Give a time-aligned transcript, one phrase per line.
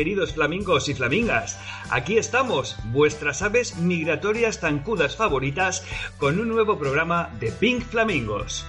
[0.00, 1.58] queridos flamingos y flamingas.
[1.90, 5.84] Aquí estamos, vuestras aves migratorias tancudas favoritas,
[6.16, 8.64] con un nuevo programa de Pink Flamingos.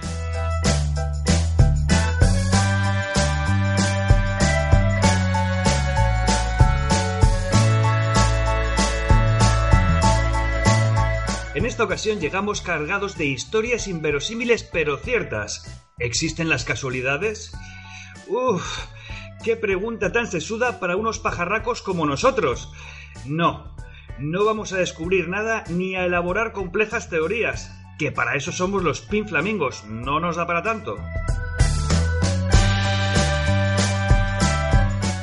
[11.55, 15.81] En esta ocasión llegamos cargados de historias inverosímiles pero ciertas.
[15.97, 17.53] ¿Existen las casualidades?
[18.27, 18.79] Uf,
[19.43, 22.71] qué pregunta tan sesuda para unos pajarracos como nosotros.
[23.25, 23.75] No,
[24.19, 29.01] no vamos a descubrir nada ni a elaborar complejas teorías, que para eso somos los
[29.01, 30.97] pinflamingos, no nos da para tanto.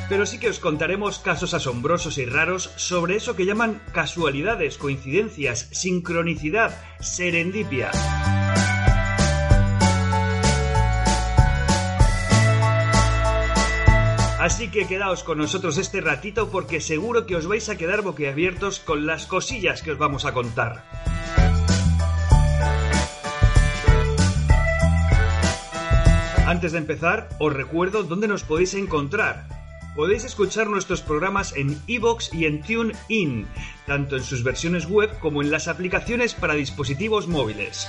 [0.09, 5.69] pero sí que os contaremos casos asombrosos y raros sobre eso que llaman casualidades, coincidencias,
[5.71, 7.91] sincronicidad, serendipia.
[14.49, 18.79] Así que quedaos con nosotros este ratito porque seguro que os vais a quedar boquiabiertos
[18.79, 20.83] con las cosillas que os vamos a contar.
[26.47, 29.45] Antes de empezar, os recuerdo dónde nos podéis encontrar.
[29.95, 33.47] Podéis escuchar nuestros programas en iVoox y en TuneIn,
[33.85, 37.87] tanto en sus versiones web como en las aplicaciones para dispositivos móviles.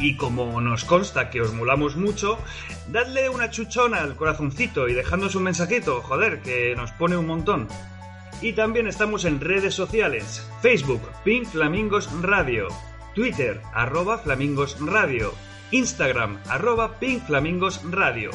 [0.00, 2.38] Y como nos consta que os molamos mucho,
[2.88, 7.68] dadle una chuchona al corazoncito y dejadnos un mensajito, joder, que nos pone un montón.
[8.40, 12.68] Y también estamos en redes sociales, Facebook, Pink Flamingos Radio,
[13.14, 15.34] Twitter, arroba Flamingos Radio,
[15.72, 18.30] Instagram, arroba Pink Flamingos Radio.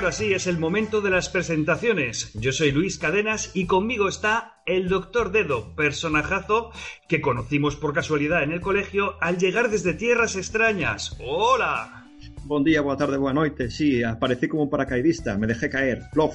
[0.00, 2.32] Ahora sí, es el momento de las presentaciones.
[2.32, 6.70] Yo soy Luis Cadenas y conmigo está el Doctor Dedo, personajazo
[7.06, 11.18] que conocimos por casualidad en el colegio al llegar desde tierras extrañas.
[11.22, 12.06] ¡Hola!
[12.44, 13.70] Buen día, buena tarde, buena noche.
[13.70, 16.04] Sí, aparecí como un paracaidista, me dejé caer.
[16.14, 16.34] Plof.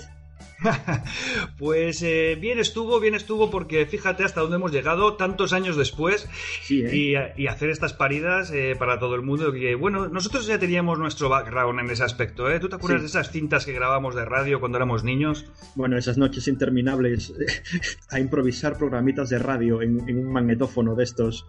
[1.57, 6.28] pues eh, bien estuvo, bien estuvo, porque fíjate hasta dónde hemos llegado tantos años después
[6.69, 7.34] ¿eh?
[7.35, 9.51] y, hacer estas paridas eh, para todo el mundo.
[9.51, 12.45] Que, bueno, nosotros ya teníamos nuestro background en ese aspecto.
[12.59, 15.45] ¿Tú te acuerdas de esas cintas que grabamos de radio cuando éramos niños?
[15.75, 17.34] Bueno, esas noches interminables
[18.09, 21.45] a improvisar programitas de radio en, un magnetófono de estos.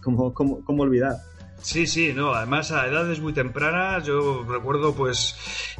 [0.00, 1.16] ¿cómo, cómo, ¿Cómo olvidar?
[1.62, 5.36] Sí, sí, no, además a edades muy tempranas, yo recuerdo pues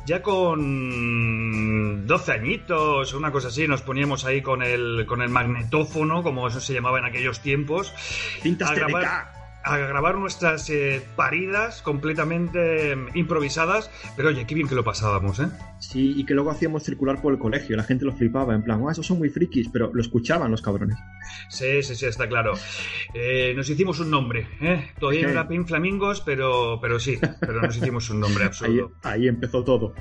[0.06, 6.22] ya con 12 añitos, una cosa así, nos poníamos ahí con el, con el magnetófono,
[6.22, 7.92] como eso se llamaba en aquellos tiempos.
[8.42, 9.31] Cintas a
[9.64, 15.40] a grabar nuestras eh, paridas completamente em, improvisadas, pero oye, qué bien que lo pasábamos,
[15.40, 15.48] ¿eh?
[15.78, 18.82] Sí, y que luego hacíamos circular por el colegio, la gente lo flipaba, en plan,
[18.86, 20.98] ah, esos son muy frikis, pero lo escuchaban los cabrones.
[21.48, 22.54] Sí, sí, sí, está claro.
[23.14, 24.90] Eh, nos hicimos un nombre, ¿eh?
[24.98, 28.92] Todavía no era Pin Flamingos, pero, pero sí, pero nos hicimos un nombre absoluto.
[29.02, 29.94] ahí empezó todo.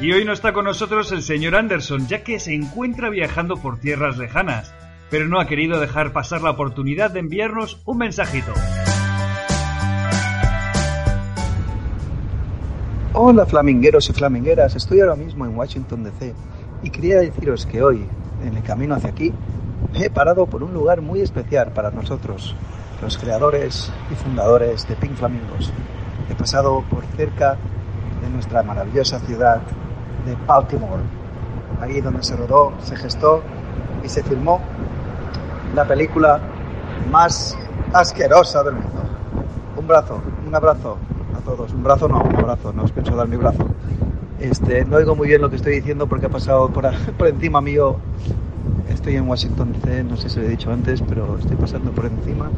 [0.00, 3.80] Y hoy no está con nosotros el señor Anderson, ya que se encuentra viajando por
[3.80, 4.72] tierras lejanas,
[5.10, 8.52] pero no ha querido dejar pasar la oportunidad de enviarnos un mensajito.
[13.12, 16.32] Hola flamingueros y flamingueras, estoy ahora mismo en Washington DC
[16.84, 18.06] y quería deciros que hoy,
[18.44, 19.32] en el camino hacia aquí,
[19.94, 22.54] he parado por un lugar muy especial para nosotros,
[23.02, 25.72] los creadores y fundadores de Pink Flamingos.
[26.30, 27.58] He pasado por cerca
[28.22, 29.60] de nuestra maravillosa ciudad
[30.24, 31.02] de Baltimore,
[31.80, 33.42] ahí donde se rodó, se gestó
[34.04, 34.60] y se filmó
[35.74, 36.40] la película
[37.10, 37.56] más
[37.92, 39.02] asquerosa del mundo.
[39.76, 40.96] Un brazo, un abrazo
[41.36, 41.72] a todos.
[41.72, 43.66] Un brazo no, un abrazo, no os pienso dar mi brazo.
[44.40, 46.88] Este, no oigo muy bien lo que estoy diciendo porque ha pasado por,
[47.18, 47.96] por encima mío.
[48.88, 52.06] Estoy en Washington DC, no sé si lo he dicho antes, pero estoy pasando por
[52.06, 52.50] encima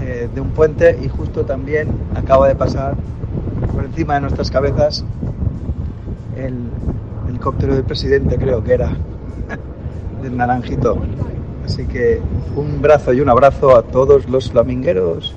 [0.00, 2.94] eh, de un puente y justo también acaba de pasar
[3.74, 5.04] por encima de nuestras cabezas
[6.36, 6.54] el
[7.28, 8.96] helicóptero del presidente, creo que era,
[10.22, 10.98] del naranjito.
[11.64, 12.20] Así que
[12.54, 15.34] un brazo y un abrazo a todos los flamingueros.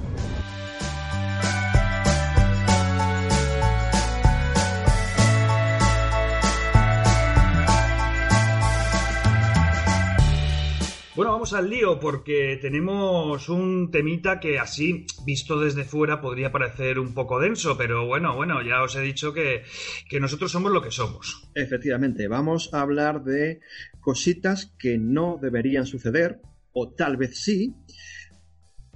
[11.54, 17.40] Al lío porque tenemos un temita que así, visto desde fuera, podría parecer un poco
[17.40, 19.63] denso, pero bueno, bueno, ya os he dicho que,
[20.10, 21.50] que nosotros somos lo que somos.
[21.56, 23.62] Efectivamente, vamos a hablar de
[24.00, 26.42] cositas que no deberían suceder,
[26.72, 27.74] o tal vez sí,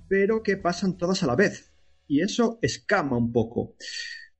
[0.07, 1.73] pero que pasan todas a la vez.
[2.07, 3.75] Y eso escama un poco.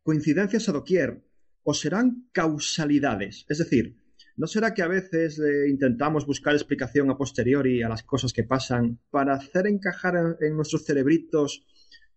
[0.03, 1.23] Coincidencias a doquier,
[1.63, 3.45] o serán causalidades.
[3.49, 4.02] Es decir,
[4.35, 8.43] ¿no será que a veces eh, intentamos buscar explicación a posteriori a las cosas que
[8.43, 11.65] pasan para hacer encajar en nuestros cerebritos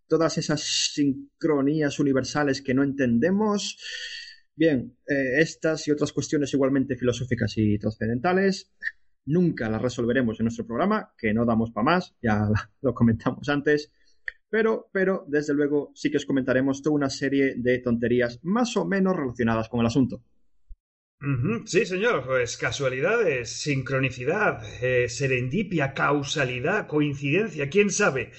[0.08, 3.78] todas esas sincronías universales que no entendemos?
[4.54, 8.72] Bien, eh, estas y otras cuestiones igualmente filosóficas y trascendentales
[9.26, 12.48] nunca las resolveremos en nuestro programa, que no damos para más, ya
[12.80, 13.92] lo comentamos antes.
[14.48, 18.86] Pero, pero, desde luego, sí que os comentaremos toda una serie de tonterías más o
[18.86, 20.22] menos relacionadas con el asunto.
[21.64, 28.32] Sí, señor, pues casualidades, sincronicidad, eh, serendipia, causalidad, coincidencia, quién sabe.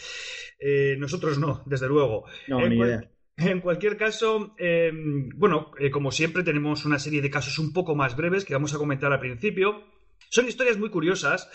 [0.59, 2.25] Eh, nosotros no, desde luego.
[2.47, 3.09] No, ni idea.
[3.38, 7.95] En cualquier caso, em, bueno, eh, como siempre tenemos una serie de casos un poco
[7.95, 9.83] más breves que vamos a comentar al principio.
[10.29, 11.50] Son historias muy curiosas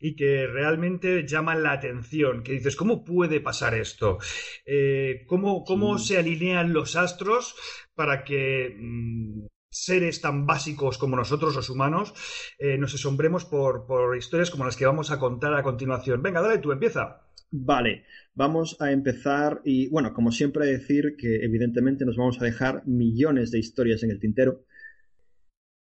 [0.00, 4.18] y que realmente llaman la atención, que dices, ¿cómo puede pasar esto?
[4.64, 7.54] Eh, ¿Cómo, cómo se alinean los astros
[7.94, 9.46] para que mm,
[9.84, 12.14] seres tan básicos como nosotros, los humanos,
[12.58, 16.22] eh, nos asombremos por, por historias como las que vamos a contar a continuación?
[16.22, 17.22] Venga, dale tú, empieza.
[17.50, 22.86] Vale, vamos a empezar y bueno, como siempre decir que evidentemente nos vamos a dejar
[22.86, 24.64] millones de historias en el tintero.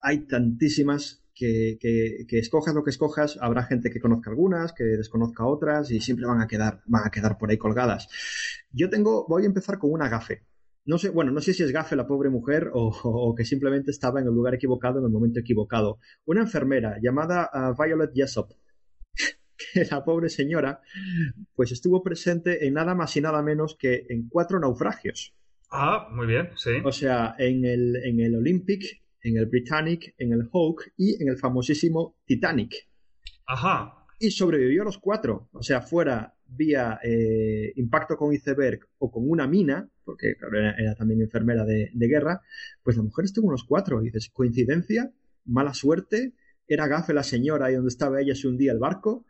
[0.01, 5.47] Hay tantísimas que, que, escojas lo que escojas, habrá gente que conozca algunas, que desconozca
[5.47, 8.09] otras y siempre van a quedar, van a quedar por ahí colgadas.
[8.73, 10.43] Yo tengo, voy a empezar con una gafe.
[10.87, 14.21] No sé, bueno, no sé si es gafe la pobre mujer o, que simplemente estaba
[14.21, 15.99] en el lugar equivocado en el momento equivocado.
[16.25, 18.53] Una enfermera llamada uh, Violet Jessop
[19.73, 20.81] que la pobre señora
[21.55, 25.35] pues estuvo presente en nada más y nada menos que en cuatro naufragios.
[25.71, 26.71] Ah, muy bien, sí.
[26.85, 31.29] O sea, en el, en el Olympic, en el Britannic, en el Hawk y en
[31.29, 32.89] el famosísimo Titanic.
[33.47, 34.07] Ajá.
[34.21, 35.49] Y sobrevivió a los cuatro.
[35.53, 40.35] O sea, fuera vía eh, impacto con iceberg o con una mina, porque
[40.79, 42.41] era, también enfermera de, guerra,
[42.83, 44.01] pues la mujer estuvo en los cuatro.
[44.03, 45.13] Y dices, ¿coincidencia?
[45.45, 46.35] ¿Mala suerte?
[46.67, 49.25] ¿Era gafe la señora ahí donde estaba ella se hundía el barco?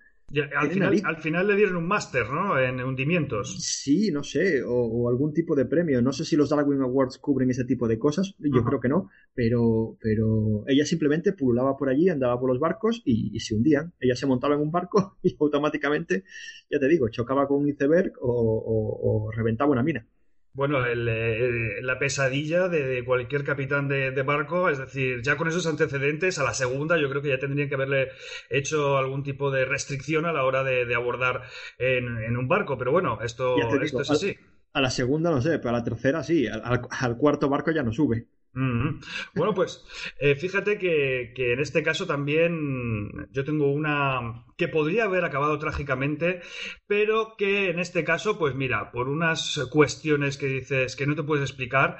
[0.57, 2.59] Al, final, al, final, le dieron un máster, ¿no?
[2.59, 3.63] En hundimientos.
[3.63, 6.03] Sí, no sé, o, algún tipo de premio.
[6.03, 9.11] No sé si los Darwin Awards cubren ese tipo de cosas, yo creo que no,
[9.35, 13.93] pero, pero ella simplemente pululaba por allí, andaba por los barcos y, se hundían.
[14.01, 16.25] Ella se montaba en un barco y automáticamente,
[16.71, 20.07] ya te digo, chocaba con un iceberg o reventaba una mina.
[20.55, 26.39] Bueno, eh, la pesadilla de, cualquier capitán de, barco, es decir, ya con esos antecedentes,
[26.39, 28.11] a la segunda yo creo que ya tendrían que haberle
[28.49, 31.43] hecho algún tipo de restricción a la hora de, abordar
[31.77, 34.37] en, un barco, pero bueno, esto, esto es así.
[34.73, 37.93] A, la segunda no sé, pero a la tercera sí, al cuarto barco ya no
[37.93, 38.29] sube.
[38.55, 39.85] Bueno, pues
[40.21, 46.41] eh, fíjate que, en este caso también yo tengo una que podría haber acabado trágicamente,
[46.87, 51.25] pero que en este caso, pues mira, por unas cuestiones que dices que no te
[51.25, 51.99] puedes explicar,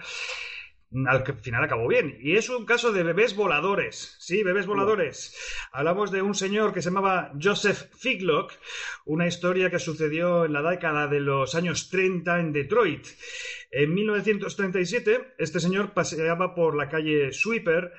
[1.07, 2.19] al final acabó bien.
[2.21, 4.17] Y es un caso de bebés voladores.
[4.21, 5.37] Sí, bebés voladores.
[5.73, 8.53] Hablamos de un señor que se llamaba Joseph Figlock,
[9.05, 13.07] una historia que sucedió en la década de los años 30 en Detroit.
[13.71, 17.93] En 1937, este señor paseaba por la calle Sweeper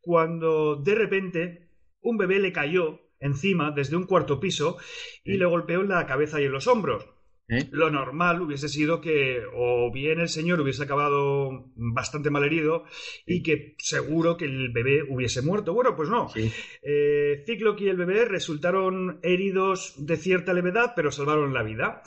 [0.00, 1.68] cuando de repente
[2.00, 4.76] un bebé le cayó encima desde un cuarto piso
[5.24, 7.06] y le golpeó en la cabeza y en los hombros.
[7.48, 7.68] ¿Eh?
[7.70, 12.84] Lo normal hubiese sido que o bien el señor hubiese acabado bastante mal herido
[13.26, 15.74] y que seguro que el bebé hubiese muerto.
[15.74, 16.28] Bueno, pues no.
[16.28, 16.50] Sí.
[16.82, 22.02] Eh, y el bebé resultaron heridos de cierta levedad, pero salvaron la vida.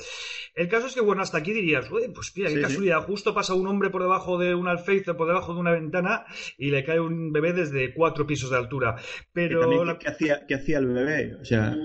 [0.55, 3.67] El caso es que, bueno, hasta aquí dirías, pues mira, qué casualidad, justo pasa un
[3.67, 6.25] hombre por debajo de un alféizar, por debajo de una ventana
[6.57, 8.95] y le cae un bebé desde cuatro pisos de altura.
[9.33, 9.97] Pero...
[9.99, 11.35] ¿Qué, hacía, ¿Qué hacía el bebé?
[11.35, 11.75] O sea...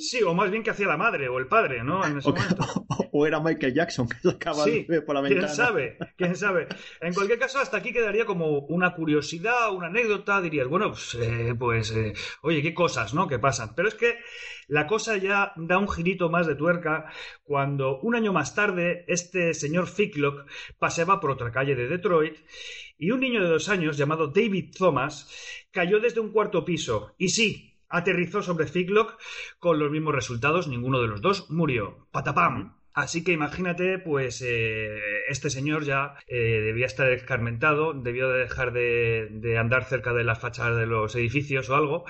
[0.00, 2.04] Sí, o más bien que hacía la madre o el padre, ¿no?
[2.04, 2.64] En ese momento.
[3.12, 5.46] o era Michael Jackson que sacaba sí, por la ventana.
[5.46, 5.98] ¿Quién sabe?
[6.16, 6.68] ¿Quién sabe?
[7.00, 10.40] En cualquier caso, hasta aquí quedaría como una curiosidad, una anécdota.
[10.40, 13.28] Dirías, bueno, pues, eh, pues eh, oye, qué cosas, ¿no?
[13.28, 13.74] Que pasan.
[13.74, 14.18] Pero es que
[14.68, 17.06] la cosa ya da un girito más de tuerca
[17.42, 20.46] cuando un año más tarde este señor Ficklock
[20.78, 22.36] paseaba por otra calle de Detroit
[22.96, 25.28] y un niño de dos años llamado David Thomas
[25.70, 27.14] cayó desde un cuarto piso.
[27.18, 29.20] Y sí, aterrizó sobre Ficklock
[29.58, 32.06] con los mismos resultados, ninguno de los dos murió.
[32.12, 32.80] ¡Patapam!
[32.92, 38.72] Así que imagínate, pues eh, este señor ya eh, debía estar escarmentado, debió de dejar
[38.72, 42.04] de, andar cerca de las fachadas de los edificios o algo,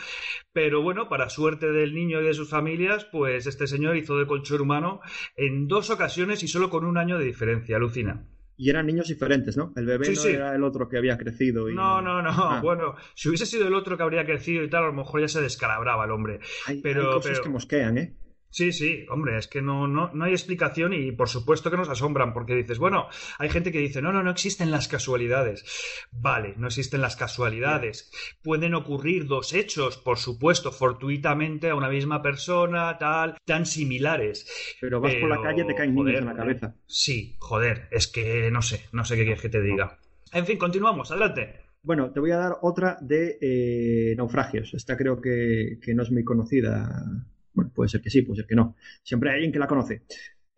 [0.52, 4.26] pero bueno, para suerte del niño y de sus familias, pues este señor hizo de
[4.26, 5.00] colchón humano
[5.36, 8.26] en dos ocasiones y solo con un año de diferencia, alucina.
[8.60, 9.72] Y eran niños diferentes, ¿no?
[9.74, 11.70] El bebé no era el otro que había crecido.
[11.70, 11.74] Y...
[11.74, 12.28] No, no, no.
[12.30, 12.60] Ah.
[12.62, 15.28] Bueno, si hubiese sido el otro que habría crecido y tal, a lo mejor ya
[15.28, 16.40] se descalabraba el hombre.
[16.66, 18.16] Hay, pero, cosas que mosquean, ¿eh?
[18.50, 21.88] Sí, sí, hombre, es que no, no, no hay explicación y por supuesto que nos
[21.88, 25.64] asombran porque dices, bueno, hay gente que dice, no, no, no existen las casualidades.
[26.10, 28.10] Vale, no existen las casualidades.
[28.42, 34.76] Pueden ocurrir dos hechos, por supuesto, fortuitamente a una misma persona, tal, tan similares.
[34.80, 36.74] Pero vas por la calle te caen niños en la cabeza.
[36.86, 39.98] Sí, joder, es que no sé, no sé qué quieres que te diga.
[40.32, 41.60] En fin, continuamos, adelante.
[41.82, 44.74] Bueno, te voy a dar otra de eh, naufragios.
[44.74, 48.46] Esta creo que, que no es muy conocida bueno, puede ser que sí, puede ser
[48.46, 48.76] que no.
[49.02, 50.02] Siempre hay alguien que la conoce.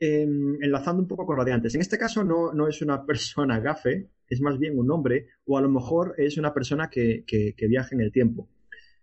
[0.04, 1.76] Em, enlazando un poco con lo de antes.
[1.76, 5.56] En este caso no, no, es una persona gafe, es más bien un hombre, o
[5.56, 8.48] a lo mejor es una persona que, que, viaja en el tiempo.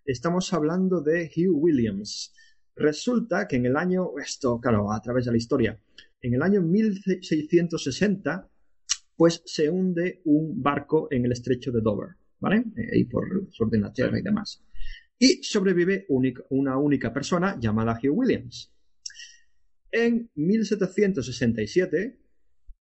[0.03, 2.33] Estamos hablando de Hugh Williams.
[2.75, 5.79] Resulta que en el año, esto, claro, a través de la historia,
[6.21, 8.49] en el año 1660,
[9.15, 12.65] pues se hunde un barco en el estrecho de Dover, ¿vale?
[12.75, 14.63] Eh, ahí por sur de Inglaterra y demás
[15.19, 16.05] y sobrevive
[16.49, 18.73] una única persona llamada Hugh Williams.
[19.91, 22.17] En 1767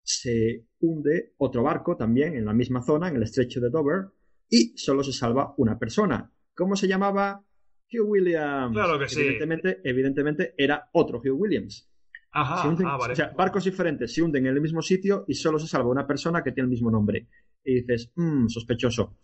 [0.04, 4.06] se hunde otro barco también en la misma zona, en el estrecho de Dover,
[4.48, 6.30] y solo se salva una persona.
[6.54, 7.44] ¿Cómo se llamaba?
[7.92, 8.72] Hugh Williams.
[8.72, 9.20] Claro que sí.
[9.20, 11.88] Evidentemente, evidentemente era otro Hugh Williams.
[12.34, 15.66] Ajá, ah, O sea, barcos diferentes se hunden en el mismo sitio y solo se
[15.66, 17.28] salva una persona que tiene el mismo nombre.
[17.64, 19.18] Y dices, mmm, sospechoso.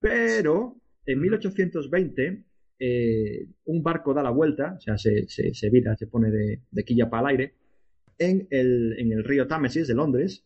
[0.00, 0.76] Pero
[1.08, 2.44] en 1820,
[2.78, 7.08] eh, un barco da la vuelta, o sea, se, se, vira, se pone de, quilla
[7.08, 7.54] para el aire,
[8.18, 10.44] en el, en el río Támesis de Londres.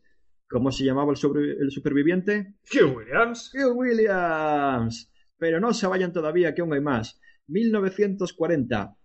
[0.49, 2.54] ¿Cómo se llamaba el, el superviviente?
[2.73, 3.52] Hugh Williams.
[3.52, 5.11] Hugh Williams.
[5.37, 7.21] Pero no se vayan todavía, que aún hay más.
[7.49, 8.97] 1940.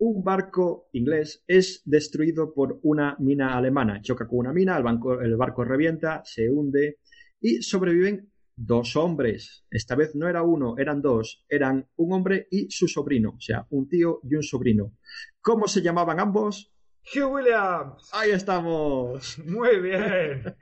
[0.00, 4.02] Un barco inglés es destruido por una mina alemana.
[4.02, 4.84] Choca con una mina, el,
[5.24, 6.98] el barco revienta, se hunde
[7.40, 8.28] y sobreviven
[8.58, 9.64] dos hombres.
[9.70, 11.44] Esta vez no era uno, eran dos.
[11.48, 14.96] Eran un hombre y su sobrino, o sea, un tío y un sobrino.
[15.40, 16.72] ¿Cómo se llamaban ambos?
[17.14, 18.10] Hugh Williams.
[18.12, 19.38] Ahí estamos.
[19.44, 20.56] Muy bien.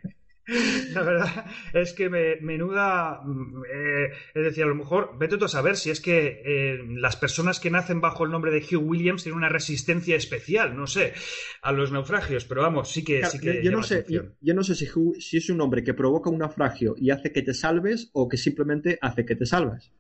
[0.93, 3.21] La verdad es que me, menuda.
[3.25, 6.79] Mm, eh, es decir, a lo mejor, vete tú a saber si es que eh,
[6.97, 10.87] las personas que nacen bajo el nombre de Hugh Williams tienen una resistencia especial, no
[10.87, 11.15] sé,
[11.63, 13.25] a los naufragios, pero vamos, sí que.
[13.27, 14.87] sí que yo, no sé, yo, no sé si,
[15.19, 18.37] si, es un hombre que provoca un naufragio y hace que te salves o que
[18.37, 19.93] simplemente hace que te salvas.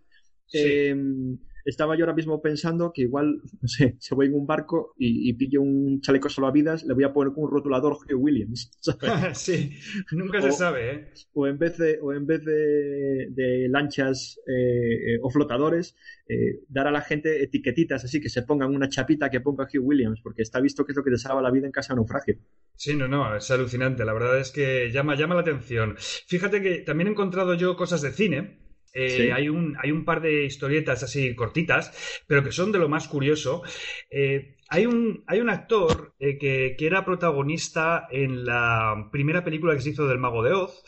[0.53, 4.95] Em, estaba yo ahora mismo pensando que igual, no sé, se voy en un barco
[4.97, 8.71] y, pillo un chaleco salvavidas, le voy a poner con un rotulador Hugh Williams.
[9.35, 9.73] sí,
[10.13, 11.13] nunca se sabe, ¿eh?
[11.35, 15.97] O en vez de, o en vez de, lanchas eh, eh, o flotadores,
[16.29, 19.85] eh, dar a la gente etiquetitas así, que se pongan una chapita que ponga Hugh
[19.85, 21.97] Williams, porque está visto que es lo que te salva la vida en casa de
[21.97, 22.39] naufragio.
[22.77, 24.05] Sí, no, no, es alucinante.
[24.05, 25.97] La verdad es que llama, llama la atención.
[25.99, 28.66] Fíjate que también he encontrado yo cosas de cine
[28.97, 32.88] eh, hay, un, hay un par de historietas así cortitas, pero que son de lo
[32.88, 33.62] más curioso.
[34.11, 39.75] Eh, hay, un, hay un actor eh, que, que, era protagonista en la primera película
[39.75, 40.83] que se hizo del Mago de Oz,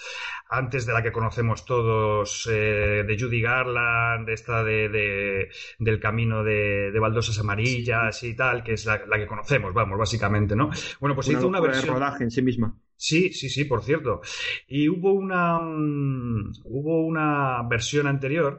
[0.48, 6.96] antes de la que conocemos todos, de Judy Garland, de esta de, del camino de,
[6.98, 10.70] baldosas amarillas y tal, que es la, que conocemos, vamos, básicamente, ¿no?
[11.00, 11.86] Bueno, pues hizo una versión.
[11.86, 12.74] de rodaje en sí misma.
[13.00, 14.20] Sí, sí, sí, por cierto.
[14.66, 18.58] Y hubo una, mm, hubo una versión anterior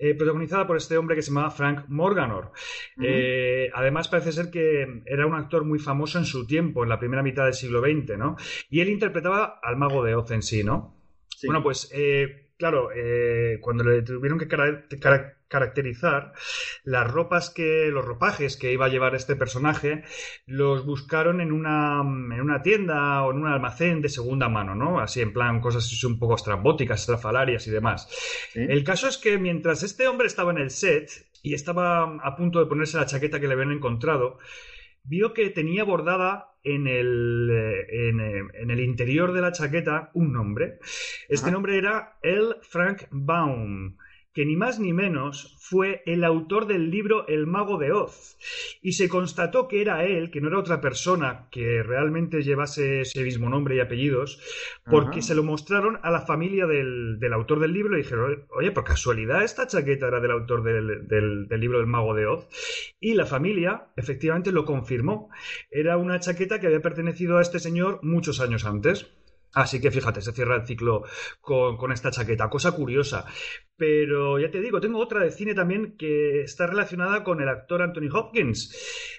[0.00, 2.50] eh, protagonizada por este hombre que se llamaba Frank Morganor.
[3.00, 6.98] Eh, además, parece ser que era un actor muy famoso en su tiempo, en la
[6.98, 8.36] primera mitad del siglo XX, ¿no?
[8.68, 10.96] Y él interpretaba al mago de Oz en sí, ¿no?
[11.44, 14.48] Bueno, pues eh, claro, eh, cuando le tuvieron que
[15.48, 16.32] caracterizar,
[16.84, 20.04] las ropas que, los ropajes que iba a llevar este personaje,
[20.46, 25.00] los buscaron en una, en una tienda o en un almacén de segunda mano, ¿no?
[25.00, 28.08] Así en plan cosas un poco estrambóticas, estrafalarias y demás.
[28.54, 31.10] El caso es que mientras este hombre estaba en el set
[31.42, 34.38] y estaba a punto de ponerse la chaqueta que le habían encontrado,
[35.06, 40.32] vio que tenía bordada en el, eh, eh, en, el interior de la chaqueta un
[40.32, 40.78] nombre.
[41.28, 42.56] Este nombre era L.
[42.62, 43.96] Frank Baum
[44.36, 48.36] que ni más ni menos fue el autor del libro El mago de Oz.
[48.82, 53.24] Y se constató que era él, que no era otra persona que realmente llevase ese
[53.24, 54.38] mismo nombre y apellidos,
[54.84, 58.84] porque se lo mostraron a la familia del, autor del libro y dijeron, oye, por
[58.84, 62.46] casualidad esta chaqueta era del autor del, del libro El mago de Oz.
[63.00, 65.30] Y la familia efectivamente lo confirmó.
[65.70, 69.10] Era una chaqueta que había pertenecido a este señor muchos años antes.
[69.52, 71.04] Así que fíjate, se cierra el ciclo
[71.40, 72.50] con, esta chaqueta.
[72.50, 73.24] Cosa curiosa.
[73.76, 77.82] Pero ya te digo, tengo otra de cine también que está relacionada con el actor
[77.82, 78.74] Anthony Hopkins.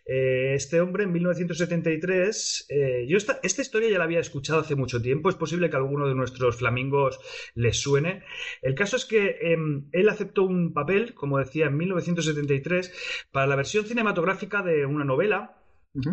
[0.06, 5.02] Eh, este hombre en 1973, eh, yo esta, historia ya la había escuchado hace mucho
[5.02, 7.20] tiempo, es posible que a alguno de nuestros flamingos
[7.54, 8.24] les suene.
[8.62, 13.56] El caso es que em, él aceptó un papel, como decía, en 1973 para la
[13.56, 15.54] versión cinematográfica de una novela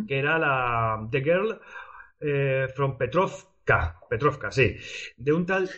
[0.09, 1.61] que era la The Girl
[2.21, 3.54] eh, from Petrov
[4.11, 4.77] Petrovka, sí,
[5.17, 5.69] de un tal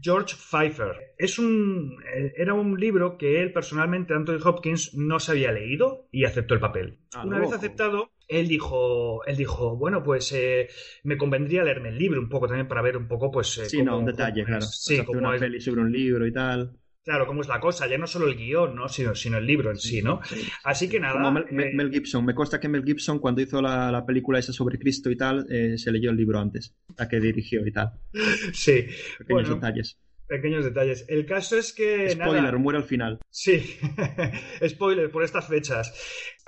[0.00, 1.14] George Pfeiffer.
[1.16, 6.08] Es un, eh, era un libro que él personalmente, Anthony Hopkins, no se había leído
[6.12, 6.98] y aceptó el papel.
[7.14, 10.68] Ah, Una vez aceptado, él dijo, él dijo, bueno, pues eh,
[11.04, 13.58] me convendría leerme el libro un poco también para ver un poco, pues...
[13.58, 14.62] Eh, sí, no, un detalle, claro.
[14.62, 16.79] Sí, como una peli sobre un libro y tal.
[17.02, 18.88] Claro, cómo es la cosa, ya no solo el guion, ¿no?
[18.88, 20.20] Sino, sino el libro en sí, ¿no?
[20.64, 21.30] Así que nada.
[21.50, 25.16] Mel, Gibson, me consta que Mel Gibson, cuando hizo la, película esa sobre Cristo y
[25.16, 27.92] tal, se leyó el libro antes, la que dirigió y tal.
[28.52, 28.86] Sí.
[29.18, 29.98] Pequeños detalles.
[30.30, 31.06] Pequeños detalles.
[31.08, 32.08] El caso es que.
[32.10, 33.18] Spoiler, muere al final.
[33.30, 33.76] Sí,
[34.68, 35.92] spoiler por estas fechas.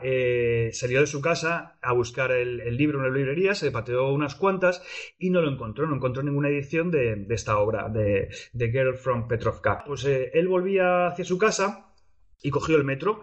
[0.01, 4.37] Eh, salió de su casa a buscar el, libro en la librería, se pateó unas
[4.37, 4.85] cuantas
[5.19, 5.89] y no lo encontró.
[5.89, 9.83] No encontró ninguna edición de, esta obra, de The Girl from Petrovka.
[9.85, 11.93] Pues eh, él volvía hacia su casa
[12.41, 13.21] y cogió el metro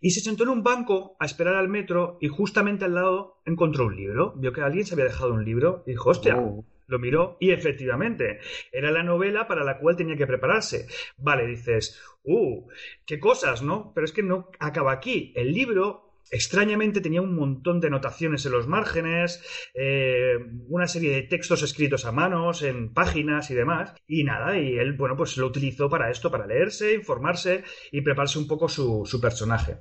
[0.00, 3.86] y se sentó en un banco a esperar al metro y justamente al lado encontró
[3.86, 4.32] un libro.
[4.36, 6.38] Vio que alguien se había dejado un libro y dijo, hostia.
[6.38, 6.64] Oh.
[6.88, 8.40] Lo miró y efectivamente
[8.72, 10.88] era la novela para la cual tenía que prepararse.
[11.16, 12.66] Vale, dices, uh,
[13.06, 13.92] qué cosas, ¿no?
[13.94, 15.32] Pero es que no acaba aquí.
[15.36, 19.42] El libro Extrañamente tenía un montón de anotaciones en los márgenes,
[19.74, 20.36] eh,
[20.68, 23.94] una serie de textos escritos a manos, en páginas y demás.
[24.06, 28.38] Y nada, y él, bueno, pues lo utilizó para esto, para leerse, informarse y prepararse
[28.38, 29.78] un poco su, personaje.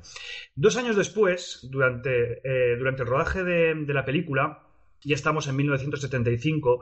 [0.55, 4.66] Dos años después, durante, eh, durante el rodaje de la película,
[5.03, 6.79] ya estamos en 1975,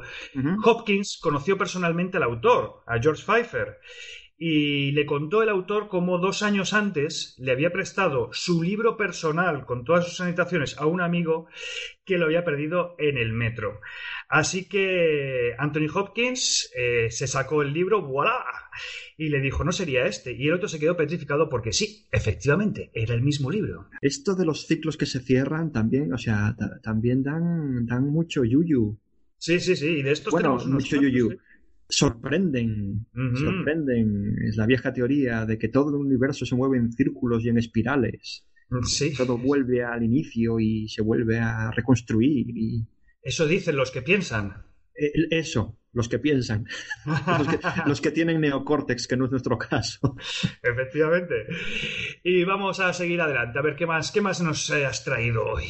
[0.63, 3.79] Hopkins conoció personalmente al autor, a George Pfeiffer,
[4.37, 9.65] y le contó el autor cómo dos años antes le había prestado su libro personal
[9.65, 11.47] con todas sus anotaciones a un amigo
[12.03, 13.79] que lo había perdido en el metro.
[14.27, 18.43] Así que Anthony Hopkins eh, se sacó el libro, ¡voilà!
[19.17, 20.33] Y le dijo, no sería este.
[20.33, 23.87] Y el otro se quedó petrificado porque sí, efectivamente, era el mismo libro.
[24.01, 28.97] Esto de los ciclos que se cierran también, o sea, también dan, dan mucho yuyu.
[29.37, 31.31] Sí, sí, sí, y de estos bueno, mucho yuyu.
[31.31, 31.37] ¿eh?
[31.87, 34.35] Sorprenden, sorprenden.
[34.47, 37.57] Es la vieja teoría de que todo el universo se mueve en círculos y en
[37.57, 38.45] espirales.
[38.83, 39.13] Sí.
[39.15, 42.47] Todo vuelve al inicio y se vuelve a reconstruir.
[42.49, 42.85] Y...
[43.21, 44.65] Eso dicen los que piensan.
[44.95, 46.65] Eh, eso, los que piensan.
[47.85, 50.15] los, que, tienen neocórtex, que no es nuestro caso.
[50.63, 51.47] Efectivamente.
[52.23, 55.65] Y vamos a seguir adelante, a ver qué más, qué más nos has traído hoy.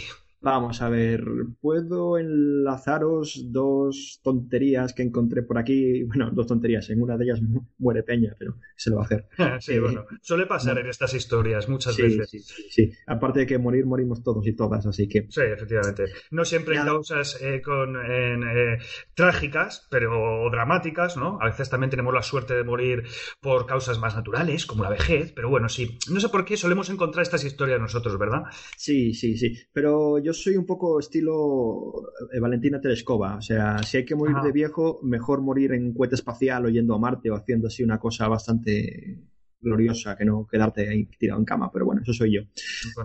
[0.45, 1.25] Vamos a ver,
[1.59, 6.03] puedo enlazaros dos tonterías que encontré por aquí.
[6.15, 7.41] Bueno, dos tonterías, en una de ellas
[7.79, 9.27] muere Peña, pero se lo va a hacer.
[9.59, 12.29] sí, eh, bueno, suele pasar en estas historias muchas veces.
[12.29, 15.25] Sí, sí, sí, aparte de que morir, morimos todos y todas, así que.
[15.29, 16.05] Sí, efectivamente.
[16.29, 18.77] No siempre en causas eh, con, eh,
[19.15, 21.39] trágicas, pero dramáticas, ¿no?
[21.41, 23.03] A veces también tenemos la suerte de morir
[23.41, 25.97] por causas más naturales, como la vejez, pero bueno, sí.
[26.11, 28.43] No sé por qué solemos encontrar estas historias nosotros, ¿verdad?
[28.77, 29.57] Sí, sí, sí.
[29.73, 33.37] Pero yo soy un poco estilo eh, Valentina Telescova.
[33.37, 36.69] O sea, si hay que morir de viejo, mejor morir en un cohete espacial o
[36.69, 39.23] yendo a Marte o haciendo así una cosa bastante
[39.59, 41.71] gloriosa que no quedarte ahí tirado en cama.
[41.71, 42.41] Pero bueno, eso soy yo.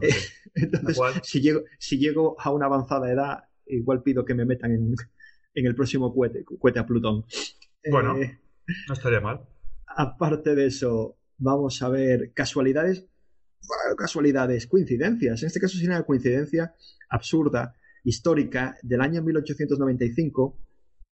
[0.02, 0.14] Eh,
[0.54, 4.94] entonces, si llego, si llego a una avanzada edad, igual pido que me metan en,
[5.54, 6.44] el próximo cohete,
[6.78, 7.24] a Plutón.
[7.90, 8.40] Bueno, eh,
[8.88, 9.40] no estaría mal.
[9.86, 13.10] Aparte de eso, vamos a ver casualidades
[13.96, 15.42] casualidades, coincidencias.
[15.42, 16.74] En este caso sería una coincidencia
[17.11, 20.57] absurda, histórica, del año 1895,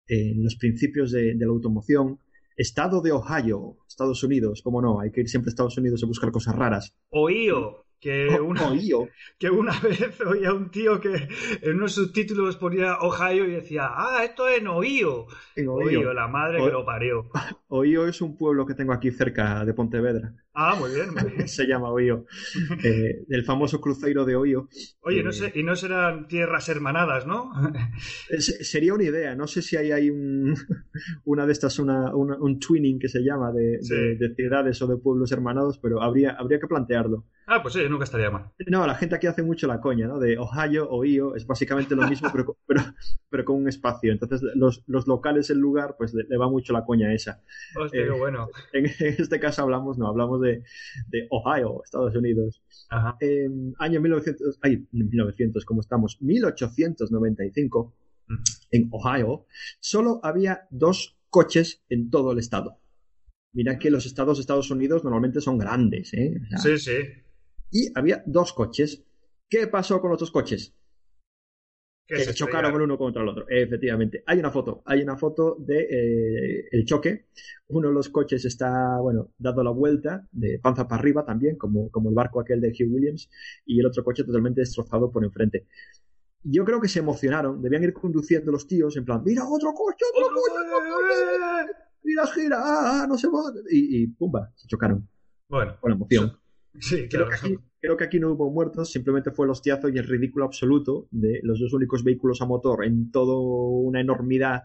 [0.08, 2.20] en los principios de, la automoción,
[2.58, 6.08] estado de Ohio, Estados Unidos, cómo no, hay que ir siempre a Estados Unidos a
[6.08, 6.96] buscar cosas raras.
[7.10, 8.72] Ohio que una,
[9.38, 11.28] que una vez oía un tío que
[11.62, 15.28] en unos subtítulos ponía Ohio y decía, ah, esto es en Ohio.
[15.56, 16.12] En Ohio.
[16.12, 17.30] la madre que lo parió.
[17.68, 20.34] Ohio es un pueblo que tengo aquí cerca de Pontevedra.
[20.54, 21.48] Ah, muy bien, muy bien.
[21.48, 22.26] Se llama Ohio.
[22.84, 24.68] Eh, el famoso cruceiro de Ohio.
[25.02, 27.54] Oye, no eh, sé, y no serán tierras hermanadas, ¿no?
[28.38, 29.36] sería una idea.
[29.36, 30.54] No sé si hay ahí un,
[31.24, 33.78] una de estas, una, un twinning que se llama de,
[34.18, 37.26] de, ciudades o de pueblos hermanados, pero habría, habría que plantearlo.
[37.54, 38.50] Ah, pues sí, nunca estaría mal.
[38.68, 40.20] No, la gente aquí hace mucho la coña, ¿no?
[40.20, 42.82] De Ohio, Ohio, es básicamente lo mismo, pero, pero,
[43.30, 44.14] pero, con un espacio.
[44.14, 47.44] Entonces, los, los locales, el lugar, pues le, va mucho la coña esa.
[47.78, 48.48] Hostia, qué eh, bueno.
[48.72, 50.64] En, este caso hablamos, no, hablamos de,
[51.10, 52.64] de Ohio, Estados Unidos.
[52.90, 53.18] Ajá.
[53.80, 56.22] año 1900, ay, 1900, ¿cómo estamos?
[56.22, 57.94] 1895.
[58.72, 59.46] en Ohio,
[59.82, 62.80] solo había dos coches en todo el estado.
[63.52, 66.40] Mira que los estados de Estados Unidos normalmente son grandes, ¿eh?
[66.56, 66.94] sí, sí.
[67.72, 69.04] Y había dos coches.
[69.50, 70.76] ¿Qué pasó con los dos coches?
[72.06, 73.46] Que que se chocaron el uno contra el otro.
[73.48, 74.24] Efectivamente.
[74.26, 74.82] Hay una foto.
[74.86, 77.28] Hay una foto de eh, el choque.
[77.68, 81.90] Uno de los coches está, bueno, dando la vuelta de panza para arriba también, como,
[81.90, 83.30] como el barco aquel de Hugh Williams,
[83.66, 85.68] y el otro coche totalmente destrozado por enfrente.
[86.44, 87.62] Yo creo que se emocionaron.
[87.62, 92.28] Debían ir conduciendo los tíos en plan, mira, otro coche, otro ¡Otro coche, coche, mira,
[92.28, 93.54] gira, ah, ah, no se va.
[93.70, 95.08] Y, y pumba, se chocaron
[95.48, 96.41] Bueno, con emoción.
[96.80, 99.98] Sí, Creo que, aquí, creo que aquí no hubo muertos, simplemente fue el hostiazo y
[99.98, 104.64] el ridículo absoluto de los dos únicos vehículos a motor en toda una enormidad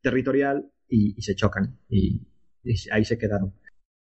[0.00, 1.78] territorial y, y se chocan.
[1.88, 2.22] Y,
[2.64, 3.52] y ahí se quedaron.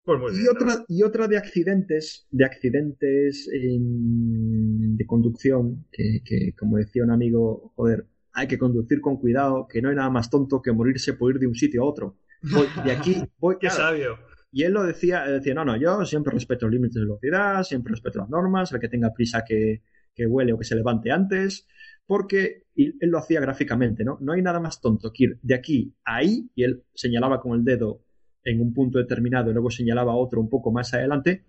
[0.04, 0.44] Pues muy bien.
[0.44, 7.04] Y otra, y otra de accidentes, de accidentes en- de conducción, que, que, como decía
[7.04, 10.72] un amigo, joder, hay que conducir con cuidado, que no hay nada más tonto que
[10.72, 12.16] morirse por ir de un sitio a otro.
[12.42, 14.18] Voy de aquí, voy, Qué claro, sabio.
[14.52, 17.62] Y él lo decía, él decía, no, no, yo siempre respeto los límites de velocidad,
[17.62, 19.82] siempre respeto las normas, el que tenga prisa que,
[20.14, 21.66] que huele o que se levante antes,
[22.06, 24.18] porque él lo hacía gráficamente, ¿no?
[24.20, 27.52] No hay nada más tonto que ir de aquí a ahí, y él señalaba con
[27.58, 28.02] el dedo
[28.42, 31.44] en un punto determinado y luego señalaba otro un poco más adelante,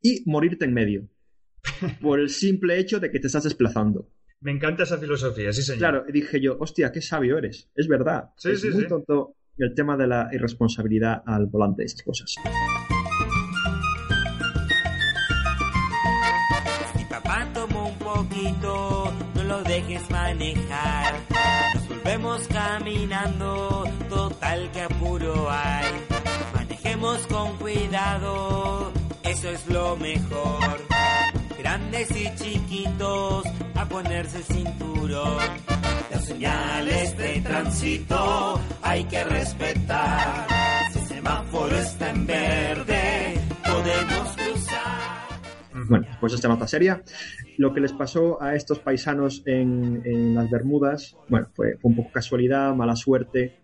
[0.00, 1.08] y morirte en medio,
[2.00, 4.08] por el simple hecho de que te estás desplazando.
[4.40, 5.78] Me encanta esa filosofía, sí, señor.
[5.78, 8.88] Claro, y dije yo, hostia, qué sabio eres, es verdad, Sí, es sí, muy sí.
[8.88, 12.34] tonto el tema de la irresponsabilidad al volante, esas cosas.
[16.96, 21.14] Si papá tomó un poquito, no lo dejes manejar.
[21.74, 25.86] Nos volvemos caminando, total que apuro hay.
[26.54, 30.80] Manejemos con cuidado, eso es lo mejor.
[31.72, 33.44] Grandes y chiquitos,
[33.76, 35.38] a ponerse cinturón.
[36.10, 40.46] Las señales de tránsito hay que respetar.
[40.92, 45.86] Si el semáforo está en verde, podemos cruzar.
[45.88, 47.02] Bueno, pues esta nota seria.
[47.56, 51.96] Lo que les pasó a estos paisanos en, en las Bermudas, bueno, fue, fue un
[51.96, 53.62] poco casualidad, mala suerte.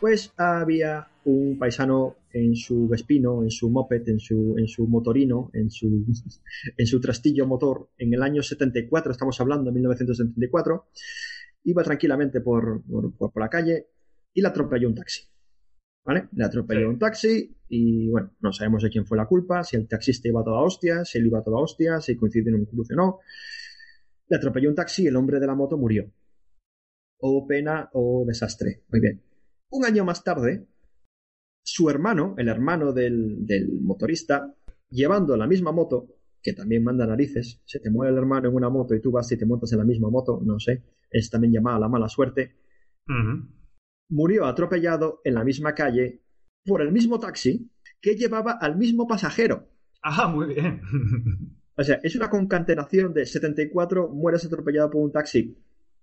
[0.00, 5.50] Pues había un paisano en su Vespino, en su moped, en su, en su motorino,
[5.54, 6.04] en su,
[6.76, 10.86] en su trastillo motor, en el año 74, estamos hablando, 1974,
[11.64, 12.82] iba tranquilamente por,
[13.16, 13.86] por, la calle
[14.34, 15.22] y le atropelló un taxi.
[16.04, 16.28] ¿Vale?
[16.32, 16.86] Le atropelló Sí.
[16.86, 20.42] un taxi y, bueno, no sabemos de quién fue la culpa, si el taxista iba
[20.42, 22.96] a toda hostia, si él iba a toda hostia, si coincidió en un cruce o
[22.96, 23.18] no.
[24.28, 26.12] Le atropelló un taxi y el hombre de la moto murió.
[27.18, 28.84] O pena o desastre.
[28.88, 29.25] Muy bien.
[29.70, 30.66] Un año más tarde,
[31.62, 34.54] su hermano, el hermano del, del motorista,
[34.88, 36.08] llevando la misma moto,
[36.42, 39.30] que también manda narices, se te muere el hermano en una moto y tú vas
[39.32, 42.54] y te montas en la misma moto, no sé, es también llamada la mala suerte,
[44.08, 46.22] murió atropellado en la misma calle
[46.64, 49.68] por el mismo taxi que llevaba al mismo pasajero.
[50.02, 50.80] Ah, muy bien.
[51.78, 55.58] O sea, es una concatenación de 74, mueres atropellado por un taxi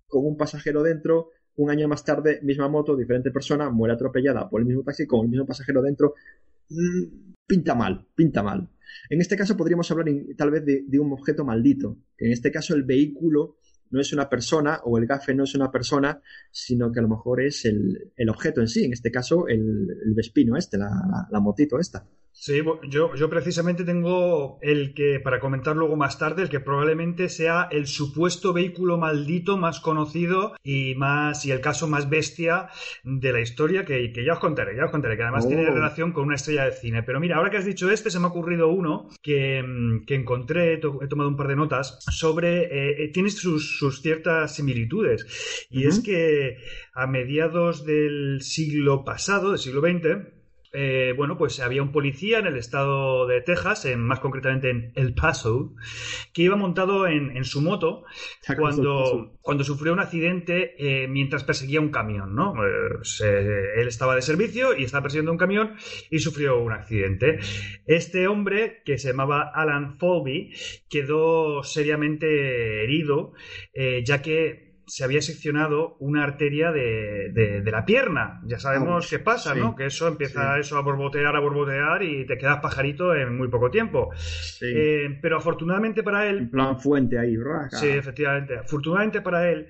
[0.08, 4.62] con un pasajero dentro, un año más tarde, misma moto, diferente persona, muere atropellada por
[4.62, 6.16] el mismo taxi con el mismo pasajero dentro.
[6.70, 8.70] Mm, pinta mal, pinta mal.
[9.10, 12.76] En este caso podríamos hablar tal vez de, un objeto maldito, que en este caso
[12.76, 13.58] el vehículo
[13.92, 16.20] no es una persona o el gafe no es una persona,
[16.52, 20.14] sino que a lo mejor es el, objeto en sí, en este caso el, el
[20.16, 22.08] Vespino este, la motito esta.
[22.36, 27.30] Sí, yo, yo precisamente tengo el que, para comentar luego más tarde, el que probablemente
[27.30, 32.70] sea el supuesto vehículo maldito más conocido y más y el caso más bestia
[33.04, 35.48] de la historia que, que ya os contaré, ya os contaré, que además Oh.
[35.48, 37.04] tiene relación con una estrella de cine.
[37.04, 40.16] Pero mira, ahora que has dicho este, se me ha ocurrido uno que, mm, que
[40.16, 44.02] encontré, he to- he tomado un par de notas, sobre, eh, eh, tiene sus, sus
[44.02, 45.68] ciertas similitudes.
[45.70, 46.58] Y es que
[46.96, 50.34] a mediados del siglo pasado, del siglo XX,
[50.74, 54.92] eh, bueno, pues había un policía en el estado de Texas, en, más concretamente en
[54.96, 55.76] El Paso,
[56.34, 58.04] que iba montado en, en su moto
[58.58, 62.54] cuando, cuando sufrió un accidente eh, mientras perseguía un camión, ¿no?
[62.66, 62.70] Eh,
[63.04, 65.76] se- él estaba de servicio y estaba persiguiendo un camión
[66.10, 67.40] y sufrió un accidente.
[67.86, 70.54] Este hombre, que se llamaba Alan Folby,
[70.90, 73.34] quedó seriamente herido,
[73.74, 78.42] eh, ya que se había seccionado una arteria de, de- de la pierna.
[78.46, 79.76] Ya sabemos qué pasa, sí, ¿no?
[79.76, 80.60] Que eso empieza sí.
[80.62, 84.10] eso a borbotear, a borbotear y te quedas pajarito en muy poco tiempo.
[84.16, 84.66] Sí.
[84.68, 87.78] Eh, pero afortunadamente para él, en plan fuente ahí, raca.
[87.78, 88.58] Sí, efectivamente.
[88.58, 89.68] Afortunadamente para él,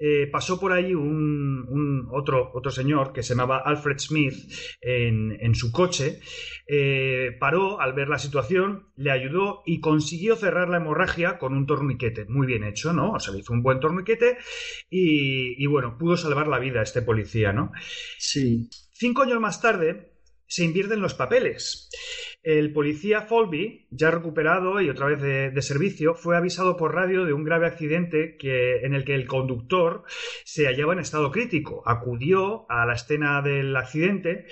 [0.00, 4.34] eh, pasó por ahí un, un otro, otro señor que se llamaba Alfred Smith
[4.80, 6.20] en, en su coche.
[6.66, 11.66] eh, paró al ver la situación, le ayudó y consiguió cerrar la hemorragia con un
[11.66, 12.26] torniquete.
[12.26, 13.12] Muy bien hecho, ¿no?
[13.12, 14.38] O sea, le hizo un buen torniquete
[14.88, 17.72] y, y bueno, pudo salvar la vida a este policía, ¿no?
[18.18, 18.68] Sí.
[18.92, 20.12] Cinco años más tarde
[20.46, 21.88] se invierten los papeles.
[22.42, 27.34] El policía Folby, ya recuperado y otra vez de, servicio, fue avisado por radio de
[27.34, 30.04] un grave accidente que, en el que el conductor
[30.44, 31.82] se hallaba en estado crítico.
[31.86, 34.46] Acudió a la escena del accidente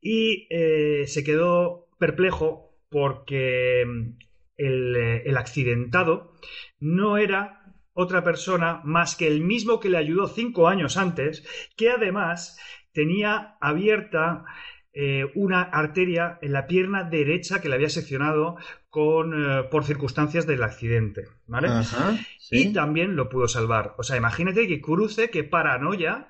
[0.00, 4.16] y eh, se quedó perplejo porque mm,
[4.56, 6.32] eh, el accidentado
[6.78, 7.60] no era
[7.92, 12.58] otra persona más que el mismo que le ayudó cinco años antes, que además
[12.92, 14.44] tenía abierta
[14.92, 18.56] eh, una arteria en la pierna derecha que le había seccionado
[18.88, 21.68] con, eh, por circunstancias del accidente, ¿vale?
[21.68, 22.18] Ajá.
[22.50, 23.94] Y también lo pudo salvar.
[23.98, 26.26] O sea, imagínate que cruce, que paranoia,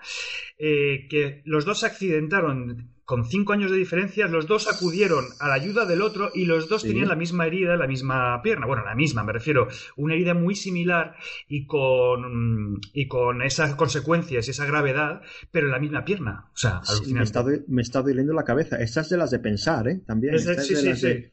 [0.58, 5.48] eh, que los dos se accidentaron con cinco años de diferencia, los dos acudieron a
[5.48, 6.88] la ayuda del otro y los dos Sí.
[6.88, 8.66] tenían la misma herida, la misma pierna.
[8.66, 11.16] Bueno, la misma, me refiero, una herida muy similar
[11.48, 16.44] y con, y con esas consecuencias y esa gravedad, pero en la misma pierna.
[16.54, 18.76] O sea, Sí, me, está me está doliendo la cabeza.
[18.80, 20.00] Esta es de las de pensar, ¿eh?
[20.06, 20.34] También.
[20.36, 21.30] Es de- sí, de las que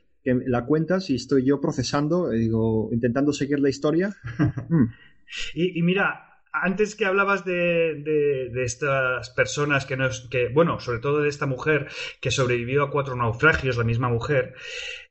[0.47, 4.15] la cuentas y estoy yo procesando, eh, digo, intentando seguir la historia.
[4.69, 4.85] Mm.
[5.55, 6.26] Y, y mira,
[6.61, 11.29] antes que hablabas de, de- de estas personas que nos, que, bueno, sobre todo de
[11.29, 11.87] esta mujer
[12.21, 14.53] que sobrevivió a cuatro naufragios, la misma mujer,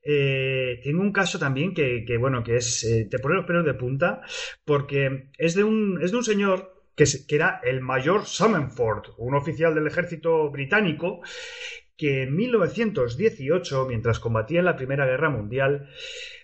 [0.02, 3.64] eh, tengo un caso también que, que, bueno, que es, eh, te pone los pelos
[3.64, 4.22] de punta,
[4.64, 9.10] porque es de un, es de un señor que, es- que era el mayor Summerford,
[9.18, 11.20] un oficial del ejército británico,
[11.96, 15.88] que en 1918, mientras combatía en la Primera Guerra Mundial,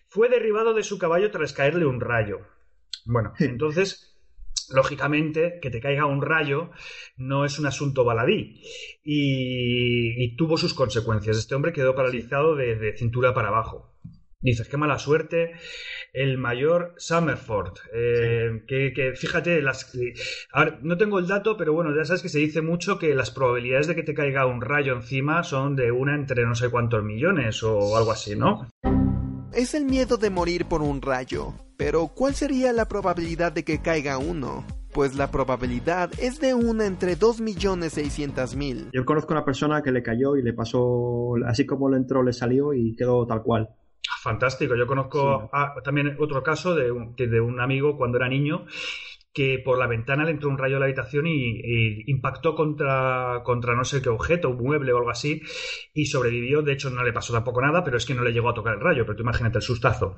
[0.08, 2.40] fue derribado de su caballo tras caerle un rayo.
[3.04, 4.11] Bueno, entonces,
[4.74, 6.70] lógicamente, que te caiga un rayo
[7.16, 8.60] no es un asunto baladí.
[9.04, 11.38] Y, y tuvo sus consecuencias.
[11.38, 13.92] Este hombre quedó paralizado de, de cintura para abajo.
[14.40, 15.52] Dices, qué mala suerte.
[16.12, 17.78] El mayor Summerford.
[17.94, 19.96] eh, que, que, fíjate, las,
[20.52, 23.14] a ver, no tengo el dato, pero bueno, ya sabes que se dice mucho que
[23.14, 26.70] las probabilidades de que te caiga un rayo encima son de una entre no sé
[26.70, 28.68] cuántos millones o algo así, ¿no?
[29.54, 31.52] Es el miedo de morir por un rayo.
[31.76, 34.64] Pero ¿cuál sería la probabilidad de que caiga uno?
[34.94, 38.90] Pues la probabilidad es de una entre 2.600.000.
[38.92, 42.32] Yo conozco una persona que le cayó y le pasó, así como le entró, le
[42.32, 43.68] salió y quedó tal cual.
[44.22, 44.74] Fantástico.
[44.74, 45.48] Yo conozco Sí.
[45.52, 48.64] ah, también otro caso de un, de un amigo cuando era niño
[49.32, 53.42] que por la ventana le entró un rayo a la habitación y, y impactó contra,
[53.44, 55.42] contra no sé qué objeto, un mueble o algo así,
[55.94, 56.62] y sobrevivió.
[56.62, 58.74] De hecho, no le pasó tampoco nada, pero es que no le llegó a tocar
[58.74, 59.04] el rayo.
[59.04, 60.16] Pero tú imagínate el sustazo.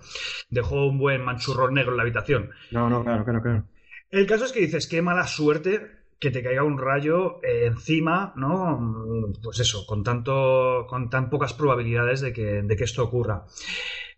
[0.50, 2.50] Dejó un buen manchurrón negro en la habitación.
[2.70, 3.64] No, no, claro, claro, claro.
[4.11, 8.33] El caso es que dices, qué mala suerte que te caiga un rayo eh, encima,
[8.37, 9.33] ¿no?
[9.42, 13.44] Pues eso, con tanto, con tan pocas probabilidades de que, de que esto ocurra.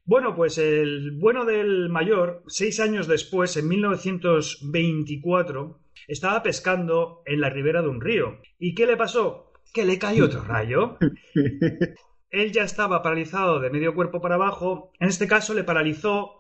[0.07, 7.51] Bueno, pues el bueno del mayor, seis años después, en 1924, estaba pescando en la
[7.51, 8.39] ribera de un río.
[8.57, 9.51] ¿Y qué le pasó?
[9.75, 10.97] Que le cayó otro rayo.
[12.31, 14.93] Él ya estaba paralizado de medio cuerpo para abajo.
[15.01, 16.37] En este caso le paralizó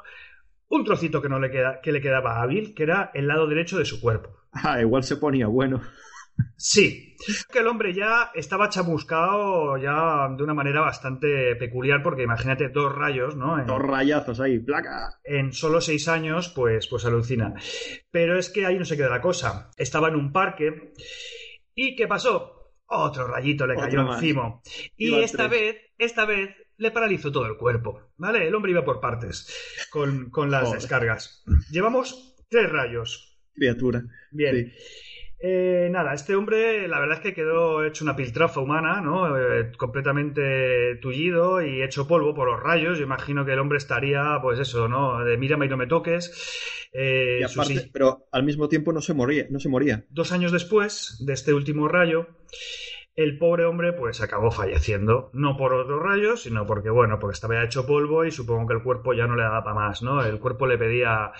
[0.68, 3.78] un trocito que no le queda, que le quedaba hábil, que era el lado derecho
[3.78, 4.30] de su cuerpo.
[4.52, 5.80] Ah, igual se ponía bueno.
[6.58, 7.16] Sí,
[7.52, 12.94] que el hombre ya estaba chamuscado ya de una manera bastante peculiar, porque imagínate dos
[12.94, 13.58] rayos, ¿no?
[13.58, 15.18] En, Dos rayazos ahí, placa.
[15.24, 17.54] en solo seis años, pues, pues alucina.
[18.10, 19.70] Pero es que ahí no se queda la cosa.
[19.76, 20.92] Estaba en un parque
[21.74, 22.72] y ¿qué pasó?
[22.86, 24.22] Otro rayito le Otro cayó más.
[24.22, 24.60] encima.
[24.96, 25.50] Y esta tres.
[25.60, 28.46] vez, esta vez le paralizó todo el cuerpo, ¿vale?
[28.46, 31.44] El hombre iba por partes con, con las descargas.
[31.70, 33.38] Llevamos tres rayos.
[33.54, 34.02] Criatura.
[34.30, 34.54] Bien.
[34.54, 34.72] Sí.
[35.38, 39.36] Eh, nada, este hombre la verdad es que quedó hecho una piltrafa humana, ¿no?
[39.38, 42.98] Eh, completamente tullido y hecho polvo por los rayos.
[42.98, 45.22] Yo imagino que el hombre estaría, pues eso, ¿no?
[45.24, 46.88] De mírame y no me toques.
[46.92, 50.04] Eh, Y aparte, pero al mismo tiempo no se moría, no se moría.
[50.08, 52.28] Dos años después de este último rayo,
[53.14, 55.30] el pobre hombre pues acabó falleciendo.
[55.34, 58.74] No por otro rayo, sino porque, bueno, porque estaba ya hecho polvo y supongo que
[58.74, 60.24] el cuerpo ya no le daba para más, ¿no?
[60.24, 61.32] El cuerpo le pedía,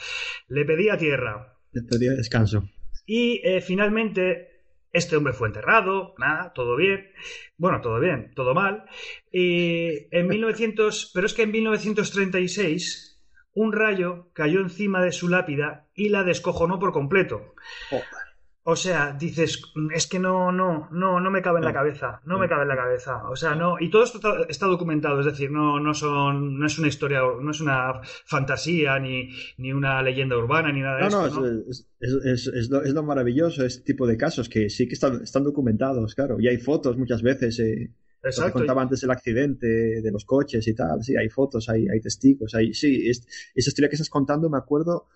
[0.49, 1.55] le pedía tierra.
[1.73, 2.69] Le pedía descanso.
[3.07, 4.57] Y eh, finalmente
[4.93, 7.11] este hombre fue enterrado, nada, todo bien.
[7.57, 8.85] Bueno, todo bien, todo mal.
[9.31, 15.87] Y en 1900, pero es que en 1936 un rayo cayó encima de su lápida
[15.95, 17.55] y la descojonó por completo.
[17.89, 18.26] Joder.
[18.69, 19.63] O sea, dices,
[19.95, 21.75] es que no, no, no, no me cabe en la No.
[21.79, 23.29] cabeza, no me cabe en la cabeza.
[23.29, 26.77] O sea, no, y todo esto está, documentado, es decir, no, no son, no es
[26.77, 31.27] una historia, no es una fantasía, ni, ni una leyenda urbana, ni nada de No,
[31.27, 31.63] esto, no, ¿no?
[31.71, 35.45] es, es, lo, es lo maravilloso este tipo de casos que sí que están, están
[35.45, 36.41] documentados, claro.
[36.41, 37.61] Y hay fotos muchas veces.
[37.61, 37.91] Eh,
[38.23, 38.59] lo que Exacto.
[38.59, 39.67] contaba antes del accidente,
[40.03, 41.05] de los coches y tal.
[41.05, 42.53] Sí, hay fotos, hay, hay testigos.
[42.57, 43.25] Hay, sí, es-
[43.55, 45.07] esa historia que estás contando me acuerdo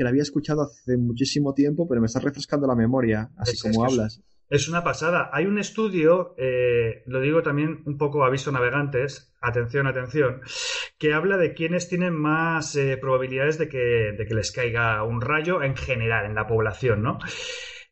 [0.00, 3.62] que la había escuchado hace muchísimo tiempo, pero me está refrescando la memoria, así Es-
[3.62, 4.22] como es hablas.
[4.48, 5.28] Es una pasada.
[5.34, 10.40] Hay un estudio, eh, lo digo también un poco aviso navegantes, atención, atención,
[10.98, 15.20] que habla de quiénes tienen más eh, probabilidades de que, de que les caiga un
[15.20, 17.18] rayo en general en la población, ¿no?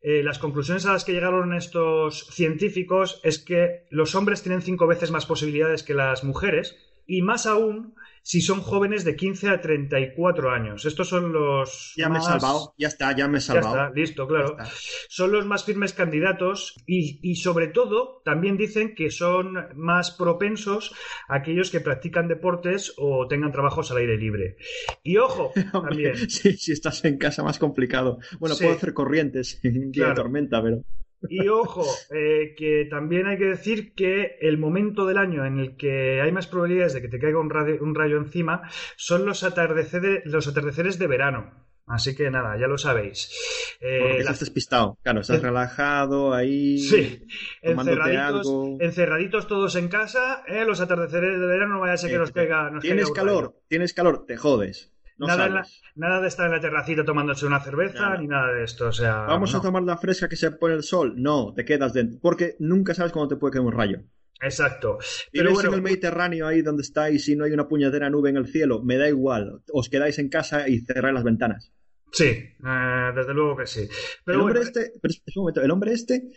[0.01, 4.87] Eh, las conclusiones a las que llegaron estos científicos es que los hombres tienen cinco
[4.87, 6.75] veces más posibilidades que las mujeres
[7.07, 7.95] y más aún
[8.31, 10.85] si son jóvenes de 15 a 34 años.
[10.85, 13.75] Estos son los Ya me he más- salvado, ya está, ya me he Ya salvado.
[13.87, 14.51] está, listo, claro.
[14.51, 14.69] Está.
[15.09, 20.95] Son los más firmes candidatos y, y sobre todo también dicen que son más propensos
[21.27, 24.57] a aquellos que practican deportes o tengan trabajos al aire libre.
[25.03, 26.29] Y ojo, Hombre, también.
[26.31, 28.19] sí, si estás en casa más complicado.
[28.39, 28.65] Bueno, Sí.
[28.65, 30.15] puedo hacer corrientes en Claro.
[30.17, 30.83] tormenta, pero
[31.29, 35.77] Y ojo, eh, que también hay que decir que el momento del año en el
[35.77, 38.63] que hay más probabilidades de que te caiga un, radio- un rayo encima
[38.97, 41.67] son los, atardeceres, los atardeceres de verano.
[41.91, 43.33] Así que nada, ya lo sabéis.
[43.81, 44.99] Eh, porque estás despistado.
[45.03, 46.77] Claro, estás Eh, relajado ahí.
[46.79, 47.27] Sí,
[47.63, 48.77] encerraditos, algo.
[48.81, 50.65] encerraditos todos en casa, ¿eh?
[50.67, 52.71] los atardeceres de verano no vaya a ser que nos caiga.
[52.71, 54.93] nos Tienes caiga un calor, tienes calor, te jodes.
[55.19, 55.49] No nada,
[55.97, 58.19] la- de estar en la terracita tomándose una cerveza Nada.
[58.21, 58.89] ni nada de esto.
[58.89, 59.59] O sea, Vamos no.
[59.59, 61.15] a tomar la fresca que se pone el sol.
[61.17, 62.19] No, te quedas dentro.
[62.23, 63.99] Porque nunca sabes cuándo te puede caer un rayo.
[64.41, 64.99] Exacto.
[65.33, 68.31] Y Pero bueno, en el Mediterráneo ahí donde estáis y no hay una puñetera nube
[68.31, 69.63] en el cielo, me da igual.
[69.73, 71.73] Os quedáis en casa y cerráis las ventanas.
[72.13, 73.89] sí, eh, desde luego que sí.
[74.25, 76.29] Pero el hombre bueno, este, pero un momento, el hombre este,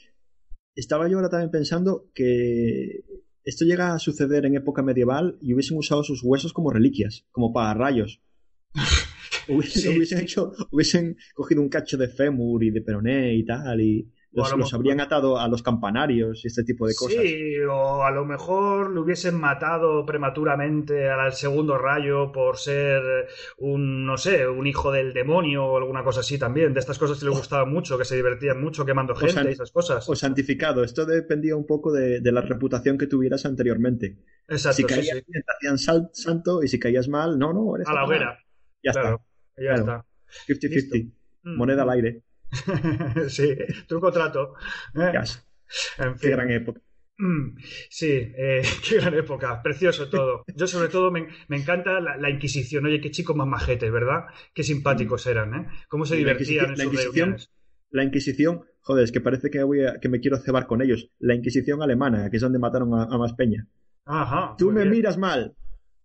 [0.76, 3.04] estaba yo ahora también pensando que
[3.44, 7.54] esto llega a suceder en época medieval y hubiesen usado sus huesos como reliquias, como
[7.54, 8.20] para rayos.
[9.48, 9.98] Hubiesen, Sí.
[9.98, 14.50] hubiesen hecho, hubiesen cogido un cacho de fémur y de peroné y tal, y los,
[14.52, 17.22] lo los habrían atado a los campanarios y este tipo de cosas.
[17.22, 23.02] Sí, o a lo mejor le hubiesen matado prematuramente al segundo rayo por ser
[23.58, 26.74] un, no sé, un hijo del demonio o alguna cosa así también.
[26.74, 29.52] De estas cosas que le gustaban mucho, que se divertían mucho quemando gente san- y
[29.52, 30.08] esas cosas.
[30.08, 30.84] O santificado.
[30.86, 34.18] Esto dependía un poco de, de la reputación que tuvieras anteriormente.
[34.48, 35.24] Exacto, si caías sí.
[35.28, 38.40] bien, te hacían sal- santo y si caías mal, no, no, eres A la hoguera.
[38.84, 39.22] Ya claro,
[39.58, 39.80] ya Claro.
[39.82, 40.06] está.
[40.48, 40.70] 50-50.
[40.70, 40.96] Listo.
[40.96, 41.12] está.
[41.44, 41.58] Mm.
[41.58, 42.22] Moneda al aire.
[43.30, 43.56] sí,
[43.88, 44.54] truco trato.
[44.96, 45.12] ¿eh?
[45.14, 45.24] Ya.
[46.06, 46.82] En Qué gran época.
[47.18, 47.56] Mm,
[47.90, 50.44] Sí, eh, qué gran época, precioso todo.
[50.56, 52.86] Yo sobre todo me, me encanta la, la Inquisición.
[52.86, 54.26] Oye, qué chicos más majetes, ¿verdad?
[54.54, 55.68] Qué simpáticos eran, ¿eh?
[55.88, 57.52] Cómo se la divertían en Inquisición- la sus Inquisición- reuniones.
[57.92, 61.10] La Inquisición, joder, es que parece que, voy a- que me quiero cebar con ellos.
[61.20, 63.68] La Inquisición alemana, que es donde mataron a, a más peña.
[64.06, 64.56] Ajá.
[64.58, 64.92] Tú me bien.
[64.92, 65.56] miras mal.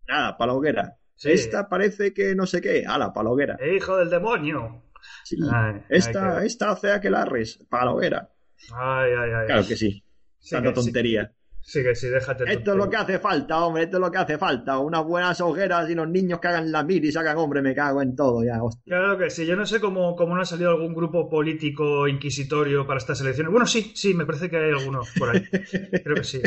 [0.09, 0.97] Nada, para la hoguera.
[1.17, 1.33] Sí.
[1.33, 2.85] Esta parece que no sé qué.
[2.87, 3.57] Ala, para la hoguera.
[3.59, 4.83] ¡Eh, hijo del demonio!
[5.25, 5.37] Sí.
[5.53, 7.59] Ay, esta, esta fea que la arres.
[7.69, 8.31] Para la hoguera.
[8.75, 9.47] Ay, ay, ay.
[9.47, 10.05] Claro que sí.
[10.39, 11.33] Sí Tanta que tontería.
[11.67, 12.45] Sí, que sí, déjate.
[12.47, 13.83] Esto es lo que hace falta, hombre.
[13.83, 14.79] Esto es lo que hace falta.
[14.79, 18.01] Unas buenas hogueras y los niños que hagan la mir y sacan, hombre, me cago
[18.03, 18.63] en todo ya.
[18.63, 18.83] hostia.
[18.85, 22.87] Claro que sí, yo no sé cómo, cómo no ha salido algún grupo político inquisitorio
[22.87, 23.51] para estas elecciones.
[23.51, 25.43] Bueno, sí, sí, me parece que hay alguno por ahí.
[26.05, 26.41] Creo que sí.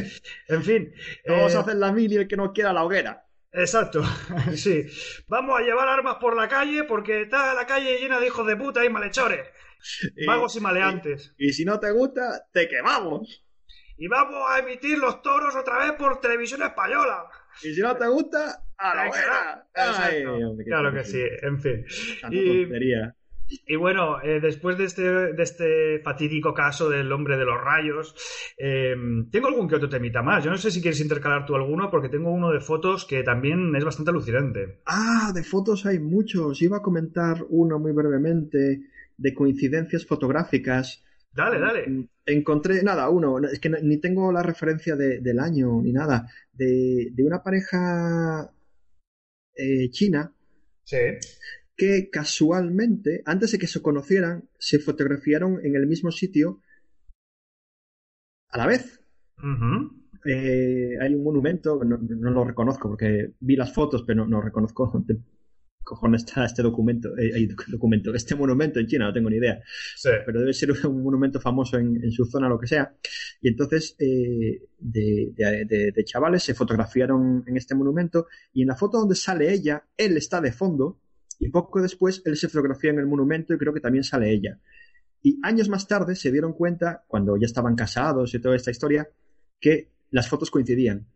[0.48, 0.94] En fin.
[1.28, 3.29] Vamos eh, a hacer la mir y el que no quiera la hoguera.
[3.52, 4.04] Exacto,
[4.56, 4.86] sí.
[5.28, 8.56] Vamos a llevar armas por la calle porque está la calle llena de hijos de
[8.56, 9.48] puta y malhechores,
[10.28, 11.34] vagos y maleantes.
[11.38, 13.46] Y si no te gusta, te quemamos.
[13.98, 17.26] Y vamos a emitir los toros otra vez por televisión española.
[17.62, 19.68] Y si no te gusta, a la.
[19.74, 20.24] Ay,
[20.66, 21.86] claro que sí, en fin.
[22.32, 23.16] Y, tontería.
[23.68, 25.02] Y bueno, eh, después de este,
[25.34, 28.16] de este fatídico caso del hombre de los rayos,
[28.58, 28.96] eh,
[29.32, 30.44] tengo algún que otro temita más.
[30.44, 33.76] Yo no sé si quieres intercalar tú alguno, porque tengo uno de fotos que también
[33.76, 34.82] es bastante alucinante.
[34.86, 36.62] Ah, de fotos hay muchos.
[36.62, 38.82] Iba a comentar uno muy brevemente
[39.18, 41.04] de coincidencias fotográficas.
[41.32, 41.88] Dale, dale.
[41.88, 46.28] Mm, Encontré, nada, uno, es que ni tengo la referencia de- del año ni nada,
[46.54, 48.52] de, de una pareja
[49.56, 50.32] eh, china
[50.84, 50.98] Sí.
[51.80, 56.62] Que casualmente, antes de que se conocieran, se fotografiaron en el mismo sitio
[58.50, 59.02] a la vez.
[60.26, 64.42] Eh, hay un monumento, no, no lo reconozco porque vi las fotos, pero no, no
[64.42, 65.18] reconozco de
[65.82, 69.60] cojones está este documento, eh, documento, este monumento en China, no tengo ni idea,
[69.96, 70.10] Sí.
[70.24, 72.94] pero debe ser un monumento famoso en, en su zona, lo que sea.
[73.42, 78.67] Y entonces, eh, de, de- de- de chavales se fotografiaron en este monumento y en
[78.67, 81.00] la foto donde sale ella, él está de fondo
[81.40, 84.60] y poco después él se fotografía en el monumento y creo que también sale ella.
[85.21, 89.10] Y años más tarde se dieron cuenta, cuando ya estaban casados y toda esta historia,
[89.60, 91.08] que las fotos coincidían.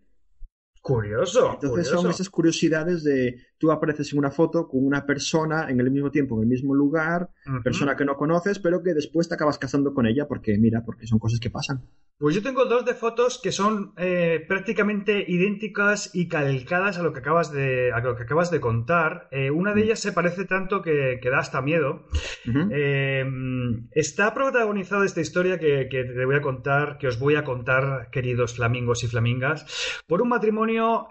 [0.81, 1.53] Curioso.
[1.53, 2.01] Entonces curioso.
[2.01, 6.11] son esas curiosidades de tú apareces en una foto con una persona en el mismo
[6.11, 7.29] tiempo, en el mismo lugar,
[7.63, 11.07] persona que no conoces, pero que después te acabas casando con ella porque, mira, porque
[11.07, 11.77] son cosas que pasan.
[12.17, 17.13] Pues yo tengo dos de fotos que son eh, prácticamente idénticas y calcadas a lo
[17.13, 19.29] que acabas de, a lo que acabas de contar.
[19.31, 19.83] Eh, una de Mm.
[19.85, 22.05] ellas se parece tanto que, que da hasta miedo.
[22.69, 23.25] Eh,
[23.91, 28.09] está protagonizada esta historia que, que te voy a contar, que os voy a contar,
[28.11, 31.07] queridos flamingos y flamingas, por un matrimonio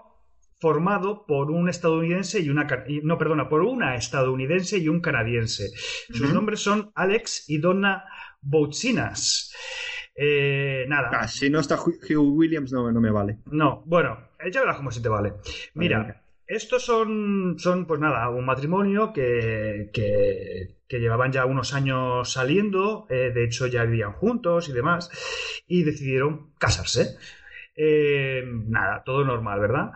[0.63, 2.65] formado por un estadounidense y una
[3.03, 5.65] no perdona por una estadounidense y un canadiense
[6.17, 8.05] sus nombres son Alex y Donna
[8.41, 9.53] Boutsinas
[10.15, 13.39] Eh, nada Ah, si no está Hugh Williams, no, no me vale.
[13.51, 14.09] no, bueno,
[14.53, 15.33] ya verás cómo se te vale.
[15.73, 22.31] Mira, estos son, son, pues nada, un matrimonio que, que, que llevaban ya unos años
[22.31, 25.09] saliendo, eh, de hecho ya vivían juntos y demás,
[25.67, 27.17] y decidieron casarse.
[27.75, 29.91] Eh, nada, todo normal, ¿verdad?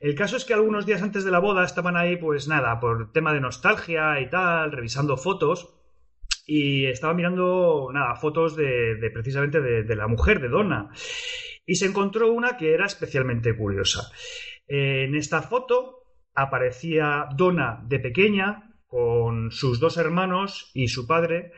[0.00, 3.12] El caso es que algunos días antes de la boda estaban ahí, pues nada, por
[3.12, 5.72] tema de nostalgia y tal, revisando fotos.
[6.46, 10.90] Y estaba mirando, nada, fotos de, precisamente de, de la mujer, de Donna.
[11.66, 14.12] Y se encontró una que era especialmente curiosa.
[14.68, 16.04] En esta foto
[16.34, 21.52] aparecía Donna de pequeña con sus dos hermanos y su padre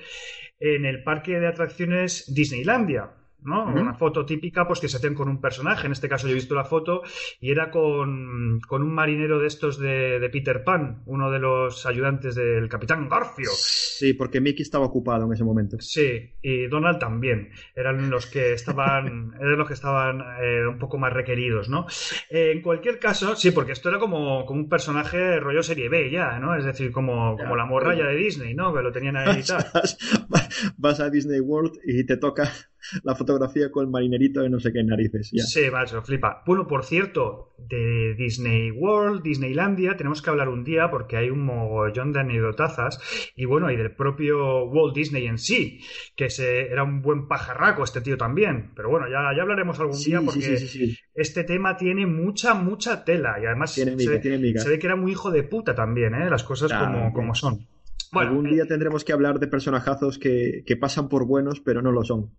[0.60, 3.17] en el parque de atracciones Disneylandia.
[3.42, 3.64] ¿No?
[3.66, 5.86] Una foto típica pues que se hacen con un personaje.
[5.86, 7.02] En este caso yo he visto la foto
[7.40, 11.86] y era con, con un marinero de estos de, de Peter Pan, uno de los
[11.86, 13.50] ayudantes del Capitán Garfio.
[13.52, 15.76] Sí, porque Mickey estaba ocupado en ese momento.
[15.80, 17.50] Sí, y Donald también.
[17.74, 21.86] Eran los que estaban, eran los que estaban eh, un poco más requeridos, ¿no?
[22.30, 26.10] Eh, en cualquier caso, sí, porque esto era como, como un personaje rollo serie B
[26.10, 26.54] ya, ¿no?
[26.56, 28.74] Es decir, como, Ya, como la morralla pero- de Disney, ¿no?
[28.74, 29.64] Que lo tenían ahí y tal.
[30.76, 32.50] Vas a Disney World y te toca
[33.04, 35.30] la fotografía con el marinerito de no sé qué narices.
[35.32, 35.44] Ya.
[35.44, 36.42] Sí, macho, flipa.
[36.46, 41.44] Bueno, por cierto, de Disney World, Disneylandia, tenemos que hablar un día porque hay un
[41.44, 42.98] mogollón de anécdotazas
[43.36, 45.80] y bueno, y del propio Walt Disney en sí,
[46.16, 48.72] que se, era un buen pajarraco este tío también.
[48.74, 50.98] Pero bueno, ya, ya hablaremos algún Sí, día porque sí, sí, sí.
[51.14, 55.30] este tema tiene mucha, mucha tela y además se, ve- se que era muy hijo
[55.30, 56.28] de puta también, ¿eh?
[56.30, 57.66] Las cosas Claro, como, como son.
[58.12, 61.82] Bueno, Algún eh, día tendremos que hablar de personajazos que, que pasan por buenos, pero
[61.82, 62.34] no lo son.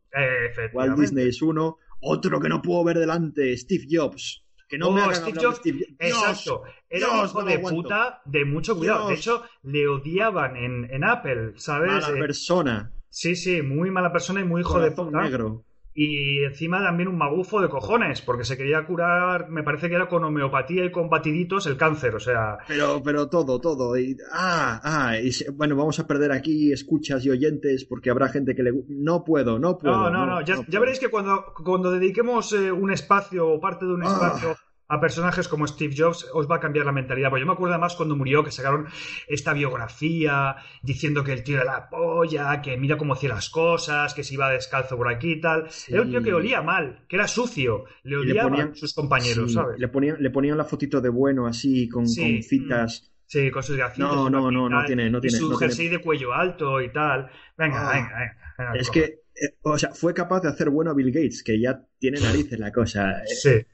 [0.73, 0.97] Walt.
[0.97, 4.43] Disney es uno, otro que no puedo ver delante, Steve Jobs.
[4.67, 5.77] Que no me Oh, hagan Steve de Jobs, Steve.
[5.99, 6.63] Dios, Exacto.
[6.89, 7.81] Era un hijo no de aguanto.
[7.81, 9.07] puta de mucho cuidado.
[9.09, 11.91] De hecho, le odiaban en, en Apple, ¿sabes?
[11.91, 15.21] mala Eh, persona, sí, sí, muy mala persona y muy hijo de corazón puta.
[15.23, 15.65] negro.
[15.93, 20.07] Y encima también un magufo de cojones, porque se quería curar, me parece que era
[20.07, 23.97] con homeopatía y con batiditos el cáncer, o sea, Pero, pero todo, todo.
[23.97, 28.29] Y, ah, ah, y se- bueno, vamos a perder aquí escuchas y oyentes porque habrá
[28.29, 28.71] gente que le...
[28.87, 30.09] No puedo, no puedo.
[30.09, 33.85] no, no, no, ya, ya veréis que cuando, cuando dediquemos eh, un espacio o parte
[33.85, 34.07] de un Ah.
[34.07, 34.55] espacio
[34.91, 37.29] a personajes como Steve Jobs, os va a cambiar la mentalidad.
[37.29, 38.87] Pues yo me acuerdo además cuando murió que sacaron
[39.27, 44.13] esta biografía diciendo que el tío era la polla, que mira cómo hacía las cosas,
[44.13, 45.69] que se iba descalzo por aquí y tal.
[45.69, 45.93] Sí.
[45.93, 49.53] Era un tío que olía mal, que era sucio, le Y odiaban sus compañeros, Sí,
[49.55, 49.79] ¿sabes?
[49.79, 53.11] Le ponían, le ponían la fotito de bueno así, con, Sí, con citas.
[53.25, 54.09] Sí, con sus gafitas.
[54.11, 56.33] No, su no, no, no tiene- no y tiene- su no tiene- jersey de cuello
[56.33, 57.29] alto y tal.
[57.55, 57.93] Venga, Ah.
[57.93, 58.37] venga, venga.
[58.57, 61.59] venga, Es que, eh, o sea, fue capaz de hacer bueno a Bill Gates, que
[61.59, 63.21] ya tiene narices la cosa.
[63.23, 63.27] eh.
[63.27, 63.65] Sí.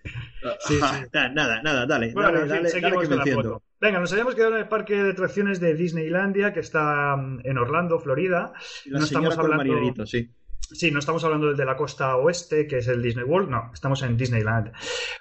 [1.14, 3.64] Nada, nada, dale, Bueno, dale, en fin, dale, dale seguimos que me con la foto.
[3.82, 7.58] Venga, nos habíamos quedado en el parque de atracciones de Disneylandia, que está mm, en
[7.58, 8.54] Orlando, Florida.
[8.86, 10.30] La No estamos hablando- marinerito, sí.
[10.60, 13.70] Sí, no estamos hablando del de la costa oeste, que es el Disney World, no,
[13.74, 14.72] estamos en Disneyland.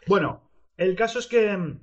[0.06, 1.80] Bueno, el caso es que mm,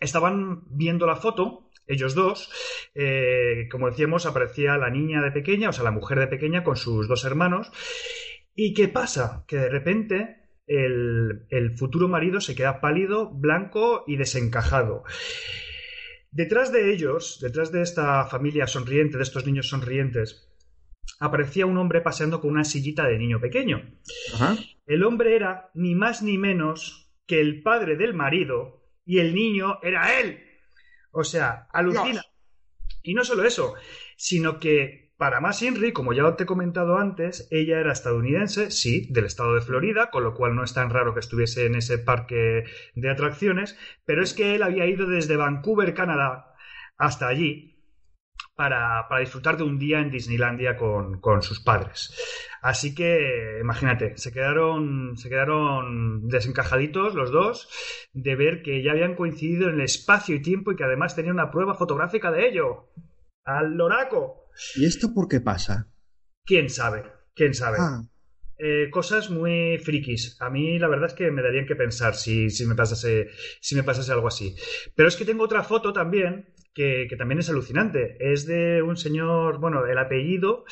[0.00, 2.50] estaban viendo la foto, ellos dos,
[2.94, 6.76] eh, como decíamos, aparecía la niña de pequeña, o sea, la mujer de pequeña con
[6.76, 7.70] sus dos hermanos.
[8.54, 9.44] ¿Y qué pasa?
[9.48, 15.04] Que de repente el, el futuro marido se queda pálido, blanco y desencajado.
[16.30, 20.48] Detrás de ellos, detrás de esta familia sonriente, de estos niños sonrientes,
[21.20, 23.82] aparecía un hombre paseando con una sillita de niño pequeño.
[24.34, 24.56] Ajá.
[24.86, 29.78] El hombre era ni más ni menos que el padre del marido y el niño
[29.82, 30.40] era él.
[31.12, 32.10] O sea, alucina.
[32.10, 32.32] Dios.
[33.02, 33.74] Y no solo eso,
[34.16, 39.06] sino que para más Inri, como ya te he comentado antes, ella era estadounidense, sí,
[39.10, 41.98] del estado de Florida, con lo cual no es tan raro que estuviese en ese
[41.98, 42.64] parque
[42.96, 46.56] de atracciones, pero es que él había ido desde Vancouver, Canadá,
[46.96, 47.71] hasta allí
[48.62, 52.14] para, para disfrutar de un día en Disneylandia con, con sus padres.
[52.62, 57.68] Así que, imagínate, se quedaron, se quedaron desencajaditos los dos
[58.12, 61.34] de ver que ya habían coincidido en el espacio y tiempo y que además tenían
[61.34, 62.92] una prueba fotográfica de ello.
[63.44, 64.46] ¡Al loraco!
[64.76, 65.88] ¿Y esto por qué pasa?
[66.44, 67.02] ¿Quién sabe?
[67.34, 67.78] ¿Quién sabe?
[67.80, 68.04] Ah,
[68.58, 70.40] eh, cosas muy frikis.
[70.40, 73.26] A mí la verdad es que me darían que pensar si, si, me pasase,
[73.60, 74.54] si me pasase algo así.
[74.94, 78.16] Pero es que tengo otra foto también que, que, también es alucinante.
[78.20, 80.64] Es de un señor, bueno, el apellido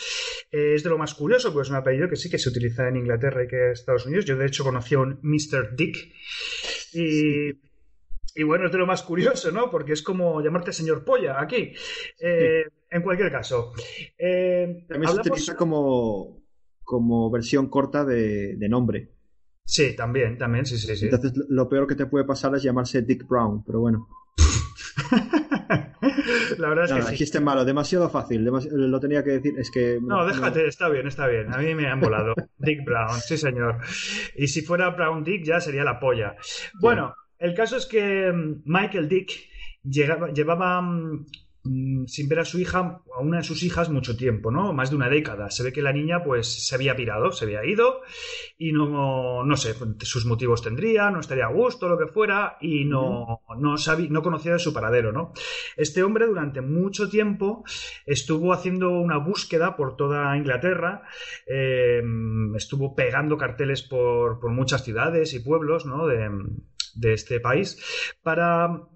[0.50, 2.88] eh, es de lo más curioso, pues es un apellido que sí que se utiliza
[2.88, 4.24] en Inglaterra y que en Estados Unidos.
[4.24, 5.76] Yo de hecho conocí a un Mr.
[5.76, 5.96] Dick
[6.92, 7.70] y...
[8.32, 9.72] Y bueno, es de lo más curioso, ¿no?
[9.72, 11.74] Porque es como llamarte señor polla aquí.
[12.20, 13.72] Eh, en cualquier caso.
[14.16, 16.40] Eh, También se utiliza como,
[16.84, 19.10] como versión corta de, de nombre.
[19.64, 21.04] Sí, también, también, sí, sí, sí.
[21.04, 24.08] Entonces, lo peor que te puede pasar es llamarse Dick Brown, pero bueno.
[26.58, 27.16] La verdad es que sí.
[27.18, 28.44] chiste malo, demasiado fácil.
[28.46, 29.98] demasi- lo tenía que decir, es que.
[30.02, 31.52] No, déjate, está bien, está bien.
[31.52, 32.34] A mí me han volado.
[32.58, 33.78] Dick Brown, sí, señor.
[34.36, 36.34] Y si fuera Brown Dick ya sería la polla.
[36.80, 39.30] Bueno, el caso es que mm, Michael Dick
[39.82, 40.82] llegaba- llevaba
[41.64, 44.72] mm, sin ver a su hija, a una de sus hijas, mucho tiempo, ¿no?
[44.72, 45.50] Más de una década.
[45.50, 48.02] Se ve que la niña, pues, se había pirado, se había ido
[48.58, 52.84] y no, no sé, sus motivos tendría, no estaría a gusto, lo que fuera, y
[52.84, 55.32] no, no, sabía, no conocía de su paradero, ¿no?
[55.76, 57.64] Este hombre durante mucho tiempo
[58.06, 61.02] estuvo haciendo una búsqueda por toda Inglaterra,
[61.46, 62.02] eh,
[62.56, 66.06] estuvo pegando carteles por, por muchas ciudades y pueblos ¿no?
[66.06, 66.30] de,
[66.94, 68.88] de este país para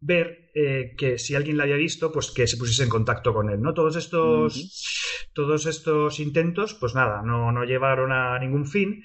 [0.00, 3.50] ver eh, que si alguien la había visto, pues que se pusiese en contacto con
[3.50, 3.74] él, ¿no?
[3.74, 9.04] Todos estos, todos estos intentos, pues nada, no, no llevaron a ningún fin.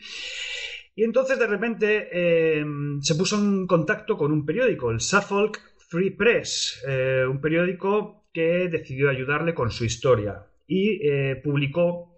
[0.95, 2.63] Y entonces de repente eh,
[3.01, 8.69] se puso en contacto con un periódico, el Suffolk Free Press, eh, un periódico que
[8.69, 11.01] decidió ayudarle con su historia y
[11.43, 12.10] publicó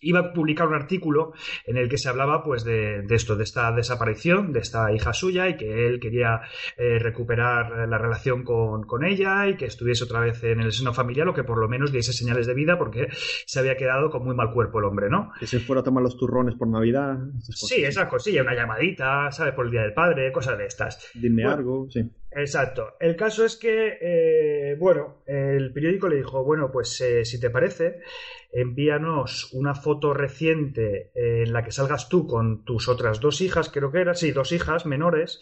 [0.00, 1.32] iba a publicar un artículo
[1.66, 5.12] en el que se hablaba pues de, de, esto, de esta desaparición de esta hija
[5.12, 6.40] suya y que él quería
[6.76, 10.92] eh, recuperar la relación con, con, ella y que estuviese otra vez en el seno
[10.92, 13.08] familiar o que por lo menos diese señales de vida porque
[13.46, 15.32] se había quedado con muy mal cuerpo el hombre, ¿no?
[15.38, 17.18] Que se fuera a tomar los turrones por Navidad.
[17.40, 19.54] Sí, esa cosilla, una llamadita, ¿sabes?
[19.54, 21.10] Por el Día del Padre, cosas de estas.
[21.14, 22.10] Dime bueno, algo, sí.
[22.30, 22.96] Exacto.
[23.00, 27.48] El caso es que, eh, bueno, el periódico le dijo, bueno, pues eh, si te
[27.48, 28.00] parece,
[28.52, 33.90] envíanos una foto reciente en la que salgas tú con tus otras dos hijas, creo
[33.90, 35.40] que eran, sí, dos hijas menores,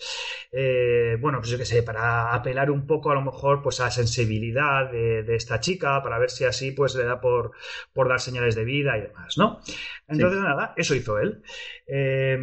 [0.52, 3.84] eh, bueno, pues yo qué sé, para apelar un poco a lo mejor pues a
[3.84, 7.52] la sensibilidad de, de, esta chica, para ver si así pues le da por,
[7.92, 9.60] por dar señales de vida y demás, ¿no?
[10.08, 10.44] Entonces, sí.
[10.44, 11.42] nada, eso hizo él.
[11.86, 12.38] Eh,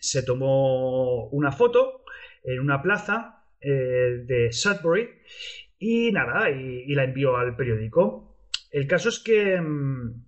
[0.00, 2.04] se tomó una foto
[2.52, 5.08] en una plaza eh, de Sudbury
[5.78, 8.36] y nada, y, y la envió al periódico.
[8.70, 10.24] El caso es que, mm,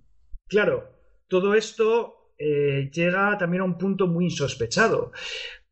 [0.48, 0.90] claro,
[1.28, 5.12] todo esto eh, llega también a un punto muy insospechado,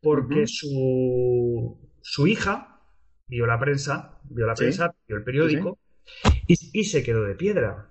[0.01, 0.47] porque uh -huh.
[0.47, 2.81] su, su, hija
[3.27, 5.79] vio la prensa, vio la prensa, vio el periódico
[6.47, 6.71] ¿Sí?
[6.73, 7.89] y, y, se quedó de piedra.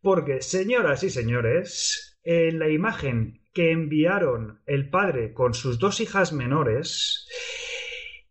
[0.00, 6.32] Porque, señoras y señores, en la imagen que enviaron el padre con sus dos hijas
[6.32, 7.26] menores,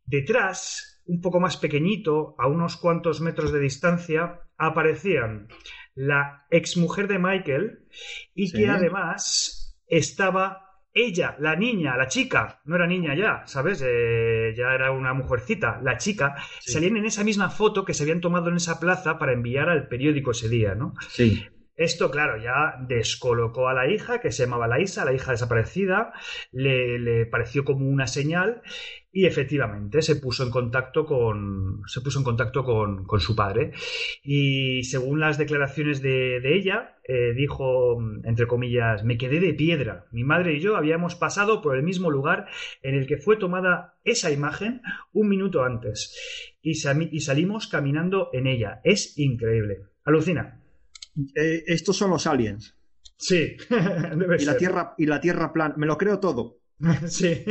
[0.07, 5.47] detrás, un poco más pequeñito, a unos cuantos metros de distancia, aparecían
[5.93, 7.87] la exmujer de Michael
[8.33, 8.57] y sí.
[8.57, 13.83] que además estaba ella, la niña, la chica, no era niña ya, ¿sabes?
[13.85, 16.71] Eh, ya era una mujercita, la chica, sí.
[16.71, 19.87] salían en esa misma foto que se habían tomado en esa plaza para enviar al
[19.87, 20.93] periódico ese día, ¿no?
[21.09, 21.45] Sí.
[21.77, 26.11] Esto, claro, ya descolocó a la hija, que se llamaba Laisa, la hija desaparecida,
[26.51, 28.63] le, le, pareció como una señal
[29.11, 33.73] y efectivamente se puso en contacto con, se puso en contacto con, con su padre.
[34.23, 40.07] Y según las declaraciones de, de ella, eh, dijo, entre comillas, me quedé de piedra.
[40.11, 42.47] Mi madre y yo habíamos pasado por el mismo lugar
[42.81, 44.81] en el que fue tomada esa imagen
[45.13, 48.81] un minuto antes y, y salimos caminando en ella.
[48.83, 49.83] Es increíble.
[50.03, 50.63] Alucina.
[51.35, 52.75] Eh, estos son los aliens.
[53.17, 54.47] Sí, debe y ser.
[54.47, 56.59] la tierra y la tierra plana, me lo creo todo.
[57.07, 57.43] sí.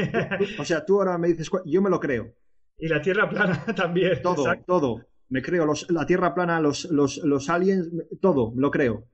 [0.59, 2.35] o sea, tú ahora me dices, yo me lo creo.
[2.79, 4.21] Y la tierra plana también.
[4.23, 4.65] Todo, exacto.
[4.67, 5.07] todo.
[5.29, 7.89] Me creo los, la tierra plana, los, los, los aliens,
[8.21, 9.09] todo, me lo creo.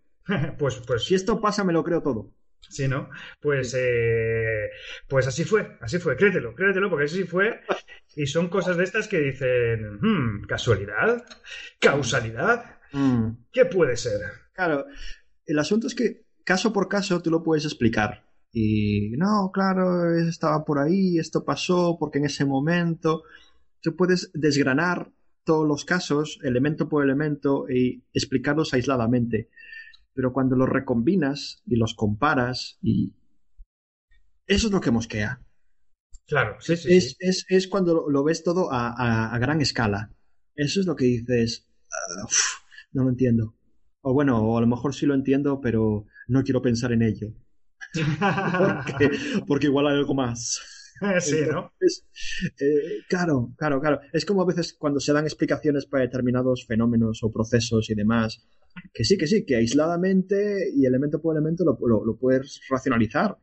[0.58, 1.04] pues, pues.
[1.04, 2.30] Si esto pasa, me lo creo todo.
[2.68, 3.10] Sí, ¿no?
[3.40, 4.70] Pues, eh,
[5.08, 7.60] pues así fue, así fue, créetelo, créetelo, porque así fue.
[8.14, 11.24] Y son cosas de estas que dicen, hmm, casualidad,
[11.80, 13.30] causalidad, mm.
[13.52, 14.20] ¿qué puede ser?
[14.52, 14.86] Claro,
[15.46, 18.24] el asunto es que caso por caso tú lo puedes explicar.
[18.52, 23.22] Y no, claro, estaba por ahí, esto pasó, porque en ese momento
[23.80, 25.10] tú puedes desgranar
[25.44, 29.48] todos los casos, elemento por elemento, y explicarlos aisladamente.
[30.12, 33.14] Pero cuando los recombinas y los comparas, y
[34.46, 35.40] eso es lo que mosquea.
[36.26, 36.94] Claro, sí, sí.
[36.94, 37.16] Es, sí.
[37.20, 40.12] es, es cuando lo ves todo a, a, a, gran escala.
[40.54, 42.38] Eso es lo que dices, uh, uf,
[42.92, 43.54] no lo entiendo.
[44.02, 47.28] O bueno, o a lo mejor sí lo entiendo, pero no quiero pensar en ello.
[48.58, 49.10] porque,
[49.46, 50.60] porque igual hay algo más.
[51.20, 51.72] sí, ¿no?
[52.60, 54.00] Eh, claro, claro, claro.
[54.12, 58.46] Es como a veces cuando se dan explicaciones para determinados fenómenos o procesos y demás,
[58.92, 63.36] que sí, que sí, que aisladamente y elemento por elemento lo, lo- lo puedes racionalizar.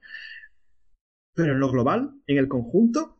[1.33, 3.17] Pero en lo global, en el conjunto,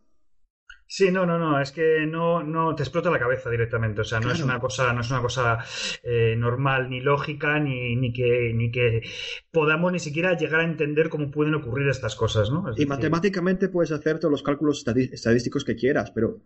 [0.92, 4.20] Sí, no, no, no, es que no, no te explota la cabeza directamente, o sea,
[4.20, 5.60] no es una cosa, no es una cosa
[6.02, 9.04] eh, normal ni lógica ni, ni que ni que
[9.52, 12.62] podamos ni siquiera llegar a entender cómo pueden ocurrir estas cosas, ¿no?
[12.72, 16.42] Es y decir, matemáticamente puedes hacer todos los cálculos estadísticos que quieras, pero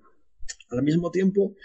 [0.71, 1.55] al mismo tiempo,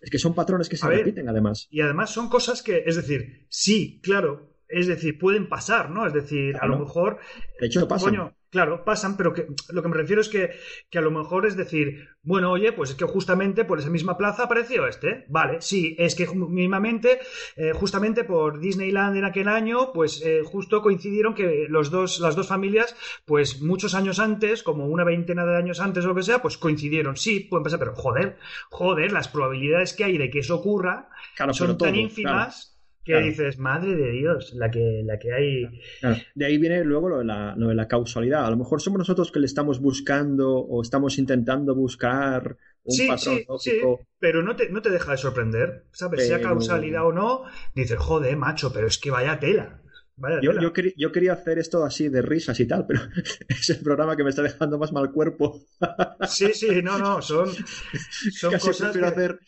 [0.00, 1.68] es que son patrones que se A ver, repiten además.
[1.70, 6.06] Y además son cosas que, es decir, sí, claro, es decir, pueden pasar, ¿no?
[6.06, 6.74] Es decir, a Claro.
[6.78, 7.18] lo mejor
[7.60, 8.10] De hecho, pasan.
[8.10, 10.50] Coño, claro, pasan, pero que, lo que me refiero es que,
[10.90, 14.16] que a lo mejor es decir, bueno, oye, pues es que justamente por esa misma
[14.16, 15.24] plaza apareció este.
[15.28, 17.20] Vale, sí, es que mismamente,
[17.56, 22.36] eh, justamente por Disneyland en aquel año, pues eh, justo coincidieron que los dos, las
[22.36, 26.22] dos familias, pues muchos años antes, como una veintena de años antes o lo que
[26.22, 27.16] sea, pues coincidieron.
[27.16, 28.36] Sí, pueden pasar, pero joder,
[28.70, 32.73] joder, las probabilidades que hay de que eso ocurra Claro, son tan todo, ínfimas.
[33.04, 33.26] Que Claro.
[33.26, 35.80] dices, madre de Dios, la que, la que hay.
[36.00, 38.46] Claro, De ahí viene luego lo de, la, lo de la causalidad.
[38.46, 43.06] A lo mejor somos nosotros que le estamos buscando o estamos intentando buscar un sí,
[43.06, 43.80] patrón sí, sí,
[44.18, 46.26] pero no te, no te deja de sorprender, ¿sabes?
[46.26, 47.42] Sea Pero- causalidad o no,
[47.74, 49.82] dices, joder, macho, pero es que vaya tela.
[50.16, 53.00] Vaya Yo, yo, quería, yo quería hacer esto así de risas y tal, pero
[53.48, 55.60] es el programa que me está dejando más mal cuerpo.
[56.28, 57.48] Sí, sí, no, no, son,
[58.32, 59.38] son Casi cosas prefiero, que- hacer,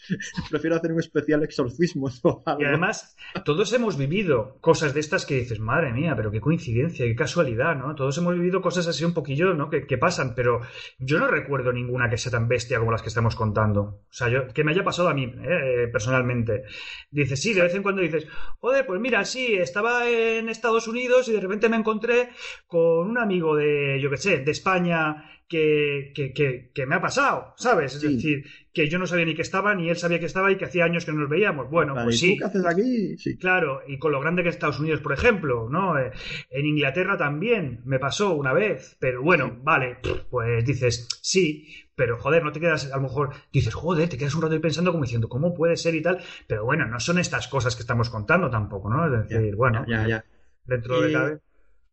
[0.50, 2.60] prefiero hacer un especial exorcismo o algo.
[2.60, 7.06] Y además, todos hemos vivido cosas de estas que dices, madre mía, pero qué coincidencia,
[7.06, 7.94] qué casualidad, ¿no?
[7.94, 9.70] Todos hemos vivido cosas así un poquillo, ¿no?
[9.70, 10.62] Que, que pasan, pero
[10.98, 13.82] yo no recuerdo ninguna que sea tan bestia como las que estamos contando.
[13.82, 15.88] O sea, yo, que me haya pasado a mí, ¿eh?
[15.92, 16.64] personalmente.
[17.10, 18.26] Dices, sí, de vez en cuando dices,
[18.58, 22.30] joder, pues mira, sí, estaba en Estados Unidos y de repente me encontré
[22.66, 27.00] con un amigo de, yo qué sé, de España que, que, que, que me ha
[27.00, 27.94] pasado, ¿sabes?
[27.94, 28.14] Es Sí.
[28.16, 28.44] decir,
[28.74, 30.84] que yo no sabía ni que estaba, ni él sabía que estaba y que hacía
[30.84, 31.70] años que no nos veíamos.
[31.70, 32.38] Bueno, Vale, pues ¿y tú sí.
[32.38, 33.16] qué haces aquí?
[33.16, 33.38] Sí.
[33.38, 35.96] Claro, y con lo grande que es Estados Unidos, por ejemplo, ¿no?
[35.98, 36.10] Eh,
[36.50, 39.98] En Inglaterra también me pasó una vez, pero bueno, vale,
[40.30, 44.34] pues dices, sí, pero joder, no te quedas, a lo mejor dices, joder, te quedas
[44.34, 46.18] un rato ahí pensando como diciendo, ¿cómo puede ser y tal?
[46.48, 49.06] Pero bueno, no son estas cosas que estamos contando tampoco, ¿no?
[49.06, 50.24] Es decir, bueno, Ya, ya.
[50.66, 51.40] Dentro de Y- cabe.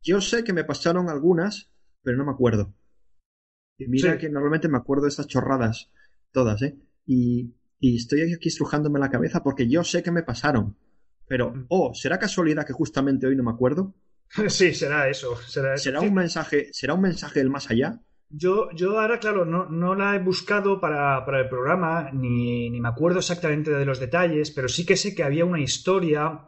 [0.02, 1.72] Yo sé que me pasaron algunas,
[2.02, 2.74] pero no me acuerdo.
[3.78, 4.18] Y mira Sí.
[4.20, 5.90] que normalmente me acuerdo de estas chorradas
[6.32, 6.78] todas, ¿eh?
[7.06, 10.78] Y, y estoy aquí estrujándome la cabeza porque yo sé que me pasaron.
[11.28, 11.66] Pero, Mm.
[11.70, 13.94] oh, ¿será casualidad que justamente hoy no me acuerdo?
[14.50, 15.84] Sí, será eso, será eso.
[15.86, 16.08] ¿Será Sí.
[16.08, 18.02] un mensaje, será un mensaje del más allá?
[18.36, 22.82] Yo, yo ahora, claro, no, no la he buscado para, para el programa, ni, ni
[22.82, 26.46] me acuerdo exactamente de los detalles, pero sí que sé que había una historia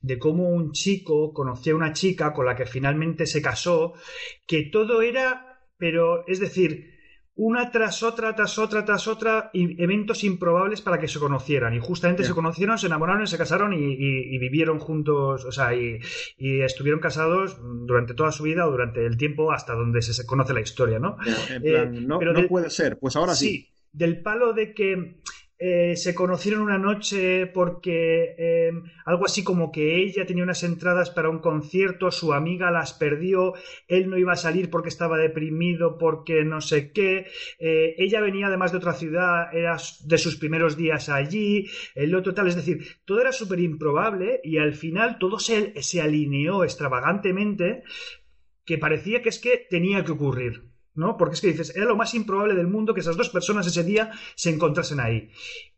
[0.00, 3.92] de cómo un chico conocía a una chica con la que finalmente se casó,
[4.46, 6.95] que todo era, pero es decir,
[7.38, 11.74] una tras otra, tras otra, tras otra, eventos improbables para que se conocieran.
[11.74, 15.74] Y justamente se conocieron, se enamoraron se casaron y, y- y vivieron juntos, o sea,
[15.74, 15.98] y,
[16.38, 20.54] y estuvieron casados durante toda su vida o durante el tiempo hasta donde se, conoce
[20.54, 21.16] la historia, ¿no?
[21.50, 22.98] En Eh, plan, no, pero no puede ser.
[22.98, 23.68] Pues ahora sí.
[23.92, 25.20] del palo de que
[25.58, 28.72] eh, se conocieron una noche porque eh,
[29.06, 33.54] algo así como que ella tenía unas entradas para un concierto, su amiga las perdió,
[33.88, 37.26] él no iba a salir porque estaba deprimido, porque no sé qué,
[37.58, 42.34] eh, ella venía además de otra ciudad, era de sus primeros días allí, el otro
[42.34, 47.82] tal, es decir, todo era súper improbable y al final todo se, se alineó extravagantemente
[48.66, 50.75] que parecía que es que tenía que ocurrir.
[50.96, 51.16] ¿No?
[51.16, 53.84] Porque es que dices, era lo más improbable del mundo que esas dos personas ese
[53.84, 55.30] día se encontrasen ahí.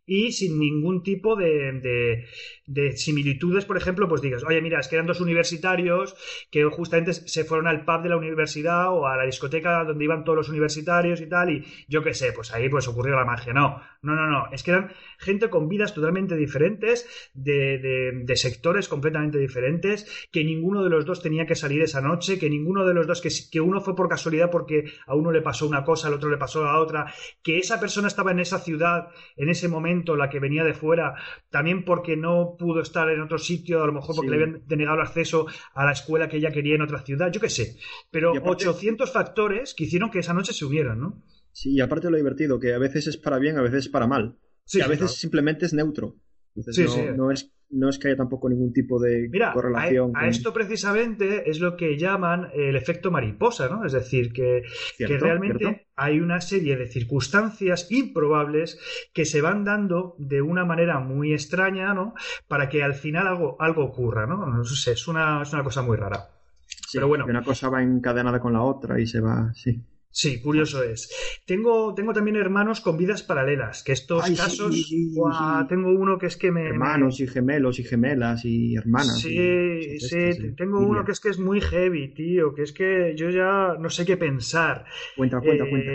[0.08, 2.24] Y sin ningún tipo de, de,
[2.66, 6.16] de, similitudes, por ejemplo, pues digas, oye, mira, es que eran dos universitarios
[6.50, 10.24] que justamente se fueron al pub de la universidad o a la discoteca donde iban
[10.24, 13.52] todos los universitarios y tal, y yo qué sé, pues ahí pues ocurrió la magia.
[13.52, 14.46] No, no, no, no.
[14.50, 17.78] Es que eran gente con vidas totalmente diferentes, de,
[18.24, 22.48] de, sectores completamente diferentes, que ninguno de los dos tenía que salir esa noche, que
[22.48, 25.66] ninguno de los dos, que, que uno fue por casualidad porque a uno le pasó
[25.66, 29.08] una cosa, al otro le pasó a otra, que esa persona estaba en esa ciudad
[29.36, 31.14] en ese momento, la que venía de fuera,
[31.50, 34.36] también porque no pudo estar en otro sitio, a lo mejor porque sí.
[34.36, 37.40] le habían denegado el acceso a la escuela que ella quería en otra ciudad, yo
[37.40, 37.76] qué sé.
[38.10, 41.22] Pero aparte, 800 factores que hicieron que esa noche se hubieran, ¿no?
[41.52, 44.06] Sí, y aparte lo divertido, que a veces es para bien, a veces es para
[44.06, 44.38] mal.
[44.64, 45.12] Sí, y a veces claro.
[45.14, 46.16] simplemente es neutro.
[46.54, 47.16] Entonces Sí, no, sí.
[47.16, 50.12] no es, no es que haya tampoco ningún tipo de Mira, correlación.
[50.14, 53.84] a, a con- esto precisamente es lo que llaman el efecto mariposa, ¿no?
[53.84, 54.62] Es decir, que,
[54.96, 55.82] Cierto, que realmente cierto.
[55.96, 58.78] hay una serie de circunstancias improbables
[59.12, 62.14] que se van dando de una manera muy extraña, ¿no?
[62.46, 64.46] Para que al final algo, algo ocurra, ¿no?
[64.46, 66.28] No sé, es una, es una cosa muy rara.
[66.66, 67.24] Sí, Pero bueno.
[67.24, 69.52] que Una cosa va encadenada con la otra y se va.
[69.54, 69.82] Sí.
[70.10, 71.10] Sí, curioso es.
[71.46, 75.62] Tengo, tengo también hermanos con vidas paralelas, que estos Ay, casos, sí, ¡guau!
[75.62, 75.68] sí.
[75.68, 76.62] tengo uno que es que me...
[76.62, 79.22] me- Hermanos y gemelos y gemelas y hermanas.
[79.22, 83.14] Sí, y- sí, tengo uno que es que es muy heavy, tío, que es que
[83.16, 84.84] yo ya no sé qué pensar.
[85.16, 85.92] Cuenta, cuenta, Eh, cuenta.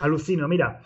[0.00, 0.82] Alucino, mira.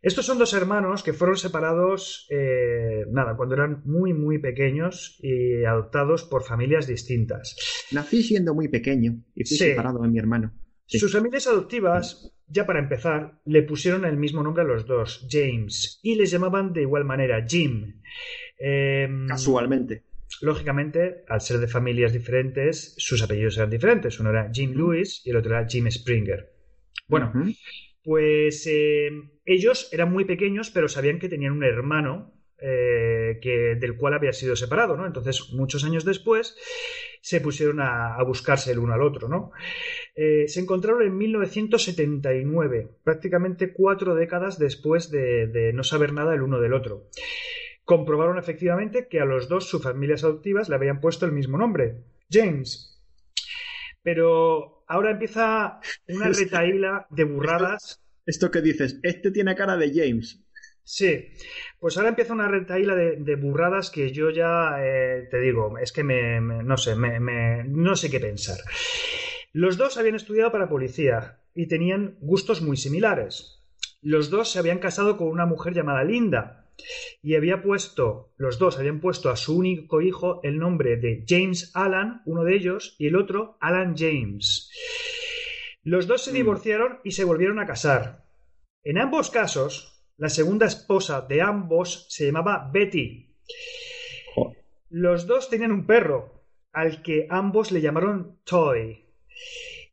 [0.00, 5.64] Estos son dos hermanos que fueron separados, eh, nada, cuando eran muy, muy pequeños y
[5.64, 7.56] adoptados por familias distintas.
[7.90, 10.52] Nací siendo muy pequeño y fui separado de mi hermano.
[10.88, 10.98] Sí.
[10.98, 16.00] Sus familias adoptivas, ya para empezar, le pusieron el mismo nombre a los dos, James,
[16.02, 18.00] y les llamaban de igual manera Jim.
[18.58, 20.04] Em, Casualmente.
[20.40, 24.18] Lógicamente, al ser de familias diferentes, sus apellidos eran diferentes.
[24.18, 26.50] Uno era Jim Lewis y el otro era Jim Springer.
[27.06, 27.32] Bueno,
[28.02, 29.10] pues eh,
[29.44, 34.32] ellos eran muy pequeños, pero sabían que tenían un hermano eh, que, del cual había
[34.32, 35.06] sido separado, ¿no?
[35.06, 36.56] Entonces, muchos años después,
[37.20, 39.52] se pusieron a, a buscarse el uno al otro, ¿no?
[40.14, 46.42] Eh, se encontraron en 1979, prácticamente cuatro décadas después de, de no saber nada el
[46.42, 47.08] uno del otro.
[47.84, 52.02] Comprobaron efectivamente que a los dos sus familias adoptivas le habían puesto el mismo nombre,
[52.30, 53.00] James.
[54.02, 58.00] Pero ahora empieza una retaíla de burradas.
[58.26, 60.44] Esto que dices, este tiene cara de James.
[60.90, 61.26] Sí,
[61.78, 65.92] pues ahora empieza una retaíla de, de burradas que yo ya eh, te digo, es
[65.92, 68.56] que me, me- no sé, me, me- no sé qué pensar.
[69.52, 73.62] Los dos habían estudiado para policía y tenían gustos muy similares.
[74.00, 76.70] Los dos se habían casado con una mujer llamada Linda
[77.22, 81.70] y había puesto, los dos habían puesto a su único hijo el nombre de James
[81.74, 84.70] Alan, uno de ellos, y el otro Alan James.
[85.82, 86.34] Los dos se Mm.
[86.34, 88.24] divorciaron y se volvieron a casar.
[88.84, 93.34] En ambos casos, la segunda esposa de ambos se llamaba Betty.
[94.34, 94.64] Joder.
[94.90, 99.06] Los dos tenían un perro, al que ambos le llamaron Toy.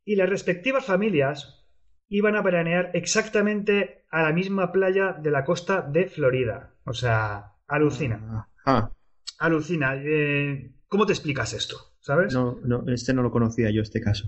[0.04, 1.66] Y las respectivas familias
[2.10, 6.76] iban a veranear exactamente a la misma playa de la costa de Florida.
[6.86, 8.92] O sea, alucina, Ah,
[9.40, 9.96] alucina.
[10.04, 11.94] Eh, ¿Cómo te explicas esto?
[12.00, 12.34] ¿Sabes?
[12.34, 14.28] no, no, este no lo conocía yo, este caso.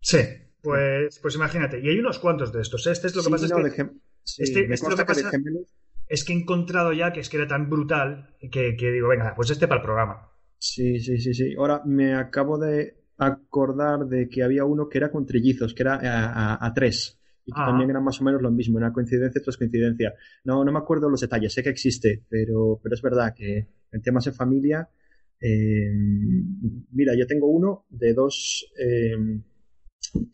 [0.00, 0.18] Sí,
[0.62, 1.80] pues, pues imagínate.
[1.80, 2.86] Y hay unos cuantos de estos.
[2.86, 3.90] Este es lo que Sí, pasa es que...
[4.36, 5.30] sí, este- me este lo que pasa-
[6.08, 9.34] es que he encontrado ya que es que era tan brutal que, que digo, venga,
[9.34, 10.30] pues este para el programa.
[10.58, 11.54] Sí, sí, sí, sí.
[11.56, 15.94] Ahora me acabo de acordar de que había uno que era con trillizos, que era
[15.96, 17.18] a, a- a tres.
[17.44, 17.66] Y que Ah.
[17.66, 20.14] también era más o menos lo mismo, una coincidencia tras coincidencia.
[20.44, 24.02] No, no me acuerdo los detalles, sé que existe, pero, pero es verdad que en
[24.02, 24.88] temas de familia.
[25.40, 25.90] eh,
[26.90, 29.16] mira, yo tengo uno de dos, eh,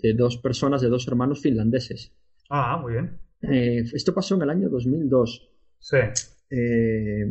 [0.02, 2.12] de dos personas, de dos hermanos finlandeses.
[2.50, 3.18] Ah, muy bien.
[3.50, 5.50] Eh, esto pasó en el año 2002.
[5.78, 5.96] Sí.
[6.50, 7.26] Eh,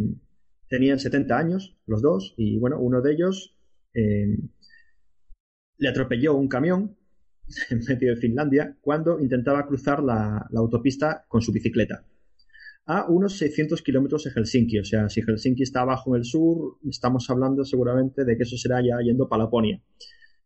[0.68, 3.56] tenían 70 años los dos y bueno, uno de ellos
[3.94, 4.38] eh,
[5.78, 6.98] le atropelló un camión
[7.70, 12.06] en medio de Finlandia cuando intentaba cruzar la, la autopista con su bicicleta
[12.86, 14.80] a unos 600 kilómetros de Helsinki.
[14.80, 18.58] O sea, si Helsinki está abajo en el sur, estamos hablando seguramente de que eso
[18.58, 19.82] será ya yendo para Laponia.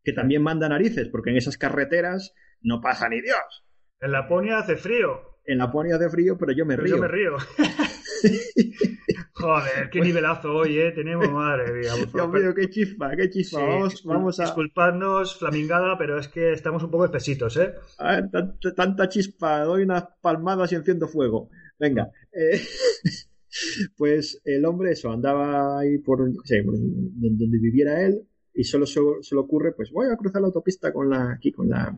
[0.03, 3.65] Que también manda narices, porque en esas carreteras no pasa ni Dios.
[3.99, 6.95] En Laponia hace frío, En Laponia hace frío, pero yo me pero río.
[6.97, 7.37] yo me río.
[9.31, 10.91] Joder, qué nivelazo hoy, ¿eh?
[10.91, 11.93] Tenemos, madre mía.
[12.13, 13.59] Dios mío, qué chispa, qué chispa.
[13.59, 17.73] Sí, vamos, vamos a, Disculpadnos, Flamingada, pero es que estamos un poco espesitos, ¿eh?
[17.97, 19.61] a ver, tanta, tanta chispa.
[19.61, 21.49] Doy unas palmadas y enciendo fuego.
[21.79, 22.11] Venga.
[22.33, 22.59] eh,
[23.97, 28.99] pues el hombre, eso, andaba ahí por, sé, donde, donde viviera él y solo se,
[29.21, 31.97] se le ocurre, pues voy a cruzar la autopista con la, aquí, con la,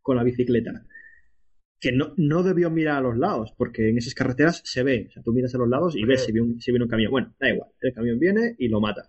[0.00, 0.72] con la bicicleta.
[1.86, 5.06] Que no, no debió mirar a los lados, porque en esas carreteras se ve.
[5.08, 6.90] O sea, tú miras a los lados y ves si viene un, si viene un
[6.90, 7.12] camión.
[7.12, 7.70] Bueno, da igual.
[7.80, 9.08] El camión viene y lo mata.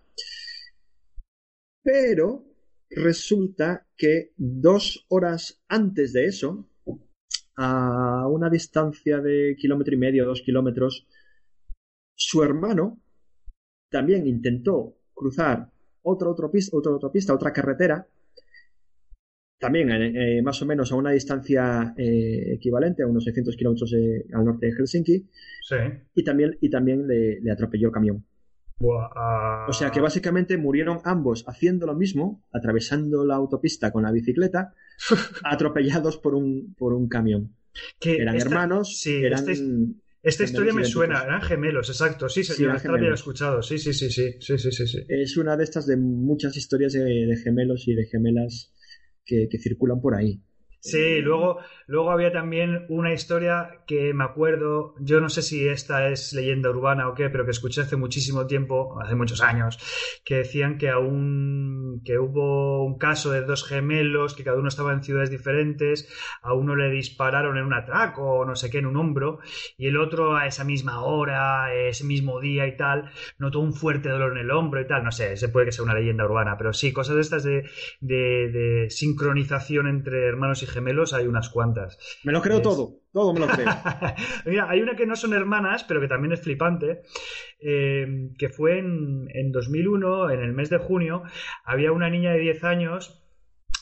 [1.82, 2.44] Pero
[2.88, 6.70] resulta que dos horas antes de eso,
[7.56, 11.08] a una distancia de kilómetro y medio, dos kilómetros,
[12.14, 13.02] su hermano
[13.90, 15.68] también intentó cruzar
[16.02, 18.06] otra autopista, otra autopista, otra carretera,
[19.58, 24.44] también eh, más o menos a una distancia eh, equivalente, a unos 600 kilómetros al
[24.44, 25.28] norte de Helsinki,
[25.62, 25.76] Sí.
[26.14, 28.24] y también, y también le, le atropelló el camión.
[28.78, 29.66] Buah, ah.
[29.68, 34.72] O sea que básicamente murieron ambos haciendo lo mismo, atravesando la autopista con la bicicleta,
[35.44, 37.54] atropellados por un, por un camión.
[38.00, 39.48] Que Eran esta- hermanos, sí, eran...
[39.48, 39.52] esta,
[40.22, 42.28] esta historia me suena, eran gemelos, exacto.
[42.28, 43.62] Sí, Sí, la había escuchado.
[43.62, 44.98] Sí, sí, sí, sí, sí, sí, sí, sí.
[45.08, 48.72] Es una de estas de muchas historias de, de gemelos y de gemelas
[49.28, 50.42] que, que circulan por ahí.
[50.80, 51.58] Sí, luego,
[51.88, 56.70] luego había también una historia que me acuerdo, yo no sé si esta es leyenda
[56.70, 59.76] urbana o qué, pero que escuché hace muchísimo tiempo, hace muchos años,
[60.24, 64.92] que decían que aún que hubo un caso de dos gemelos, que cada uno estaba
[64.92, 66.08] en ciudades diferentes,
[66.42, 69.40] a uno le dispararon en un atraco o no sé qué, en un hombro,
[69.76, 74.08] y el otro a esa misma hora, ese mismo día y tal, notó un fuerte
[74.10, 76.56] dolor en el hombro y tal, no sé, se puede que sea una leyenda urbana,
[76.56, 77.68] pero sí, cosas de estas de,
[78.00, 81.98] de, de sincronización entre hermanos y gemelos hay unas cuantas.
[82.24, 83.66] Me lo creo Es- todo, todo me lo creo.
[84.46, 87.02] Mira, hay una que no son hermanas, pero que también es flipante,
[87.60, 91.22] eh, que fue en, en 2001, en el mes de junio,
[91.64, 93.24] había una niña de 10 años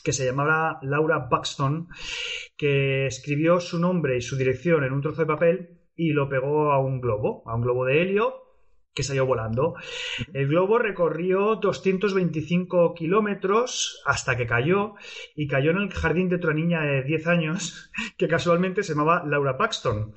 [0.03, 1.89] que se llamaba Laura Buxton,
[2.55, 6.71] que escribió su nombre y su dirección en un trozo de papel y lo pegó
[6.71, 8.33] a un globo, a un globo de helio
[8.97, 9.75] que salió volando.
[10.33, 14.95] El globo recorrió 225 kilómetros hasta que cayó
[15.35, 19.23] y cayó en el jardín de otra niña de 10 años que casualmente se llamaba
[19.23, 20.15] Laura Paxton.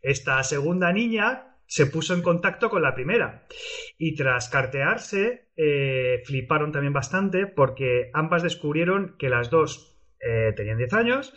[0.00, 3.48] Esta segunda niña se puso en contacto con la primera
[3.98, 9.91] y tras cartearse eh, fliparon también bastante porque ambas descubrieron que las dos
[10.22, 11.34] eh, tenían 10 años,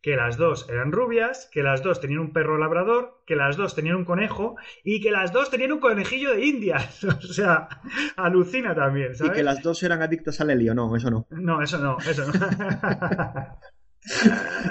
[0.00, 3.74] que las dos eran rubias, que las dos tenían un perro labrador, que las dos
[3.74, 7.02] tenían un conejo y que las dos tenían un conejillo de indias.
[7.04, 7.68] o sea,
[8.16, 9.32] alucina también, Y ¿sabes?
[9.32, 11.26] que las dos eran adictas al helio, no, eso no.
[11.30, 12.32] No, eso no, eso no.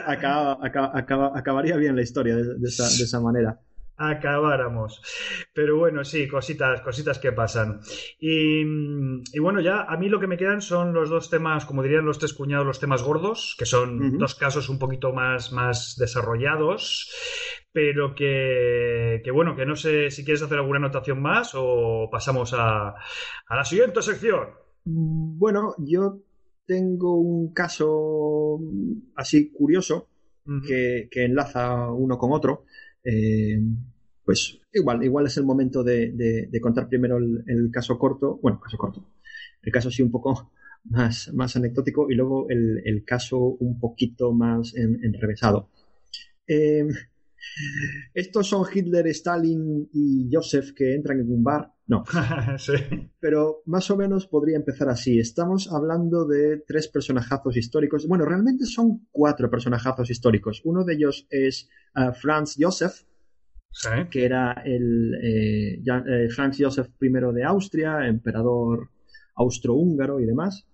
[0.05, 3.59] Acaba- acaba- acaba- acabaría bien la historia de, de esa, de esa manera.
[3.97, 5.01] Acabáramos.
[5.53, 7.81] Pero bueno, sí, cositas, cositas que pasan.
[8.19, 11.83] Y, y bueno, ya a mí lo que me quedan son los dos temas, como
[11.83, 15.95] dirían los tres cuñados, los temas gordos, que son dos casos un poquito más, más
[15.97, 17.11] desarrollados,
[17.71, 22.53] pero que, que bueno, que no sé si quieres hacer alguna anotación más o pasamos
[22.53, 24.49] a, a la siguiente sección.
[24.85, 26.19] Bueno, yo
[26.65, 28.59] tengo un caso
[29.15, 30.09] así curioso
[30.65, 32.65] que, que enlaza uno con otro.
[33.09, 33.59] Eh,
[34.25, 36.11] pues igual, igual es el momento de,
[36.61, 39.05] contar primero el, el caso corto, bueno, caso corto,
[39.61, 40.51] el caso sí un poco
[40.85, 45.69] más, más anecdótico y luego el, el caso un poquito más en- enrevesado.
[46.47, 46.85] Eh,
[48.13, 51.71] estos son Hitler, Stalin y Joseph que entran en un bar.
[51.87, 52.03] No,
[52.57, 52.73] sí.
[53.19, 55.19] pero más o menos podría empezar así.
[55.19, 58.05] Estamos hablando de tres personajazos históricos.
[58.07, 60.61] Bueno, realmente son cuatro personajazos históricos.
[60.65, 62.93] Uno de ellos es ah, Franz Joseph,
[63.69, 63.89] Sí.
[64.09, 68.89] que era el eh, ya- eh, Franz Joseph I de Austria, emperador
[69.35, 70.67] austrohúngaro y demás,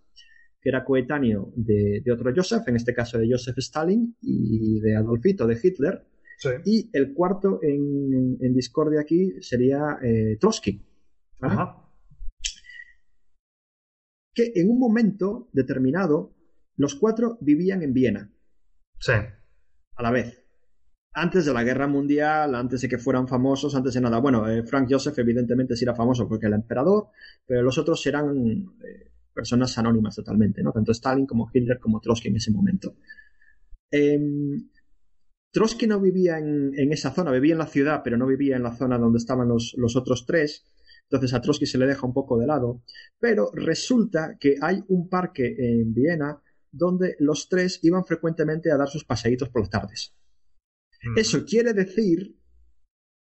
[0.61, 4.95] que era coetáneo de, de otro Joseph, en este caso de Joseph Stalin y de
[4.95, 6.05] Adolfito de Hitler.
[6.43, 6.49] Sí.
[6.65, 10.81] Y el cuarto en, en discordia aquí sería eh, Trotsky.
[11.39, 11.53] ¿vale?
[11.53, 11.79] Ajá.
[14.35, 16.33] que en un momento determinado
[16.75, 18.31] los cuatro vivían en Viena
[18.99, 19.11] Sí.
[19.13, 20.39] a la vez.
[21.13, 24.17] Antes de la guerra mundial, antes de que fueran famosos, antes de nada.
[24.19, 27.09] Bueno, eh, Frank Joseph evidentemente sí era famoso porque era emperador,
[27.45, 28.35] pero los otros eran
[28.83, 30.71] eh, personas anónimas totalmente, ¿no?
[30.71, 32.95] Tanto Stalin como Hitler como Trotsky en ese momento.
[33.91, 34.69] Em,
[35.53, 38.63] Trotsky no vivía en, en esa zona, vivía en la ciudad, pero no vivía en
[38.63, 40.65] la zona donde estaban los, los otros tres.
[41.03, 42.81] Entonces a Trotsky se le deja un poco de lado.
[43.19, 46.41] Pero resulta que hay un parque en Viena
[46.71, 50.15] donde los tres iban frecuentemente a dar sus paseitos por las tardes.
[51.03, 51.19] Mm.
[51.19, 52.35] Eso quiere decir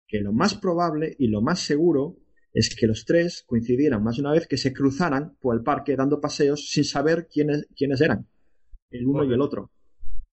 [0.07, 2.16] que lo más probable y lo más seguro
[2.53, 5.97] es que los tres coincidieran más de una vez que se cruzaran por el parque
[5.97, 8.28] dando paseos sin saber quiénes, quiénes eran,
[8.91, 9.72] el uno y el otro.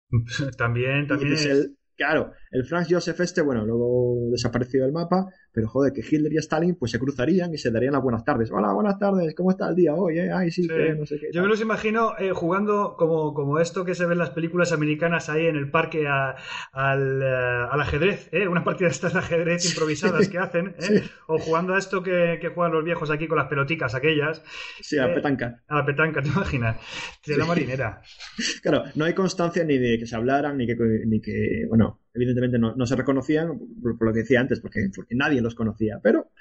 [0.58, 5.26] También, también es es- el, claro, el Franz Joseph este, bueno, luego desapareció del mapa,
[5.58, 8.52] pero joder, que Hitler y Stalin pues se cruzarían y se darían las buenas tardes.
[8.52, 10.20] Hola, buenas tardes, ¿cómo está el día hoy?
[10.20, 10.30] eh?
[10.32, 10.68] Ay, sí, Sí.
[10.68, 11.30] que no sé qué.
[11.34, 14.72] Yo me los imagino eh, jugando como, como esto que se ve en las películas
[14.72, 16.36] americanas ahí en el parque a-
[16.72, 17.26] al, eh,
[17.72, 18.48] al ajedrez, ¿eh?
[18.48, 20.82] una partida de estas de ajedrez improvisadas que hacen, ¿eh?
[20.82, 20.94] Sí.
[21.28, 24.44] o jugando a esto que, que juegan los viejos aquí con las peloticas aquellas,
[24.82, 25.64] Sí, a eh, petanca.
[25.68, 26.78] a la petanca, ¿te imaginas?
[27.26, 28.02] De la marinera.
[28.62, 30.76] Claro, no hay constancia ni de que se hablaran, ni que,
[31.08, 34.90] ni que bueno, evidentemente no, no se reconocían, por, por lo que decía antes, porque,
[34.94, 36.32] porque nadie los conocía, pero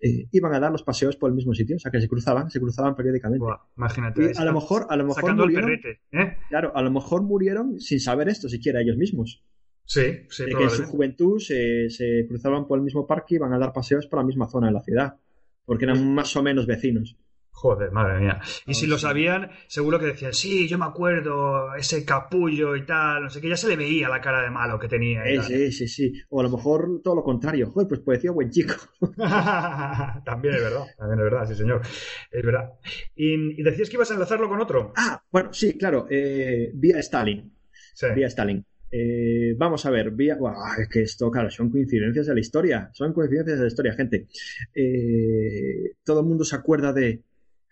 [0.00, 2.50] eh, iban a dar los paseos por el mismo sitio, o sea que se cruzaban,
[2.50, 3.46] se cruzaban periódicamente.
[3.76, 4.32] Imagínate.
[4.34, 6.36] Y a lo mejor, a lo mejor murieron, perrete, ¿eh?
[6.48, 9.44] claro, a lo mejor murieron sin saber esto siquiera ellos mismos.
[9.84, 13.36] Sí, sí, de que en su juventud se, se cruzaban por el mismo parque y
[13.36, 15.16] iban a dar paseos por la misma zona de la ciudad,
[15.64, 17.16] porque eran más o menos vecinos.
[17.54, 18.40] Joder, madre mía.
[18.66, 19.02] Y si lo sí.
[19.02, 23.48] sabían, seguro que decían, sí, yo me acuerdo, ese capullo y tal, no sé qué,
[23.48, 25.30] ya se le veía la cara de malo que tenía.
[25.30, 25.44] y tal.
[25.44, 26.12] sí, sí, sí.
[26.30, 27.70] O a lo mejor todo lo contrario.
[27.70, 28.74] Joder, pues parecía buen chico.
[30.24, 31.82] también es verdad, también es verdad, sí, señor.
[32.30, 32.70] Es verdad.
[33.14, 34.92] Y, y decías que ibas a enlazarlo con otro.
[34.96, 36.06] Ah, bueno, sí, claro.
[36.10, 37.52] eh, vía Stalin.
[37.94, 38.06] Sí.
[38.14, 38.64] vía Stalin.
[38.90, 40.36] Eh, vamos a ver, vía...
[40.78, 42.90] Es que esto, claro, son coincidencias de la historia.
[42.92, 44.26] Son coincidencias de la historia, gente.
[44.74, 47.22] Eh, todo el mundo se acuerda de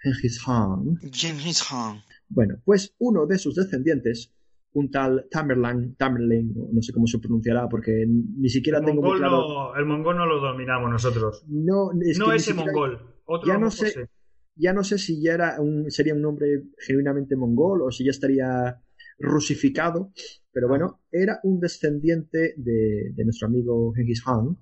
[0.03, 0.99] Genghis Khan.
[1.13, 2.03] Genghis Khan.
[2.29, 4.33] Bueno, pues uno de sus descendientes,
[4.73, 9.03] un tal Tamerlan, Tamerlane, o no sé cómo se pronunciará porque ni siquiera El tengo
[9.03, 9.49] muy mongol, claro.
[9.49, 11.45] no, el mongol no lo dominamos nosotros.
[11.49, 13.01] No, es no ese siquiera- mongol.
[13.27, 14.09] Otro Ya no sé.
[14.57, 18.11] Ya no sé si ya era un, sería un nombre genuinamente mongol o si ya
[18.11, 18.81] estaría
[19.19, 20.13] rusificado,
[20.53, 24.57] pero bueno, era un descendiente de, de nuestro amigo Genghis Khan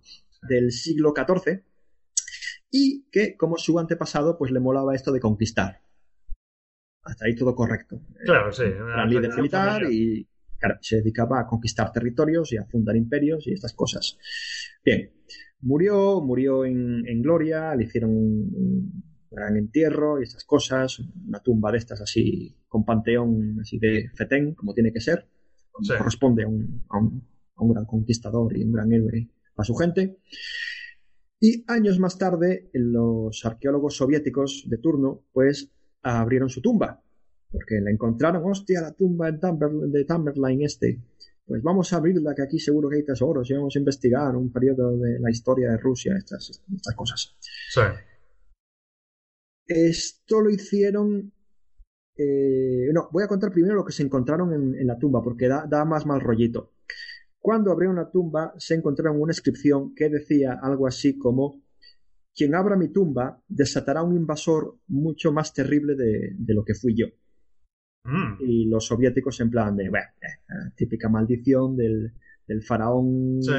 [0.49, 1.62] del siglo XIV
[2.70, 5.80] y que, como su antepasado, pues le molaba esto de conquistar.
[7.02, 8.00] Hasta ahí todo correcto.
[8.24, 8.64] Claro, sí.
[8.64, 13.52] Era líder militar y claro, se dedicaba a conquistar territorios y a fundar imperios y
[13.52, 14.18] estas cosas.
[14.84, 15.10] Bien,
[15.60, 21.70] murió, murió en, en gloria, le hicieron un, gran entierro y estas cosas, una tumba
[21.70, 25.26] de estas así, con panteón así de fetén, como tiene que ser,
[25.70, 25.92] como Sí.
[25.96, 27.22] corresponde a un, a, un,
[27.56, 30.18] a un gran conquistador y un gran héroe a su gente.
[31.41, 35.70] Y años más tarde, los arqueólogos soviéticos de turno, pues
[36.03, 37.03] abrieron su tumba,
[37.51, 41.01] porque la encontraron, hostia, la tumba de, Tamer- de Tamerlane este.
[41.47, 44.53] Pues vamos a abrirla, que aquí seguro que hay tesoros y vamos a investigar un
[44.53, 47.36] periodo de la historia de Rusia, estas, estas cosas.
[47.70, 47.80] Sí.
[49.66, 51.32] Esto lo hicieron...
[52.16, 55.49] eh, no, voy a contar primero lo que se encontraron en, en la tumba, porque
[55.49, 56.72] da, da más mal rollito.
[57.41, 61.62] Cuando abrieron la tumba, se encontraron una inscripción que decía algo así como:
[62.34, 66.95] Quien abra mi tumba desatará un invasor mucho más terrible de, de lo que fui
[66.97, 67.07] yo.
[68.05, 68.36] Mm.
[68.41, 72.12] Y los soviéticos, en plan de, bueno, eh, típica maldición del,
[72.47, 73.53] del faraón Sí.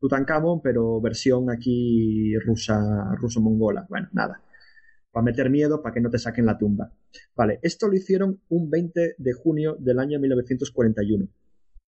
[0.00, 3.86] Tutankamón, pero versión aquí rusa, ruso-mongola.
[3.88, 4.42] Bueno, nada.
[5.10, 6.92] Para meter miedo, para que no te saquen la tumba.
[7.36, 11.28] Vale, esto lo hicieron un 20 de junio del año 1941.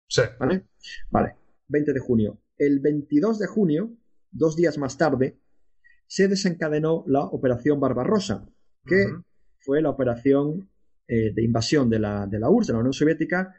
[0.09, 0.23] Sí.
[0.39, 0.67] ¿Vale?
[1.11, 1.35] Vale,
[1.69, 2.41] 20 de junio.
[2.59, 3.91] El 22 de junio,
[4.31, 5.39] dos días más tarde,
[6.07, 8.49] se desencadenó la Operación Barbarosa,
[8.85, 9.07] que
[9.59, 10.71] fue la operación
[11.09, 13.55] eh, de invasión de la, de la URSS, de la Unión Soviética,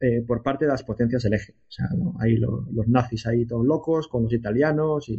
[0.00, 1.52] eh, por parte de las potencias del eje.
[1.52, 2.14] O sea, ¿no?
[2.38, 5.18] lo- los nazis ahí todos locos, con los italianos y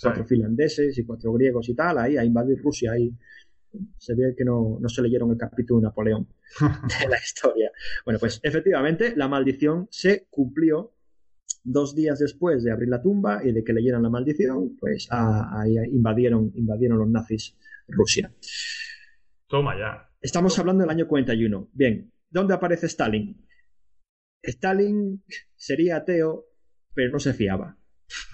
[0.00, 2.92] cuatro finlandeses y cuatro griegos y tal, ahí a invadir Rusia.
[2.92, 3.12] Ahí
[3.98, 6.28] se ve que no, no se leyeron el capítulo de Napoleón
[7.00, 7.70] de la historia.
[8.04, 10.94] Bueno, pues efectivamente la maldición se cumplió
[11.64, 15.60] dos días después de abrir la tumba y de que leyeran la maldición, pues a-
[15.60, 17.56] ahí invadieron, invadieron los nazis
[17.88, 18.32] Rusia.
[19.46, 20.08] Toma ya.
[20.20, 21.70] Estamos hablando del año 41.
[21.72, 23.46] Bien, ¿dónde aparece Stalin?
[24.42, 25.22] Stalin
[25.54, 26.46] sería ateo,
[26.94, 27.76] pero no se fiaba.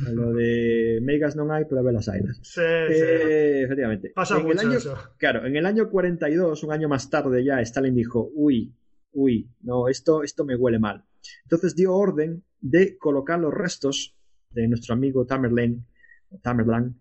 [0.07, 2.39] A Lo de Megas no hay, pero las ailas.
[2.43, 2.95] Sí, sí.
[2.95, 4.13] Eh, efectivamente.
[4.15, 4.97] Pasa En el mucho año- eso.
[5.19, 8.75] Claro, en el año 42, un año más tarde ya, Stalin dijo, uy,
[9.13, 11.05] uy, no, esto, esto me huele mal.
[11.45, 14.17] Entonces dio orden de colocar los restos
[14.51, 15.85] de nuestro amigo Tamerlane,
[16.31, 16.97] o Tamerlan,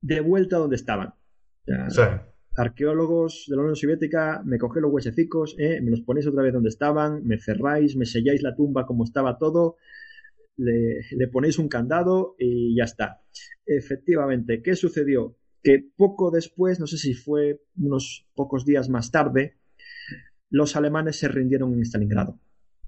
[0.00, 1.14] de vuelta donde estaban.
[1.88, 2.02] Sí.
[2.56, 6.52] arqueólogos de la Unión Soviética, me cogéis los huesecicos, eh, me los ponéis otra vez
[6.52, 9.76] donde estaban, me cerráis, me selláis la tumba como estaba todo,
[10.56, 13.22] le, le ponéis un candado y ya está.
[13.66, 15.36] Efectivamente, ¿qué sucedió?
[15.62, 19.58] Que poco después, no sé si fue unos pocos días más tarde,
[20.50, 22.40] los alemanes se rindieron en Stalingrado.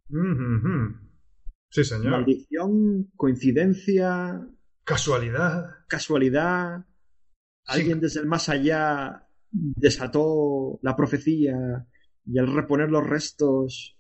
[0.09, 1.11] Mhm, mhm.
[1.71, 2.11] Sí, señor.
[2.11, 4.47] Maldición, coincidencia,
[4.85, 5.65] Casualidad.
[5.89, 6.87] casualidad,
[7.65, 7.79] Sí.
[7.81, 11.87] alguien desde el más allá desató la profecía
[12.27, 13.97] y al reponer los restos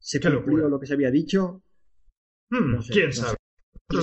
[0.00, 1.62] se cumplió lo que se había dicho.
[2.50, 3.30] Hmm, No sé, ¿Quién no sabe?
[3.30, 3.36] sé.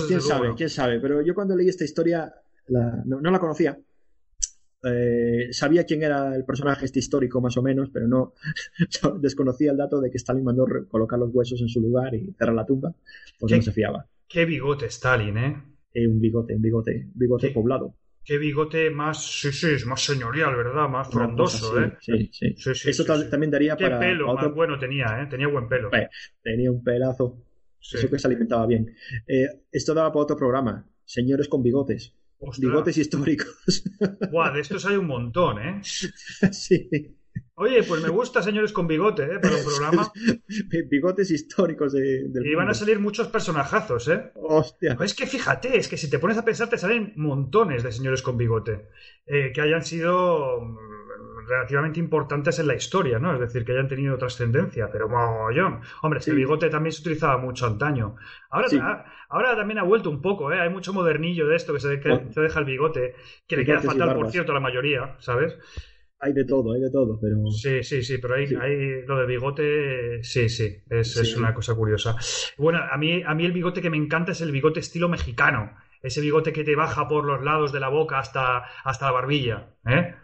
[0.08, 1.00] Quién sabe, quién sabe.
[1.00, 2.32] Pero yo cuando leí esta historia
[2.68, 3.78] la- no, no la conocía.
[4.86, 8.34] Eh, sabía quién era el personaje este histórico más o menos, pero no
[9.18, 12.54] desconocía el dato de que Stalin mandó colocar los huesos en su lugar y cerrar
[12.54, 12.94] la tumba,
[13.38, 13.58] porque ¿Qué?
[13.60, 14.06] no se fiaba.
[14.28, 15.62] Qué bigote Stalin, ¿eh?
[15.94, 17.94] Eh, un bigote, un bigote, un bigote poblado.
[18.24, 20.88] Qué bigote más, sí, sí, es más señorial, ¿verdad?
[20.88, 21.92] Más frondoso, ¿eh?
[22.00, 22.54] Sí, sí.
[22.56, 25.26] Sí, sí, Eso sí, también daría Qué para, pelo para más bueno tenía, ¿eh?
[25.26, 25.90] Tenía buen pelo.
[25.90, 26.08] Pe-
[26.42, 27.43] Tenía un pelazo.
[27.86, 27.98] Sí.
[27.98, 28.96] Eso que se alimentaba bien.
[29.28, 30.88] Eh, esto daba para otro programa.
[31.04, 32.14] Señores con bigotes.
[32.38, 32.60] Ostras.
[32.60, 33.84] Bigotes históricos.
[34.32, 35.80] Buah, de estos hay un montón, ¿eh?
[35.82, 36.88] sí.
[37.56, 39.38] Oye, pues me gusta señores con bigote, ¿eh?
[39.40, 40.10] Para un programa.
[40.90, 44.32] Bigotes históricos de- del Y van a salir muchos personajazos, ¿eh?
[44.34, 44.96] Hostia.
[45.04, 48.22] Es que fíjate, es que si te pones a pensar te salen montones de señores
[48.22, 48.88] con bigote
[49.26, 51.03] eh, que hayan sido mm,
[51.48, 53.34] relativamente importantes en la historia, ¿no?
[53.34, 55.80] Es decir, que hayan tenido trascendencia, pero mogollón.
[56.02, 56.36] Hombre, es que Sí.
[56.36, 58.16] el bigote también se utilizaba mucho antaño.
[58.50, 58.80] Ahora, Sí.
[59.28, 60.60] ahora también ha vuelto un poco, ¿eh?
[60.60, 63.14] Hay mucho modernillo de esto que se, que se deja el bigote,
[63.46, 65.58] que le queda fatal, por cierto, a la mayoría, ¿sabes?
[66.20, 67.36] hay de todo, hay de todo, pero...
[67.50, 68.56] Sí, sí, sí, pero hay, Sí.
[68.58, 72.16] hay lo de bigote, sí, sí, es, es una cosa curiosa.
[72.56, 75.76] Bueno, a mí, a mí el bigote que me encanta es el bigote estilo mexicano.
[76.02, 79.74] Ese bigote que te baja por los lados de la boca hasta, hasta la barbilla.
[79.86, 80.14] ¿eh?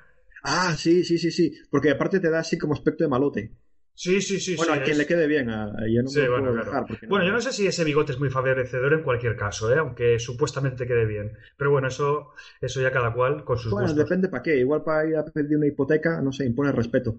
[0.43, 3.53] Ah, sí, sí, sí, sí, porque aparte te da así como aspecto de malote.
[3.95, 4.57] Sí, sí, sí.
[4.57, 6.53] bueno, sí, a quien es- le quede bien, a, a- yo no Sí, bueno, puedo
[6.55, 6.65] claro.
[6.71, 6.87] dejar.
[6.87, 9.79] porque Bueno, yo no sé si ese bigote es muy favorecedor en cualquier caso, ¿eh?
[9.79, 11.33] aunque supuestamente quede bien.
[11.59, 12.31] Pero bueno, eso,
[12.63, 14.05] eso ya cada cual con sus Bueno, gustos.
[14.09, 14.57] depende para qué.
[14.59, 17.17] Igual para ir a pedir una hipoteca, no sé, impone respeto.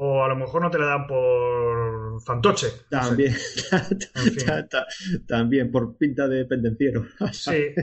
[0.00, 2.68] O a lo mejor no te la dan por fantoche.
[2.92, 3.08] no sé.
[3.08, 3.34] También,
[4.14, 4.46] En fin.
[4.46, 4.86] ta- ta-
[5.26, 7.06] también por pinta de pendenciero.
[7.32, 7.74] Sí.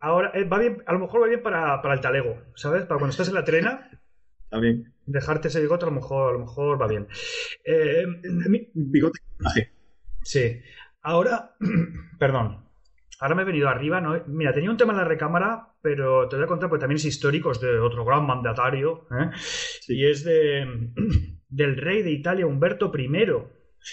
[0.00, 2.82] Ahora, eh, va bien, a lo mejor va bien para, para el talego, ¿sabes?
[2.84, 3.90] Para cuando estás en la trena,
[4.50, 4.92] También.
[5.06, 7.06] dejarte ese bigote a lo mejor, a lo mejor va bien.
[7.64, 8.04] Eh,
[8.48, 9.20] mi- Bigote
[10.24, 10.60] sí.
[11.02, 11.54] Ahora,
[12.18, 12.62] perdón.
[13.20, 14.20] Ahora me he venido arriba, ¿no?
[14.26, 17.04] Mira, tenía un tema en la recámara, pero te voy a contar porque también es
[17.04, 19.30] histórico, es de otro gran mandatario, ¿eh?
[19.88, 20.90] Y es de
[21.48, 23.08] del rey de Italia, Humberto I.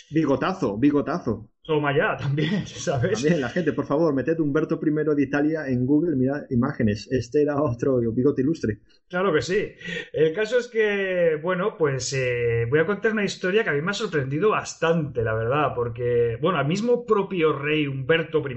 [0.09, 1.50] Bigotazo, bigotazo.
[1.71, 3.21] Toma ya, también, ¿sabes?
[3.21, 7.07] También la gente, por favor, meted Humberto I de Italia en Google, mirad imágenes.
[7.09, 8.79] Este era otro bigote ilustre.
[9.07, 9.71] Claro que sí.
[10.11, 13.81] El caso es que, bueno, pues eh, voy a contar una historia que a mí
[13.81, 18.55] me ha sorprendido bastante, la verdad, porque, bueno, al mismo propio rey Humberto I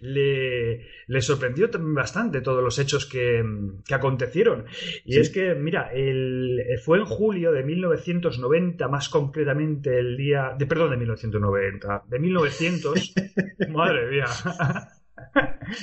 [0.00, 3.42] le, le sorprendió también bastante todos los hechos que,
[3.86, 4.66] que acontecieron.
[5.04, 5.20] Y Sí.
[5.20, 10.90] es que, mira, el, fue en julio de 1990, más concretamente el día, de, perdón,
[10.90, 13.14] de 1990, de 1900,
[13.70, 14.26] madre mía.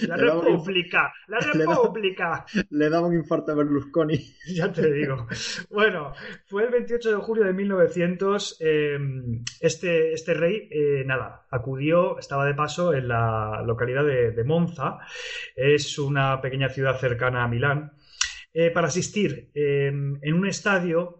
[0.07, 2.45] La Le daba un- República, la le República.
[2.71, 4.17] Le daba un infarto a Berlusconi.
[4.55, 5.27] Ya te digo.
[5.69, 6.13] Bueno,
[6.47, 8.57] fue el 28 de julio de 1900.
[8.61, 8.97] eh,
[9.59, 14.97] este, este rey, eh, nada, acudió, estaba de paso en la localidad de, de Monza.
[15.55, 17.91] Es una pequeña ciudad cercana a Milán.
[18.53, 21.19] eh, para asistir en un estadio,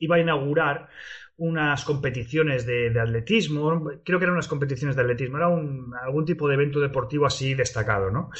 [0.00, 0.88] iba a inaugurar
[1.36, 6.24] unas competiciones de, de atletismo, creo que eran unas competiciones de atletismo, era un- algún
[6.24, 8.30] tipo de evento deportivo así destacado, ¿no?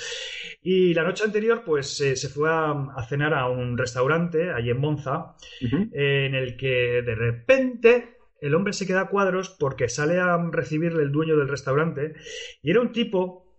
[0.63, 4.71] Y la noche anterior, pues eh, se fue a, a cenar a un restaurante allí
[4.71, 5.35] en Monza,
[5.65, 5.89] Ujú.
[5.93, 11.03] en el que de repente el hombre se queda a cuadros porque sale a recibirle
[11.03, 12.15] el dueño del restaurante
[12.63, 13.57] y era un tipo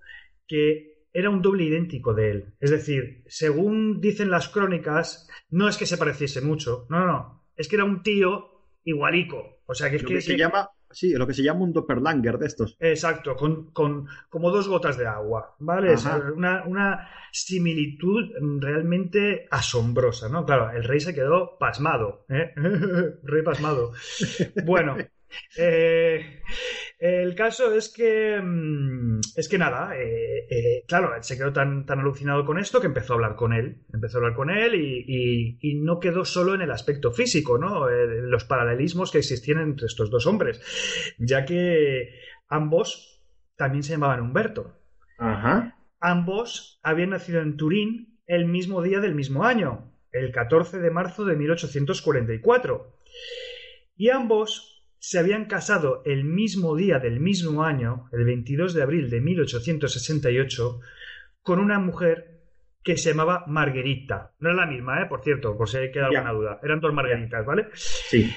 [0.47, 2.53] que era un doble idéntico de él.
[2.59, 7.43] Es decir, según dicen las crónicas, no es que se pareciese mucho, no, no, no,
[7.55, 8.54] es que era un tío
[8.85, 9.59] igualico.
[9.65, 11.73] O sea, que es Lo que, que se llama, sí, lo que se llama un
[11.73, 12.77] doppelganger de estos.
[12.79, 15.93] Exacto, con, con- como dos gotas de agua, ¿vale?
[15.93, 18.29] Es una, una similitud
[18.61, 20.45] realmente asombrosa, ¿no?
[20.45, 22.53] Claro, el rey se quedó pasmado, ¿eh?
[23.23, 23.91] rey pasmado.
[24.65, 24.95] Bueno,
[25.57, 26.41] eh,
[26.99, 31.85] el caso es que, mm, es que nada, eh, eh, claro, él se quedó tan,
[31.85, 34.75] tan alucinado con esto que empezó a hablar con él, empezó a hablar con él
[34.75, 37.89] y, y- y no quedó solo en el aspecto físico, ¿no?
[37.89, 40.61] Eh, los paralelismos que existían entre estos dos hombres,
[41.19, 42.09] ya que
[42.47, 43.21] ambos
[43.57, 44.77] también se llamaban Humberto.
[45.17, 45.77] Ajá.
[45.99, 51.25] Ambos habían nacido en Turín el mismo día del mismo año, el 14 de marzo
[51.25, 52.95] de 1844.
[53.97, 54.74] Y ambos
[55.05, 60.79] se habían casado el mismo día del mismo año, el 22 de abril de 1868,
[61.43, 62.41] con una mujer
[62.81, 64.33] que se llamaba Margarita.
[64.39, 65.05] No era la misma, ¿eh?
[65.05, 66.59] Por cierto, por si hay queda alguna duda.
[66.63, 67.67] Eran dos Margaritas, ¿vale?
[67.73, 68.33] Sí.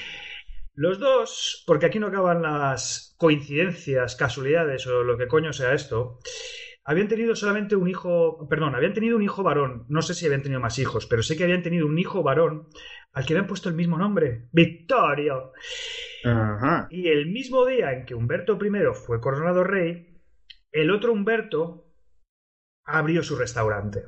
[0.74, 6.18] Los dos, porque aquí no acaban las coincidencias, casualidades o lo que coño sea esto,
[6.84, 10.42] habían tenido solamente un hijo, perdón, habían tenido un hijo varón, no sé si habían
[10.42, 12.68] tenido más hijos, pero sé que habían tenido un hijo varón
[13.18, 15.52] al que habían puesto el mismo nombre, Victorio.
[16.24, 16.86] Ajá.
[16.88, 20.20] Y el mismo día en que Humberto I fue coronado rey,
[20.70, 21.92] el otro Humberto
[22.84, 24.04] abrió su restaurante.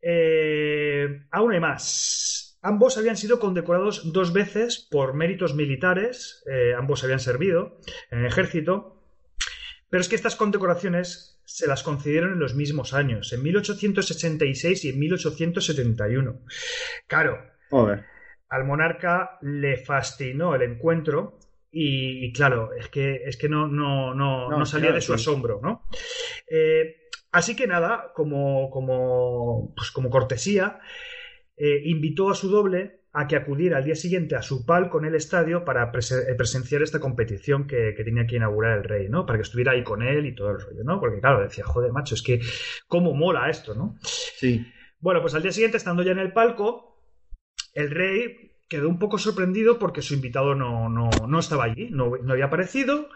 [0.00, 2.58] Eh, aún hay más.
[2.62, 7.80] Ambos habían sido condecorados dos veces por méritos militares, eh, ambos habían servido
[8.10, 9.04] en el ejército,
[9.90, 14.88] pero es que estas condecoraciones se las concedieron en los mismos años, en 1866 y
[14.88, 16.40] en 1871.
[17.06, 18.04] Claro, Joder.
[18.48, 21.38] al monarca le fascinó el encuentro
[21.70, 25.12] y, y claro, es que, es que no, no, no, No, salía claro, de su
[25.12, 25.14] sí.
[25.14, 25.84] asombro, ¿no?
[26.50, 26.96] Eh,
[27.32, 30.80] así que nada, como, como, pues como cortesía,
[31.56, 35.06] eh, invitó a su doble a que acudiera al día siguiente a su palco en
[35.06, 39.26] el estadio para eh, presenciar esta competición que, que tenía que inaugurar el rey, ¿no?
[39.26, 41.00] Para que estuviera ahí con él y todo el rollo, ¿no?
[41.00, 42.40] Porque claro, decía, joder, macho, es que
[42.88, 43.96] cómo mola esto, ¿no?
[44.02, 44.66] Sí.
[45.00, 46.89] Bueno, pues al día siguiente, estando ya en el palco,
[47.74, 52.12] el rey quedó un poco sorprendido porque su invitado no, no, no estaba allí, no,
[52.22, 53.08] no había aparecido.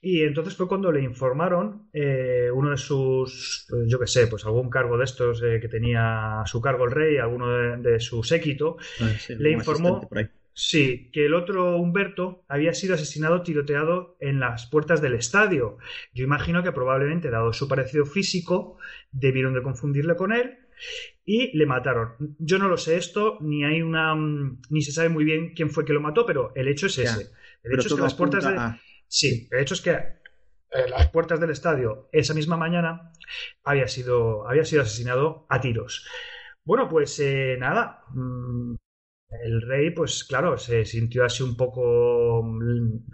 [0.00, 4.44] Y entonces fue cuando le informaron eh, uno de sus, pues, yo qué sé, pues
[4.44, 8.00] algún cargo de estos eh, que tenía a su cargo el rey, alguno de, de
[8.00, 10.06] su séquito, Ah, sí, le informó.
[10.56, 15.78] Sí, que el otro Humberto había sido asesinado tiroteado en las puertas del estadio.
[16.12, 18.76] Yo imagino que probablemente, dado su parecido físico,
[19.10, 20.58] debieron de confundirle con él
[21.24, 22.36] y le mataron.
[22.38, 25.70] Yo no lo sé esto, ni hay una mm, ni se sabe muy bien quién
[25.70, 27.30] fue que lo mató, pero el hecho es Ya, ese.
[27.62, 28.50] El hecho es que las puertas de...
[28.50, 33.12] apunta a- Sí, el hecho es que eh, las puertas del estadio esa misma mañana
[33.62, 36.06] había sido, había sido asesinado a tiros.
[36.64, 38.02] Bueno, pues eh, nada.
[38.14, 38.74] mm,
[39.44, 42.42] El rey, pues claro, se sintió así un poco.
[42.44, 43.06] mm,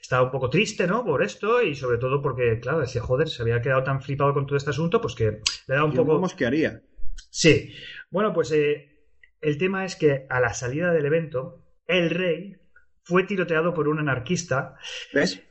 [0.00, 1.04] Estaba un poco triste, ¿no?
[1.04, 4.46] Por esto y sobre todo porque, claro, decía, joder, se había quedado tan flipado con
[4.46, 6.26] todo este asunto, pues que le da un Yo poco.
[6.36, 6.82] que haría.
[7.30, 7.72] Sí.
[8.10, 9.04] Bueno, pues eh,
[9.40, 12.56] el tema es que a la salida del evento, el rey
[13.02, 14.76] fue tiroteado por un anarquista
[15.14, 15.42] ¿Ves?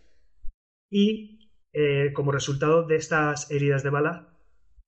[0.89, 4.37] y eh, como resultado de estas heridas de bala,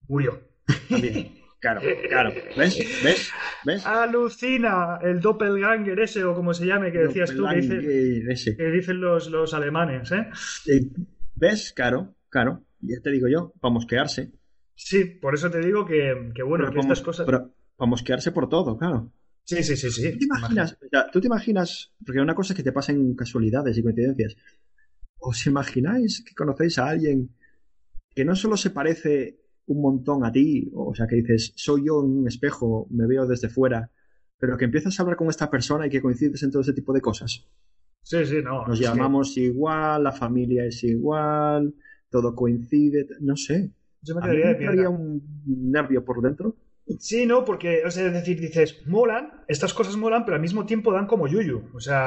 [0.07, 0.41] murió.
[0.89, 1.35] También.
[1.61, 2.31] Claro, claro.
[2.55, 2.77] ¿Ves?
[3.03, 3.31] ¿Ves?
[3.65, 3.85] ¿Ves?
[3.85, 9.29] Alucina el doppelganger ese o como se llame que decías tú que, dice- dicen los,
[9.29, 10.29] los alemanes, ¿eh?
[10.67, 10.79] Eh,
[11.35, 11.73] ¿Ves?
[11.75, 12.63] Claro, claro.
[12.79, 14.31] Ya te digo yo, para mosquearse.
[14.81, 17.25] Sí, por eso te digo que, que bueno, Pero que estas cosas...
[17.25, 19.11] Pero para mosquearse por todo, claro.
[19.43, 20.13] Sí, sí, sí, sí.
[20.13, 20.77] ¿Tú te imaginas?
[20.81, 21.93] o sea, ¿Tú te imaginas?
[22.05, 24.37] Porque una cosa es que te pasen casualidades y coincidencias.
[25.19, 27.35] ¿Os imagináis que conocéis a alguien
[28.15, 31.99] que no solo se parece un montón a ti, o sea, que dices, soy yo
[32.01, 33.91] en un espejo, me veo desde fuera,
[34.37, 36.93] pero que empiezas a hablar con esta persona y que coincides en todo ese tipo
[36.93, 37.45] de cosas?
[38.01, 38.65] Sí, sí, no.
[38.65, 41.75] Nos que llamamos igual, la familia es igual,
[42.09, 43.73] todo coincide, no sé.
[44.01, 44.75] Yo me A mí quedaría de me piedra.
[44.75, 46.55] daría un nervio por dentro.
[46.99, 50.65] Sí, no, porque, o sea, es decir, dices, molan, estas cosas molan, pero al mismo
[50.65, 51.69] tiempo dan como yuyu.
[51.73, 51.97] O sea,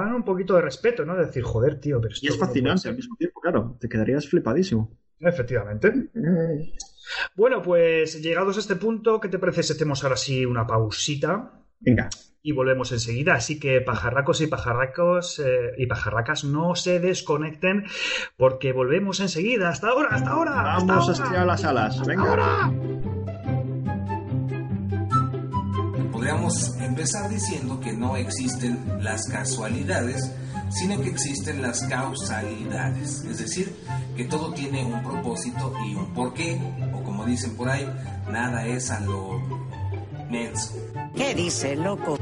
[0.00, 1.14] dan un poquito de respeto, ¿no?
[1.16, 3.76] De decir, joder, tío, pero esto Y es fascinante al mismo tiempo, claro.
[3.78, 4.90] Te quedarías flipadísimo.
[5.20, 6.10] Efectivamente.
[7.36, 11.52] Bueno, pues llegados a este punto, ¿qué te parece si hacemos ahora sí una pausita?
[11.80, 12.08] Venga,
[12.42, 13.34] y volvemos enseguida.
[13.34, 17.84] Así que pajarracos y pajarracos eh, y pajarracas no se desconecten
[18.36, 19.68] porque volvemos enseguida.
[19.68, 20.74] Hasta ahora, hasta ahora.
[20.76, 21.24] hasta vamos a ahora.
[21.24, 22.06] estirar las alas.
[22.06, 22.72] Venga.
[26.10, 30.32] Podríamos empezar diciendo que no existen las casualidades,
[30.70, 33.24] sino que existen las causalidades.
[33.24, 33.74] Es decir,
[34.16, 36.60] que todo tiene un propósito y un porqué,
[36.92, 37.88] o como dicen por ahí,
[38.30, 39.40] nada es a lo
[40.30, 40.91] menso.
[41.14, 42.18] ¿Qué dice, loco?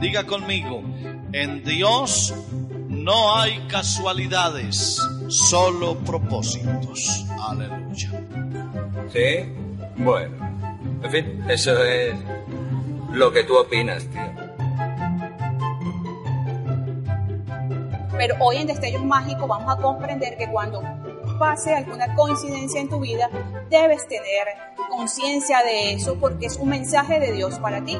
[0.00, 0.82] Diga conmigo,
[1.32, 2.34] en Dios
[2.88, 7.24] no hay casualidades, solo propósitos.
[7.48, 8.10] Aleluya.
[9.12, 9.52] ¿Sí?
[9.98, 10.42] Bueno.
[11.02, 12.14] En fin, eso es
[13.12, 14.22] lo que tú opinas, tío.
[18.16, 20.80] Pero hoy en Destellos Mágicos vamos a comprender que cuando
[21.42, 23.28] pase alguna coincidencia en tu vida,
[23.68, 24.46] debes tener
[24.88, 27.98] conciencia de eso porque es un mensaje de Dios para ti.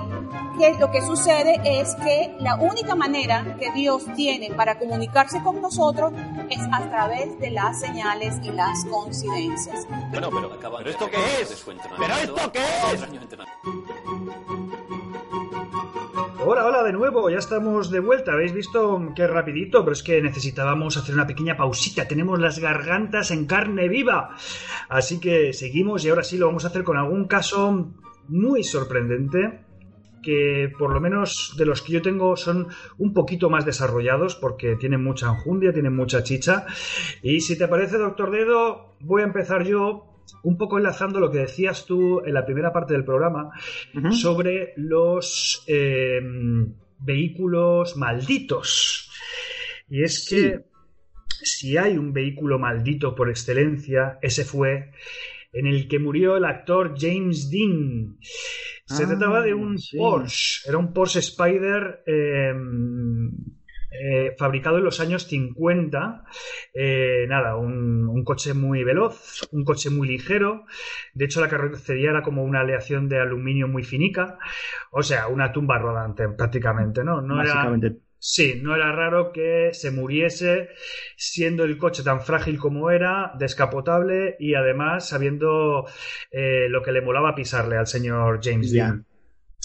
[0.60, 5.60] Que lo que sucede es que la única manera que Dios tiene para comunicarse con
[5.60, 6.12] nosotros
[6.50, 9.88] es a través de las señales y las coincidencias.
[10.12, 11.64] Bueno, pero, ¿pero esto qué es?
[11.98, 12.60] ¿Pero esto qué
[12.92, 14.51] es?
[16.44, 18.32] Hola, hola de nuevo, ya estamos de vuelta.
[18.32, 22.08] Habéis visto qué rapidito, pero es que necesitábamos hacer una pequeña pausita.
[22.08, 24.30] Tenemos las gargantas en carne viva.
[24.88, 27.92] Así que seguimos y ahora sí lo vamos a hacer con algún caso
[28.26, 29.60] muy sorprendente
[30.20, 32.66] que por lo menos de los que yo tengo son
[32.98, 36.66] un poquito más desarrollados porque tienen mucha enjundia, tienen mucha chicha.
[37.22, 40.11] Y si te parece, doctor Dedo, voy a empezar yo
[40.42, 43.50] un poco enlazando lo que decías tú en la primera parte del programa
[44.10, 46.20] sobre los eh,
[46.98, 49.10] vehículos malditos.
[49.88, 50.64] Y es que
[51.42, 54.92] si hay un vehículo maldito por excelencia, ese fue
[55.52, 58.16] en el que murió el actor James Dean.
[58.86, 59.96] Se Ah, trataba de un sí.
[59.96, 62.52] Porsche, era un Porsche Spider eh,
[64.00, 66.24] eh, fabricado en los años 50.
[66.74, 70.64] Eh, nada, un, un coche muy veloz, un coche muy ligero.
[71.14, 74.38] De hecho, la carrocería era como una aleación de aluminio muy finica.
[74.90, 77.20] O sea, una tumba rodante prácticamente, ¿no?
[77.20, 77.70] No era.
[78.24, 80.68] Sí, no era raro que se muriese
[81.16, 85.86] siendo el coche tan frágil como era, descapotable y además sabiendo
[86.30, 88.70] eh, lo que le molaba pisarle al señor James.
[88.70, 89.04] Dean.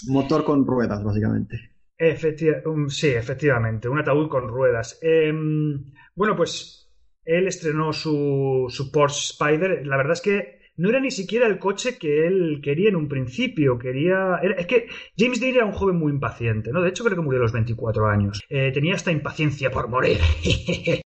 [0.08, 1.70] Motor con ruedas, básicamente.
[1.98, 4.98] Efecti- um, sí, efectivamente, un ataúd con ruedas.
[5.02, 5.84] Em,
[6.14, 6.90] bueno, pues
[7.24, 9.86] él estrenó su, su Porsche Spider.
[9.86, 13.08] La verdad es que no era ni siquiera el coche que él quería en un
[13.08, 13.78] principio.
[13.78, 14.36] Quería.
[14.56, 16.80] es que James Dean era un joven muy impaciente, ¿no?
[16.82, 18.40] De hecho, creo que murió a los 24 años.
[18.48, 20.18] Eh, tenía esta impaciencia por morir.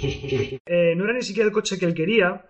[0.66, 2.46] Eh, no era ni siquiera el coche que él quería,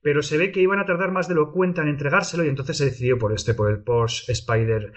[0.00, 2.76] pero se ve que iban a tardar más de lo cuenta en entregárselo y entonces
[2.76, 4.92] se decidió por este, por el Porsche Spider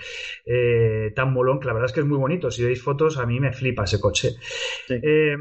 [0.45, 2.51] eh, tan molón, que la verdad es que es muy bonito.
[2.51, 4.35] Si veis fotos, a mí me flipa ese coche.
[4.88, 4.95] Sí.
[5.01, 5.35] Eh,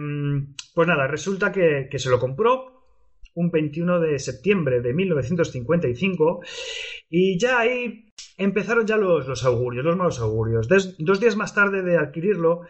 [0.74, 2.78] pues nada, resulta que, que se lo compró
[3.34, 6.40] un 21 de septiembre de 1955
[7.10, 8.07] y ya ahí
[8.38, 10.68] empezaron ya los, los augurios, los malos augurios.
[10.68, 12.62] Des- dos días más tarde de adquirirlo,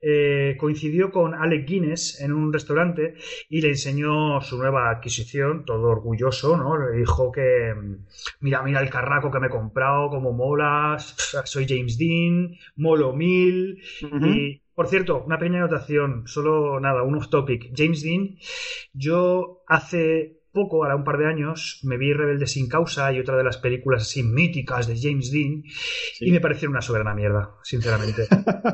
[0.00, 3.14] eh, coincidió con Alec Guinness en un restaurante
[3.48, 6.76] y le enseñó su nueva adquisición, todo orgulloso, ¿no?
[6.78, 7.74] Le dijo que,
[8.40, 13.82] mira, mira el carraco que me he comprado, como molas, soy James Dean, molo mil.
[14.18, 17.72] Y, por cierto, una pequeña anotación, solo nada, un off topic.
[17.76, 18.38] James Dean,
[18.92, 23.36] yo hace poco, ahora un par de años, me vi Rebelde sin causa y otra
[23.36, 25.62] de las películas así míticas de James Dean
[26.20, 28.26] y me parecieron una soberana mierda, sinceramente.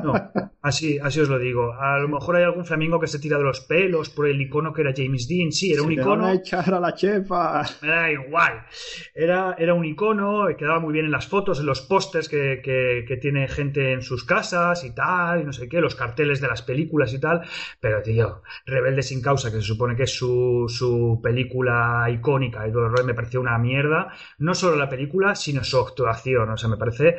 [0.03, 0.13] No,
[0.61, 1.73] así, así os lo digo.
[1.73, 4.73] A lo mejor hay algún flamingo que se tira de los pelos por el icono
[4.73, 5.51] que era James Dean.
[5.51, 6.25] Sí, era un te van icono.
[6.27, 7.63] a echar a la chefa.
[7.81, 8.65] Me da igual.
[9.13, 13.05] Era, era un icono, quedaba muy bien en las fotos, en los pósters que, que-
[13.07, 16.47] que tiene gente en sus casas y tal, y no sé qué, los carteles de
[16.47, 17.41] las películas y tal.
[17.79, 21.66] Pero, tío, Rebelde sin causa, que se supone que es su, su película
[22.09, 24.13] icónica y todo el rollo, me pareció una mierda.
[24.39, 26.49] No solo la película, sino su actuación.
[26.49, 27.17] O sea, me parece,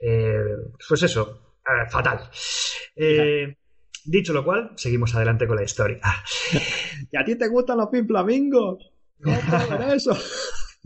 [0.00, 0.56] eh,
[0.88, 2.30] pues eso, eh, fatal.
[2.94, 3.56] Eh,
[4.04, 6.00] dicho lo cual, seguimos adelante con la historia.
[7.10, 8.92] ¿Y a ti te gustan los pin flamingos?
[9.18, 10.16] No eso.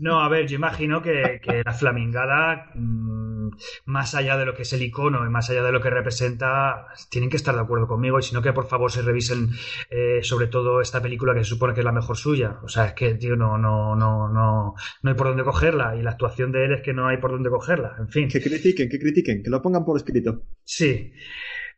[0.01, 3.51] No, a ver, yo imagino que, que la flamingada, mm,
[3.85, 6.87] más allá de lo que es el icono y más allá de lo que representa,
[7.11, 9.49] tienen que estar de acuerdo conmigo y si no que por favor se revisen
[9.91, 12.57] eh, sobre todo esta película que se supone que es la mejor suya.
[12.63, 14.73] O sea, es que, tío, no, no, no, no,
[15.03, 17.29] no hay por dónde cogerla y la actuación de él es que no hay por
[17.29, 17.95] dónde cogerla.
[17.99, 18.27] En fin.
[18.27, 20.45] Que critiquen, que critiquen, que lo pongan por escrito.
[20.63, 21.13] Sí,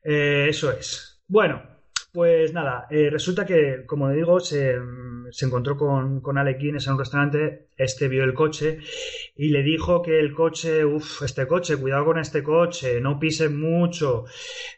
[0.01, 1.21] eh, eso es.
[1.27, 1.72] Bueno,
[2.13, 4.75] pues nada, eh, resulta que, como digo, se,
[5.31, 8.77] se encontró con, con Alec Guinness en un restaurante, este vio el coche
[9.35, 13.49] y le dijo que el coche, uff, este coche, cuidado con este coche, no pises
[13.49, 14.25] mucho,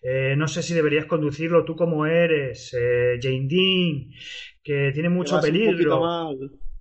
[0.01, 4.11] eh, no sé si deberías conducirlo tú como eres, eh, Jane Dean,
[4.63, 6.31] que tiene mucho peligro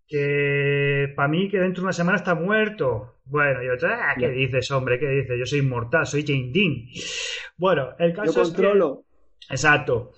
[0.07, 3.17] que para mí que dentro de una semana está muerto.
[3.25, 5.01] Bueno, yo, ah, ¿qué dices, hombre?
[5.01, 5.37] ¿Qué dices?
[5.39, 6.87] Yo soy inmortal, soy Jane Dean.
[7.57, 8.55] Bueno, el Yo caso es que...
[8.55, 9.05] controlo.
[9.51, 10.13] Exacto.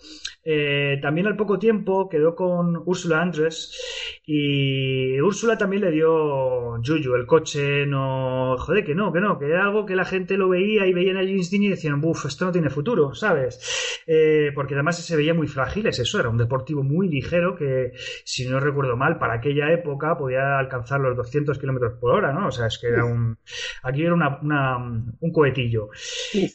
[0.48, 3.76] Eh, también al poco tiempo quedó con Úrsula Andrés
[4.24, 7.16] y Úrsula también le dio Yuyu.
[7.16, 8.56] El coche no.
[8.56, 11.16] Joder, que no, que no, que era algo que la gente lo veía y veían
[11.16, 13.58] a James Dean y decían, buf, esto no tiene futuro, ¿sabes?
[14.06, 17.90] Eh, porque además se veía muy frágil, es eso, era un deportivo muy ligero que,
[18.24, 22.46] si no recuerdo mal, para aquella época podía alcanzar los 200 kilómetros por hora, ¿no?
[22.46, 23.36] O sea, es que era un.
[23.82, 24.76] Aquí era una, una-
[25.18, 25.88] un cohetillo.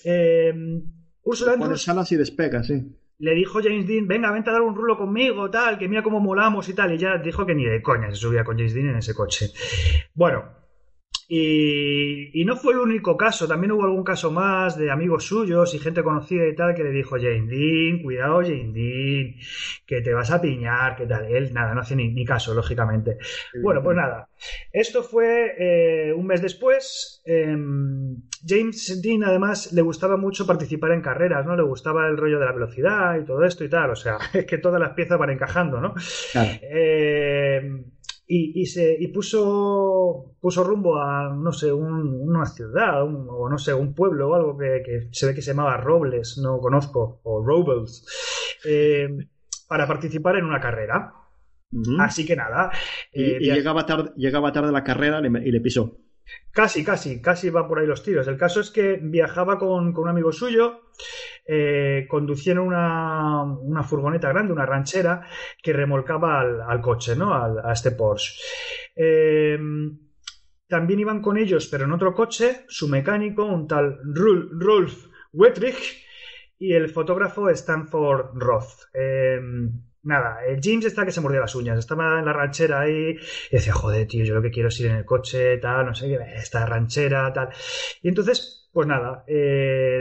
[0.06, 0.54] Eh,
[1.24, 2.82] Úrsula Andrés Pones alas y despega, sí.
[3.22, 6.20] Le dijo James Dean, venga, vente a dar un rulo conmigo, tal, que mira cómo
[6.20, 6.94] molamos y tal.
[6.94, 9.52] Y ya dijo que ni de coña se subía con James Dean en ese coche.
[10.16, 10.61] Bueno,
[11.34, 15.74] y, y no fue el único caso, también hubo algún caso más de amigos suyos
[15.74, 19.36] y gente conocida y tal que le dijo James Dean, cuidado James Dean,
[19.86, 21.26] que te vas a piñar, que tal.
[21.34, 23.18] Él, nada, no hace ni, ni caso, lógicamente.
[23.64, 24.28] Bueno, pues nada.
[24.74, 27.22] Esto fue eh, un mes después.
[27.24, 31.56] em, James Dean, además, le gustaba mucho participar en carreras, ¿no?
[31.56, 33.92] Le gustaba el rollo de la velocidad y todo esto y tal.
[33.92, 35.94] O sea, es que todas las piezas van encajando, ¿no?
[36.34, 36.50] Claro.
[36.62, 37.84] Eh,
[38.34, 43.50] y, y se, y puso, puso rumbo a, no sé, un- una ciudad, un- o
[43.50, 46.60] no sé, un pueblo o algo que, que se ve que se llamaba Robles, no
[46.60, 48.06] conozco, o Robles,
[48.66, 49.10] eh,
[49.68, 51.14] para participar en una carrera.
[52.00, 52.72] Así que nada.
[53.14, 55.98] Y, eh, y llegaba, tarde, llegaba tarde la carrera y le, y le pisó.
[56.52, 58.28] Casi, casi, casi va por ahí los tiros.
[58.28, 60.82] El caso es que viajaba con, con un amigo suyo,
[61.46, 62.06] eh,
[62.60, 65.26] una, una furgoneta grande, una ranchera,
[65.64, 67.34] que remolcaba al, coche, ¿no?
[67.34, 68.34] Al- a este Porsche.
[68.96, 69.58] Eh,
[70.68, 76.06] también iban con ellos, pero en otro coche, su mecánico, un tal Rolf Wettrich,
[76.60, 78.90] y el fotógrafo Stanford Roth.
[78.94, 79.40] Eh,
[80.04, 83.16] nada, el James está que se mordía las uñas, estaba en la ranchera ahí
[83.52, 85.96] y decía, joder, tío, yo lo que quiero es ir en el coche, tal, no
[85.96, 87.50] sé qué, esta ranchera, tal.
[88.02, 89.34] Y entonces, pues nada, eh,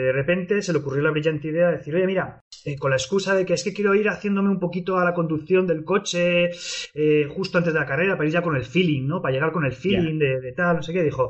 [0.06, 2.96] de repente se le ocurrió la brillante idea de decir, oye, mira, eh, con la
[2.96, 6.50] excusa de que es que quiero ir haciéndome un poquito a la conducción del coche
[6.94, 9.20] eh, justo antes de la carrera para ir ya con el feeling, ¿no?
[9.20, 11.28] Para llegar con el feeling de, de tal, no sé qué, dijo,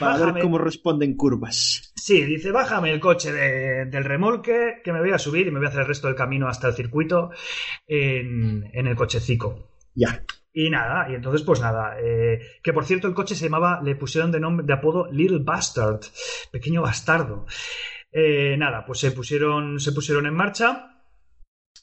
[0.00, 0.32] Para "Bájame".
[0.32, 1.92] ver cómo responden curvas.
[1.94, 5.58] Sí, dice, bájame el coche de- del remolque, que me voy a subir y me
[5.60, 7.30] voy a hacer el resto del camino hasta el circuito
[7.86, 9.68] en, en el cochecico.
[9.94, 10.24] Ya.
[10.54, 13.96] Y nada, y entonces pues nada, eh, que por cierto el coche se llamaba, le
[13.96, 16.00] pusieron de nombre, de apodo Little Bastard,
[16.50, 17.46] pequeño bastardo.
[18.12, 20.90] Eh, nada, pues se pusieron, se pusieron en marcha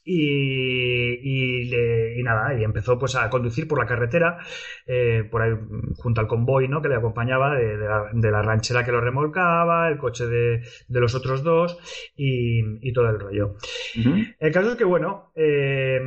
[0.04, 1.74] y, y,
[2.20, 4.38] y nada, y empezó pues a conducir por la carretera,
[4.86, 5.54] eh, por ahí
[5.98, 6.80] junto al convoy, ¿no?
[6.84, 10.62] Que le acompañaba de, de la, de la ranchera que lo remolcaba, el coche de,
[10.88, 11.80] de los otros dos
[12.16, 13.56] y, y todo el rollo.
[14.40, 16.00] El caso es que, bueno, eh,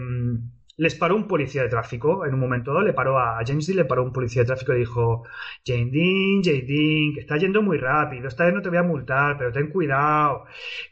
[0.76, 3.76] les paró un policía de tráfico en un momento dado, le paró a James Dean,
[3.78, 5.24] le paró un policía de tráfico y dijo,
[5.66, 8.82] Jane Dean, Jane Dean, que está yendo muy rápido, esta vez no te voy a
[8.82, 10.44] multar, pero ten cuidado,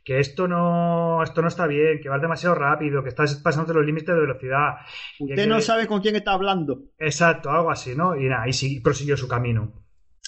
[0.05, 3.85] que esto no, esto no está bien, que vas demasiado rápido, que estás pasando los
[3.87, 4.75] límites de velocidad.
[5.19, 6.83] Usted aquel- no sabe con quién está hablando.
[6.99, 8.17] Exacto, algo así, ¿no?
[8.17, 9.73] Y nada, y sí, prosiguió su camino.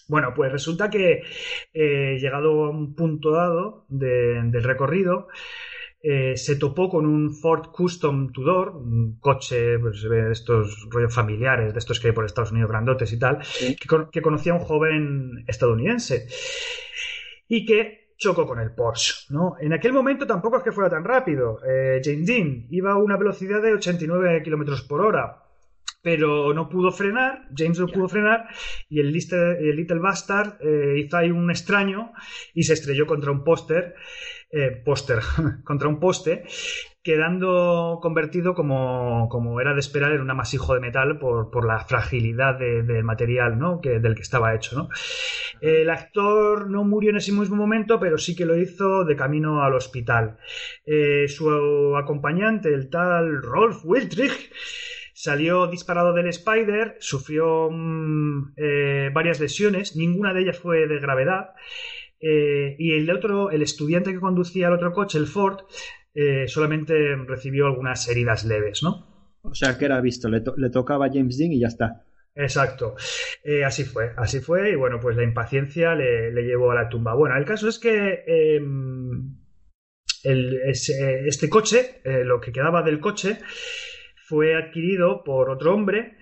[0.09, 1.23] Bueno, pues resulta que
[1.73, 5.29] eh, llegado a un punto dado de- del recorrido,
[6.03, 11.73] eh, se topó con un Ford Custom Tudor, un coche pues, de estos rollos familiares,
[11.73, 13.39] de estos que hay por Estados Unidos grandotes y tal,
[13.81, 16.27] que, con- que conocía a un joven estadounidense
[17.49, 19.57] y que chocó con el Porsche, ¿no?
[19.61, 21.59] En aquel momento tampoco es que fuera tan rápido.
[21.69, 25.39] Eh, Jane Dean iba a una velocidad de 89 kilómetros por hora,
[26.03, 28.47] pero no pudo frenar, James no pudo frenar,
[28.89, 32.13] y el Little, el Little Bastard eh, hizo ahí un extraño
[32.55, 33.95] y se estrelló contra un póster,
[34.53, 35.19] eh, póster,
[35.65, 36.45] contra un poste,
[37.03, 41.81] quedando convertido como, como era de esperar en un amasijo de metal por, por la
[41.85, 43.81] fragilidad de- del material ¿no?
[43.81, 44.77] que, del que estaba hecho.
[44.77, 44.89] ¿no?
[45.61, 49.63] El actor no murió en ese mismo momento, pero sí que lo hizo de camino
[49.65, 50.37] al hospital.
[50.87, 54.53] Eh, su acompañante, el tal Rolf Wiltrich,
[55.15, 61.51] salió disparado del Spider, sufrió mm, eh, varias lesiones, ninguna de ellas fue de gravedad.
[62.23, 65.59] Eh, y el otro, el estudiante que conducía el otro coche, el Ford,
[66.15, 66.95] eh, solamente
[67.27, 69.39] recibió algunas heridas leves, ¿no?
[69.43, 72.05] O sea que era visto, le, to- le tocaba a James Dean y ya está.
[72.35, 72.95] Exacto.
[73.45, 76.89] Eh, así fue, así fue, y bueno, pues la impaciencia le, le llevó a la
[76.89, 77.15] tumba.
[77.15, 78.61] Bueno, el caso es que eh,
[80.25, 83.39] el- ese- este coche, eh, lo que quedaba del coche,
[84.29, 86.17] fue adquirido por otro hombre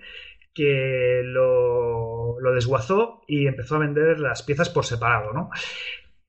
[0.53, 2.10] que lo,
[2.41, 5.49] lo desguazó y empezó a vender las piezas por separado, ¿no?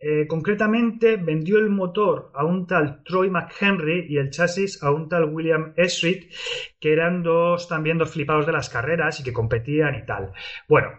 [0.05, 5.09] Eh, concretamente vendió el motor a un tal Troy McHenry y el chasis a un
[5.09, 6.33] tal William Esrit,
[6.81, 10.33] que eran dos también dos flipados de las carreras y que competían y tal.
[10.69, 10.91] Bueno,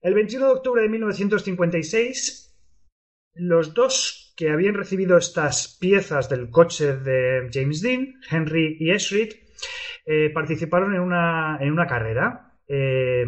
[0.00, 2.58] el 21 de octubre de 1956,
[3.34, 9.34] los dos que habían recibido estas piezas del coche de James Dean, Henry y Esrit,
[10.04, 12.45] eh, participaron en una, en una carrera.
[12.68, 13.24] Eh,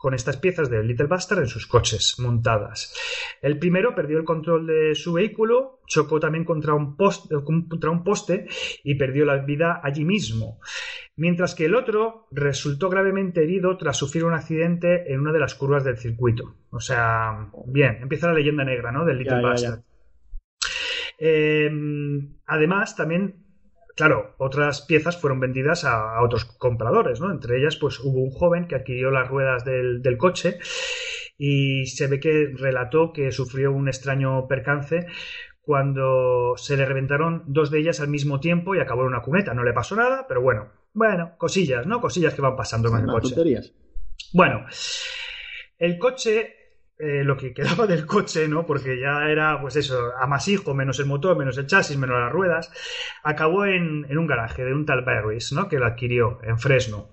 [0.00, 2.96] con estas piezas del Little Bastard en sus coches montadas.
[3.42, 8.02] El primero perdió el control de su vehículo, chocó también contra un, poste, contra un
[8.02, 8.48] poste
[8.82, 10.58] y perdió la vida allí mismo.
[11.16, 15.54] Mientras que el otro resultó gravemente herido tras sufrir un accidente en una de las
[15.54, 16.56] curvas del circuito.
[16.70, 19.04] O sea, bien, empieza la leyenda negra, ¿no?
[19.04, 19.80] Del Little Ya, ya, Bastard.
[21.18, 21.70] Eh,
[22.46, 23.49] además, también
[24.00, 27.30] claro, otras piezas fueron vendidas a, a, otros compradores, ¿no?
[27.30, 30.58] Entre ellas, pues hubo un joven que adquirió las ruedas del, del, coche
[31.36, 35.06] y se ve que relató que sufrió un extraño percance
[35.60, 39.52] cuando se le reventaron dos de ellas al mismo tiempo y acabó en una cuneta.
[39.52, 42.00] No le pasó nada, pero bueno, bueno, cosillas, ¿no?
[42.00, 43.34] Cosillas que van pasando con el coche.
[43.34, 43.74] Tonterías.
[44.32, 44.64] Bueno,
[45.78, 46.59] el coche
[47.00, 48.66] eh, lo que quedaba del coche, ¿no?
[48.66, 52.70] Porque ya era, pues eso, amasijo, menos el motor, menos el chasis, menos las ruedas,
[53.22, 55.68] acabó en, en un garaje de un tal Barris, ¿no?
[55.68, 57.08] Que lo adquirió en Fresno.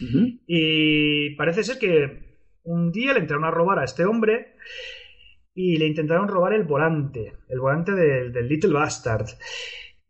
[0.00, 0.40] Uh -huh.
[0.46, 2.30] Y parece ser que
[2.64, 4.54] un día le entraron a robar a este hombre
[5.54, 9.26] y le intentaron robar el volante, el volante del, del Little Bastard.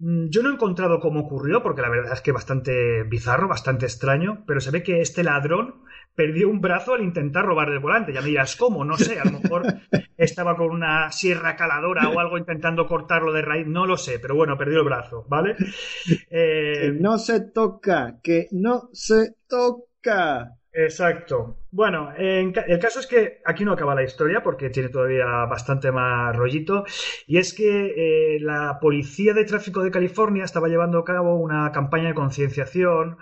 [0.00, 3.86] Mm, Yo no he encontrado cómo ocurrió, porque la verdad es que bastante bizarro, bastante
[3.86, 5.82] extraño, pero se ve que este ladrón
[6.14, 8.12] perdió un brazo al intentar robar el volante.
[8.12, 8.84] Ya me dirás, ¿cómo?
[8.84, 9.62] No sé, a lo mejor
[10.16, 14.34] estaba con una sierra caladora o algo intentando cortarlo de raíz, no lo sé, pero
[14.34, 15.56] bueno, perdió el brazo, ¿vale?
[16.30, 16.78] Eh...
[16.80, 20.56] Que no se toca, que no se toca.
[20.72, 21.59] Exacto.
[21.72, 25.92] Bueno, en, el caso es que aquí no acaba la historia porque tiene todavía bastante
[25.92, 26.84] más rollito
[27.28, 31.70] y es que eh, la Policía de Tráfico de California estaba llevando a cabo una
[31.70, 33.18] campaña de concienciación.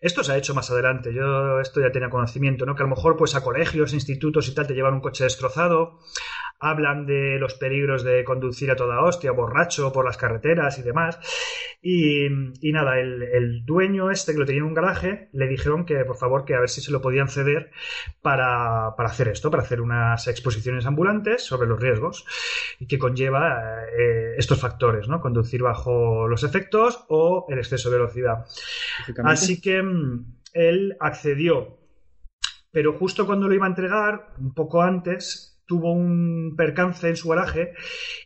[0.00, 2.74] Esto se ha hecho más adelante, yo esto ya tenía conocimiento, ¿no?
[2.74, 5.98] Que a lo mejor pues a colegios, institutos y tal te llevan un coche destrozado,
[6.58, 11.18] hablan de los peligros de conducir a toda hostia, borracho por las carreteras y demás.
[11.82, 15.86] Y, y nada, el, el, dueño este que lo tenía en un garaje le dijeron
[15.86, 17.70] que por favor que a ver si se lo podían ceder
[18.22, 22.24] para, para hacer esto, para hacer unas exposiciones ambulantes sobre los riesgos
[22.78, 25.20] y que conlleva eh, estos factores, ¿no?
[25.20, 28.46] Conducir bajo los efectos o el exceso de velocidad.
[29.24, 29.82] Así que
[30.52, 31.78] él accedió.
[32.72, 37.28] Pero justo cuando lo iba a entregar, un poco antes, tuvo un percance en su
[37.28, 37.74] garaje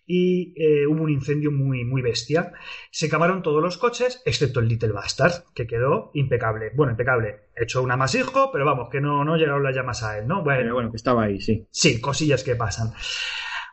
[0.07, 2.55] y eh, hubo un incendio muy, muy bestia.
[2.91, 6.71] Se quemaron todos los coches, excepto el Little Bastard, que quedó impecable.
[6.75, 7.51] Bueno, impecable.
[7.55, 10.43] Hecho un amasijo, pero vamos, que no, no llegaron las llamas a él, ¿no?
[10.43, 11.69] Bueno, bueno, que estaba ahí, sí.
[11.71, 12.95] Sí, cosillas que pasan.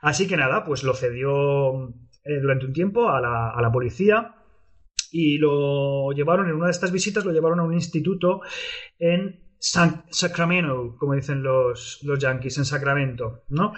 [0.02, 1.94] Así que nada, pues lo cedió
[2.26, 4.36] eh, durante un tiempo a la, a la policía
[5.14, 8.42] y lo llevaron en una de estas visitas, lo llevaron a un instituto
[9.00, 13.74] en San Sacramento, como dicen los, los yankees, en Sacramento, ¿no?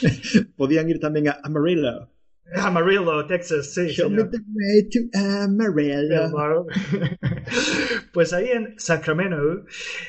[0.56, 2.10] Podían ir también a Amarillo.
[2.56, 3.88] Amarillo, Texas, sí.
[3.88, 6.66] Show me the way to Amarillo.
[8.12, 9.64] Pues ahí en Sacramento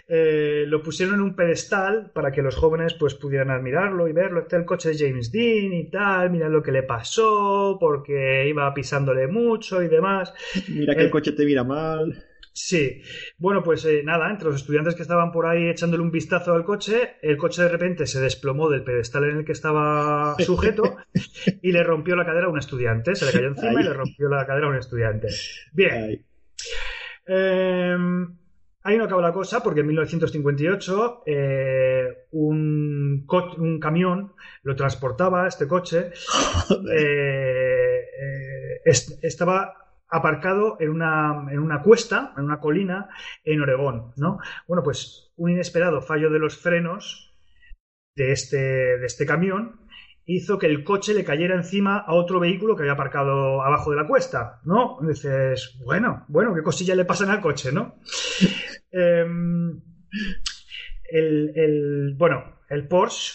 [0.07, 4.39] eh, lo pusieron en un pedestal para que los jóvenes pues pudieran admirarlo y verlo.
[4.41, 8.73] Está el coche de James Dean y tal, mira lo que le pasó, porque iba
[8.73, 10.33] pisándole mucho y demás.
[10.67, 12.28] Mira que Eh, el coche te mira mal.
[12.61, 13.01] Sí,
[13.37, 16.65] bueno, pues eh, nada, entre los estudiantes que estaban por ahí echándole un vistazo al
[16.65, 20.97] coche, el coche de repente se desplomó del pedestal en el que estaba sujeto
[21.61, 23.15] y le rompió la cadera a un estudiante.
[23.15, 23.77] Se le cayó encima Ay.
[23.79, 25.29] y le rompió la cadera a un estudiante.
[25.71, 26.25] Bien.
[27.25, 27.97] Eh,
[28.83, 34.33] ahí no acaba la cosa porque en 1958 eh, un, co- un camión
[34.63, 36.11] lo transportaba, este coche,
[36.93, 39.78] eh, est- estaba
[40.09, 43.09] aparcado en una, en una cuesta, en una colina
[43.43, 44.39] en Oregón, ¿no?
[44.67, 47.35] Bueno, pues un inesperado fallo de los frenos
[48.15, 49.81] de este, de este camión
[50.25, 53.97] hizo que el coche le cayera encima a otro vehículo que había aparcado abajo de
[53.97, 54.99] la cuesta, ¿no?
[55.01, 57.95] Dices, bueno, bueno, qué cosillas le pasan al coche, ¿no?
[58.91, 59.81] Em,
[61.11, 63.33] el, el- bueno, el Porsche,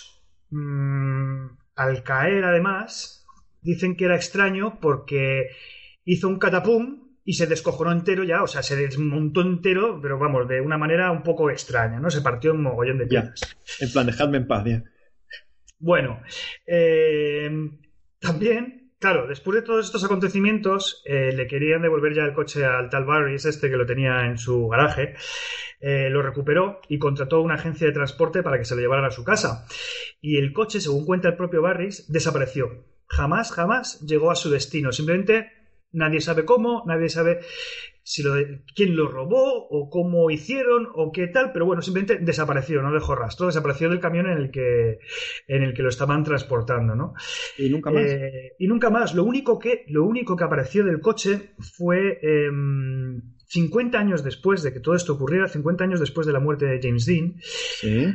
[0.50, 1.46] mm,
[1.76, 3.26] al caer además,
[3.62, 5.48] dicen que era extraño porque
[6.04, 10.46] hizo un catapum y se descojonó entero ya, o sea, se desmontó entero, pero vamos,
[10.46, 12.10] de una manera un poco extraña, ¿no?
[12.10, 13.22] Se partió un mogollón de Ya.
[13.32, 13.56] piezas.
[13.80, 14.84] En plan, dejadme en paz, ya.
[15.78, 16.20] Bueno,
[16.66, 17.50] eh,
[18.20, 22.90] también, claro, después de todos estos acontecimientos, eh, le querían devolver ya el coche al
[22.90, 25.14] tal Barris, este que lo tenía en su garaje.
[25.80, 29.10] Eh, lo recuperó y contrató una agencia de transporte para que se lo llevaran a
[29.10, 29.66] su casa.
[30.20, 32.86] Y el coche, según cuenta el propio Barris, desapareció.
[33.06, 34.92] Jamás, jamás llegó a su destino.
[34.92, 35.50] Simplemente
[35.94, 37.40] nadie sabe cómo, nadie sabe
[38.06, 38.34] si lo
[38.76, 43.14] quién lo robó o cómo hicieron o qué tal, pero bueno, simplemente desapareció, no dejó
[43.14, 44.98] rastro, desapareció del camión en el que,
[45.48, 47.14] en el que lo estaban transportando, ¿no?
[47.56, 48.04] Y nunca más.
[48.04, 49.14] Eh, y nunca más.
[49.14, 54.72] Lo único que, lo único que apareció del coche fue em, 50 años después de
[54.74, 58.06] que todo esto ocurriera, 50 años después de la muerte de James Dean, Sí.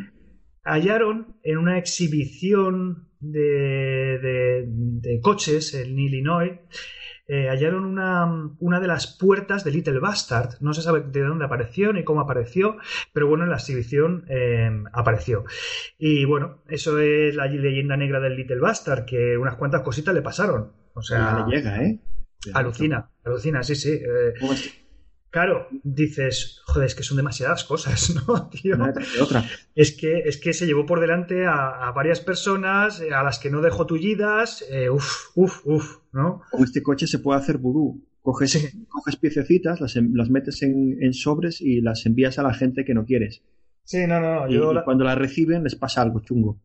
[0.64, 6.52] hallaron en una exhibición de, de- de coches en Illinois,
[7.30, 8.26] eh, hallaron una,
[8.60, 10.56] una de las puertas de Little Bastard.
[10.62, 12.78] No se sabe de dónde apareció ni cómo apareció,
[13.14, 15.46] pero bueno, en la exhibición eh, apareció.
[15.98, 20.24] Y bueno, eso es la leyenda negra del Little Bastard, que unas cuantas cositas le
[20.24, 20.74] pasaron.
[20.96, 22.00] O sea, Ya le llega, ¿eh?
[22.54, 23.94] alucina, alucina, sí, sí.
[23.94, 24.34] eh.
[25.30, 28.76] Claro, dices, joder, es que son demasiadas cosas, ¿no, tío?
[28.76, 29.44] Una detrás de otra.
[29.76, 33.40] Es que, es que se llevó por delante a, a varias personas eh, a las
[33.40, 34.64] que no dejó tullidas.
[34.70, 36.42] Eh, uf, uf, uf, ¿no?
[36.52, 38.04] Con este coche se puede hacer vudú.
[38.22, 38.86] Coges, Sí.
[38.90, 42.94] coges piececitas, las, las metes en, en sobres y las envías a la gente que
[42.94, 43.42] no quieres.
[43.86, 46.60] Sí, no, no, Y, y cuando las reciben les pasa algo chungo.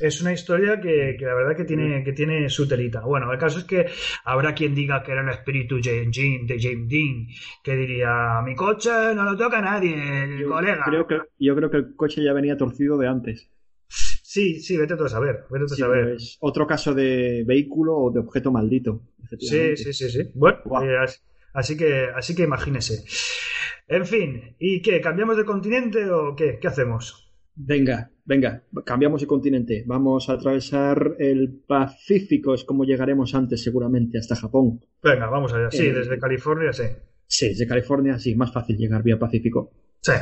[0.00, 3.00] Es una historia que, que la verdad que tiene, que tiene su telita.
[3.00, 3.86] Bueno, el caso es que
[4.24, 7.26] habrá quien diga que era el espíritu James Dean- de James Dean,
[7.62, 10.84] que diría, mi coche no lo toca nadie, el colega.
[10.86, 13.50] Creo que, yo creo que el coche ya venía torcido de antes.
[13.88, 16.08] Sí, sí, vete tú a saber, vete tú a Sí, saber.
[16.14, 19.02] es otro caso de vehículo o de objeto maldito.
[19.38, 20.30] Sí, sí, sí, sí.
[20.34, 21.22] Bueno, eh, as-
[21.52, 23.04] así que, así que imagínese.
[23.88, 25.00] En fin, ¿y qué?
[25.00, 26.58] ¿Cambiamos de continente o qué?
[26.60, 27.29] ¿Qué hacemos?
[27.54, 29.84] Venga, venga, cambiamos de continente.
[29.86, 34.84] Vamos a atravesar el Pacífico, es como llegaremos antes seguramente hasta Japón.
[35.02, 35.70] Venga, vamos allá.
[35.70, 36.84] Sí, Eh, desde California, sí.
[37.26, 39.72] Sí, desde California sí, más fácil llegar vía Pacífico.
[40.00, 40.12] Sí.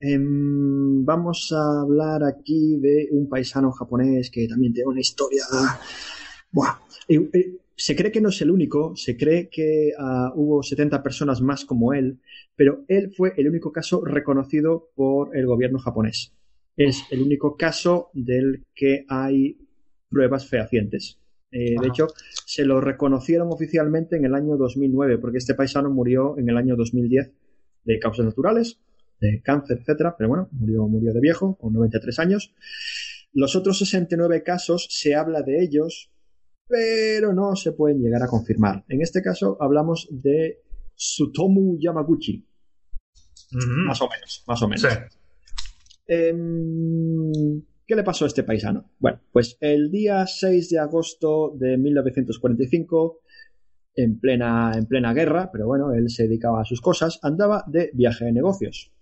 [0.00, 5.42] Em, vamos a hablar aquí de un paisano japonés que también tiene una historia.
[6.50, 6.78] Buah.
[7.08, 11.02] Eh, eh, se cree que no es el único, se cree que ah, hubo 70
[11.02, 12.20] personas más como él,
[12.56, 16.34] pero él fue el único caso reconocido por el gobierno japonés.
[16.82, 19.58] Es el único caso del que hay
[20.08, 21.18] pruebas fehacientes.
[21.52, 22.06] Eh, de hecho,
[22.46, 26.76] se lo reconocieron oficialmente en el año 2009, porque este paisano murió en el año
[26.76, 27.32] 2010
[27.84, 28.80] de causas naturales,
[29.20, 32.54] de cáncer, etcétera, pero bueno, murió, murió de viejo, con 93 años.
[33.34, 36.10] Los otros 69 casos se habla de ellos,
[36.66, 38.86] pero no se pueden llegar a confirmar.
[38.88, 40.62] En este caso hablamos de
[40.94, 42.42] Sutomu Yamaguchi.
[43.84, 44.80] Más o menos, más o menos.
[44.80, 45.19] Sí.
[46.12, 48.90] Em, ¿Qué le pasó a este paisano?
[48.98, 53.20] Bueno, pues el día 6 de agosto de 1945,
[53.94, 57.90] en plena, en plena guerra, pero bueno, él se dedicaba a sus cosas, andaba de
[57.94, 58.92] viaje de negocios.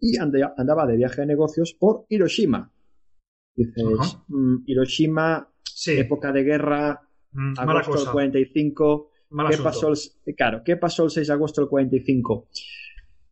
[0.00, 2.72] Y andaba de viaje de negocios por Hiroshima.
[3.54, 5.98] Dices, mm, Hiroshima, Sí.
[5.98, 7.00] época de guerra,
[7.32, 8.12] Mm, agosto del cosa.
[8.12, 9.10] 45.
[9.30, 9.68] Mal ¿Qué asunto.
[9.70, 9.88] pasó,
[10.26, 12.48] el, claro, ¿qué pasó el 6 de agosto del 45?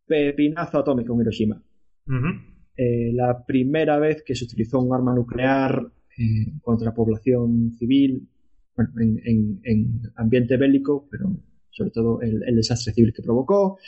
[0.07, 1.63] Pepinazo atómico en Hiroshima.
[2.07, 2.58] Ujú.
[2.81, 5.85] Eh, la primera vez que se utilizó un arma nuclear
[6.17, 8.29] eh, contra población civil,
[8.77, 11.37] bueno, en, en- en ambiente bélico, pero
[11.71, 13.79] sobre todo el, el desastre civil que provocó.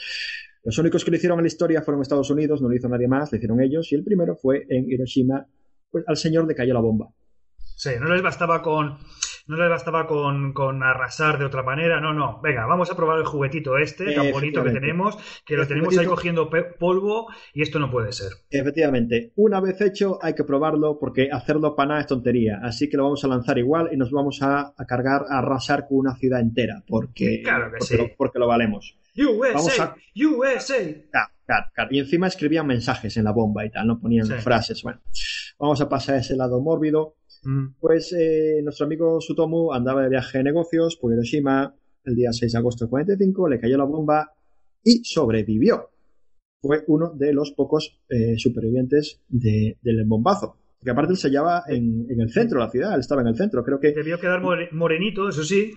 [0.65, 3.07] Los únicos que lo hicieron en la historia fueron Estados Unidos, no lo hizo nadie
[3.09, 5.47] más, lo hicieron ellos, y el primero fue en Hiroshima,
[5.91, 7.09] pues al señor le cayó la bomba.
[7.77, 8.99] Sí, no les bastaba con.
[9.51, 12.41] No les bastaba con, con arrasar de otra manera, no, no.
[12.41, 16.07] Venga, vamos a probar el juguetito este, tan bonito que tenemos, que lo tenemos ahí
[16.07, 16.49] cogiendo
[16.79, 18.29] polvo y esto no puede ser.
[18.49, 22.61] Efectivamente, una vez hecho hay que probarlo porque hacerlo para nada es tontería.
[22.63, 25.89] Así que lo vamos a lanzar igual y nos vamos a, a cargar, a arrasar
[25.89, 27.97] con una ciudad entera porque, Claro que porque, sí.
[27.97, 28.97] lo, porque lo valemos.
[29.17, 30.77] USA, Vamos a- USA.
[31.11, 31.89] Claro, claro, claro.
[31.91, 34.35] Y encima escribían mensajes en la bomba y tal, no ponían Sí.
[34.35, 34.83] frases.
[34.85, 35.01] Bueno,
[35.59, 37.17] vamos a pasar a ese lado mórbido.
[37.43, 42.33] Mm, Pues eh, nuestro amigo Sutomu andaba de viaje de negocios por Hiroshima el día
[42.33, 44.33] 6 de agosto del 45, le cayó la bomba
[44.83, 45.91] y sobrevivió.
[46.63, 50.57] Fue uno de los pocos eh, supervivientes de- del bombazo.
[50.79, 53.29] Porque aparte él se hallaba en, en el centro de la ciudad, él estaba en
[53.29, 53.63] el centro.
[53.65, 55.73] Creo que Debió quedar more- morenito, eso sí.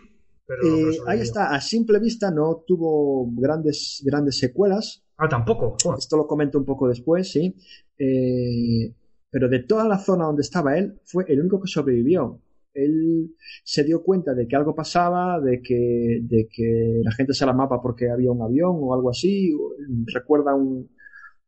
[0.45, 5.77] Pero, eh, ahí está, a simple vista no tuvo grandes, grandes secuelas, Ah, tampoco.
[5.81, 5.99] Joder.
[5.99, 7.55] esto lo comento un poco después, sí.
[7.97, 8.93] Eh,
[9.33, 12.39] pero de toda la zona donde estaba él, fue el único que sobrevivió.
[12.75, 17.43] Él se dio cuenta de que algo pasaba, de que, de que la gente se
[17.43, 19.51] alarmaba porque había un avión o algo así.
[20.13, 20.87] Recuerda un-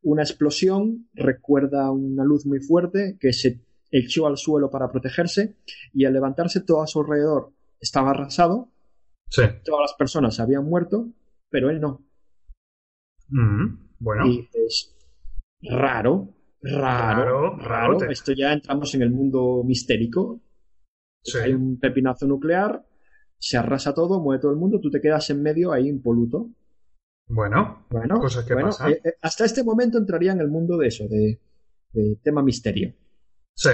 [0.02, 5.56] una explosión, recuerda una luz muy fuerte que se echó al suelo para protegerse
[5.94, 8.72] y al levantarse todo a su alrededor estaba arrasado,
[9.30, 9.44] Sí.
[9.64, 11.12] todas las personas habían muerto,
[11.50, 12.04] pero él no.
[13.30, 14.28] Mm, Bueno.
[14.28, 14.96] Y dices,
[15.64, 16.35] raro,
[16.74, 18.10] raro, Raro.
[18.10, 20.42] Esto ya entramos en el mundo mistérico.
[21.24, 21.38] Sí.
[21.40, 22.86] Hay un pepinazo nuclear,
[23.38, 26.50] se arrasa todo, muere todo el mundo, tú te quedas en medio ahí impoluto.
[27.28, 28.92] Bueno, Bueno, cosas que bueno, pasan.
[28.92, 31.40] eh, eh, hasta este momento entraría en el mundo de eso, de,
[31.92, 32.94] de tema misterio.
[33.56, 33.72] Sí.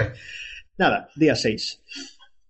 [0.78, 1.82] Nada, día 6.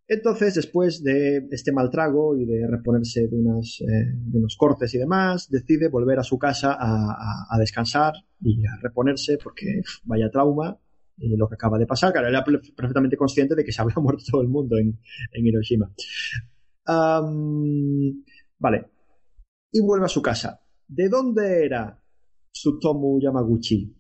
[0.09, 4.99] Entonces, después de este mal trago y de reponerse de, unas, eh, unos cortes y
[4.99, 10.79] demás, decide volver a su casa a, descansar y a reponerse porque vaya trauma
[11.17, 12.13] y lo que acaba de pasar.
[12.13, 14.99] Claro, era perfectamente consciente de que se había muerto todo el mundo en,
[15.33, 15.91] Hiroshima.
[18.59, 18.87] Vale.
[19.73, 20.61] Y vuelve a su casa.
[20.87, 21.99] ¿De dónde era
[22.53, 23.97] Tsutomu Yamaguchi?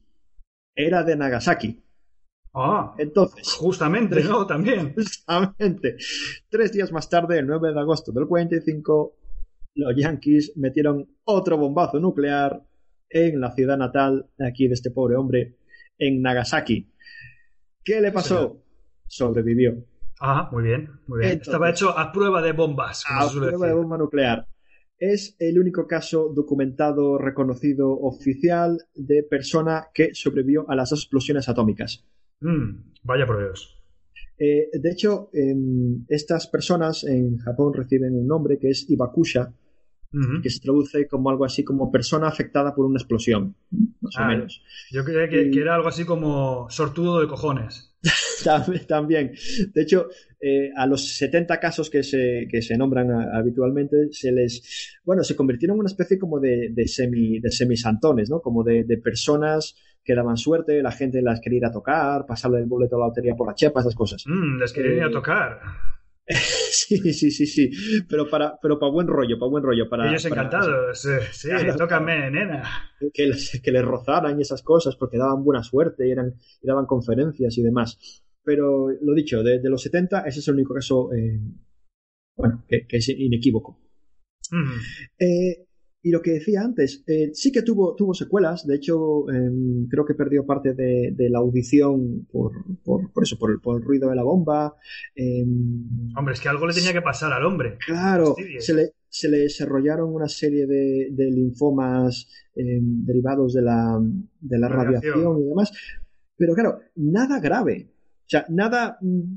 [0.74, 1.81] Era de Nagasaki.
[2.54, 4.46] Ah, Entonces, justamente, ¿no?
[4.46, 4.94] También.
[4.94, 5.96] Justamente.
[6.50, 9.16] Tres días más tarde, el 9 de agosto del 45,
[9.76, 12.62] los Yankees metieron otro bombazo nuclear
[13.08, 15.56] en la ciudad natal de aquí de este pobre hombre,
[15.98, 16.90] en Nagasaki.
[17.84, 18.62] ¿Qué le pasó?
[19.06, 19.84] Sobrevivió.
[20.20, 21.32] Ah, muy bien, muy bien.
[21.32, 24.46] Entonces- Estaba hecho a prueba de bombas, A prueba de bomba nuclear.
[24.98, 31.48] Es el único caso documentado, reconocido, oficial de persona que sobrevivió a las dos explosiones
[31.48, 32.06] atómicas.
[32.42, 33.78] Mm, vaya por Dios.
[34.38, 39.54] Eh, de hecho, em, estas personas en Japón reciben un nombre que es Ibakusha,
[40.42, 43.56] que se traduce como algo así como persona afectada por una explosión,
[44.02, 44.62] más o Ah, menos.
[44.90, 47.94] Yo creía que, Y- que era algo así como sortudo de cojones.
[48.44, 49.32] Tam- También.
[49.72, 50.08] De hecho,
[50.38, 54.98] eh, a los 70 casos que se, que se nombran a- habitualmente, se les.
[55.02, 58.42] Bueno, se convirtieron en una especie como de, de, semi, de semisantones, ¿no?
[58.42, 62.58] Como de, de personas que daban suerte, la gente las quería ir a tocar, pasarle
[62.58, 64.24] el boleto a la lotería por la chepa, esas cosas.
[64.26, 65.60] Mm, les quería ir a Eh, tocar.
[66.72, 67.70] Sí, sí, sí, sí.
[68.08, 69.88] Pero para, pero para buen rollo, para buen rollo.
[69.88, 71.04] Para, Ellos para- encantados.
[71.04, 72.62] eh, Sí, Claro, tócame, nena.
[73.12, 76.66] que les, que les rozaran y esas cosas porque daban buena suerte y, eran, y
[76.66, 77.98] daban conferencias y demás.
[78.44, 81.38] Pero lo dicho, de, de los 70, ese es el único caso eh,
[82.36, 83.78] bueno, que, que es inequívoco.
[84.50, 84.80] Mm,
[85.18, 85.66] Eh,
[86.04, 88.66] y lo que decía antes, eh, sí que tuvo, tuvo secuelas.
[88.66, 92.52] De hecho, em, creo que perdió parte de, de la audición por,
[92.82, 94.74] por, por eso, por el, por el ruido de la bomba.
[95.14, 97.78] Em, Hombre, es que algo le tenía que pasar al hombre.
[97.86, 102.26] Claro, se le, se le desarrollaron una serie de, de linfomas
[102.56, 104.00] eh, derivados de la,
[104.40, 105.12] de la Radiación.
[105.14, 105.72] radiación y demás.
[106.36, 107.90] Pero claro, nada grave.
[107.92, 109.36] O sea, nada mm,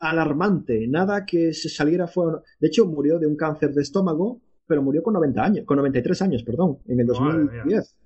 [0.00, 2.42] alarmante, nada que se saliera fuera.
[2.60, 6.22] De hecho, murió de un cáncer de estómago, pero murió con 90 años, con 93
[6.22, 7.52] años, perdón, en el Madre mía.
[7.64, 7.96] 2010.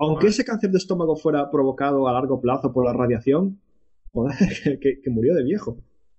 [0.00, 3.60] Aunque ese cáncer de estómago fuera provocado a largo plazo por la radiación,
[4.12, 4.34] joder,
[4.80, 5.76] que, que murió de viejo.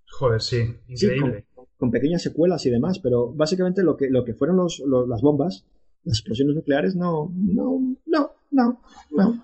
[0.09, 0.63] Joder, sí,
[0.93, 1.45] Sí, increíble.
[1.53, 5.07] con, con pequeñas secuelas y demás, pero básicamente lo que, lo que fueron los, los-
[5.09, 5.65] las bombas,
[6.03, 8.79] las explosiones nucleares, no, no, no, no,
[9.11, 9.43] no.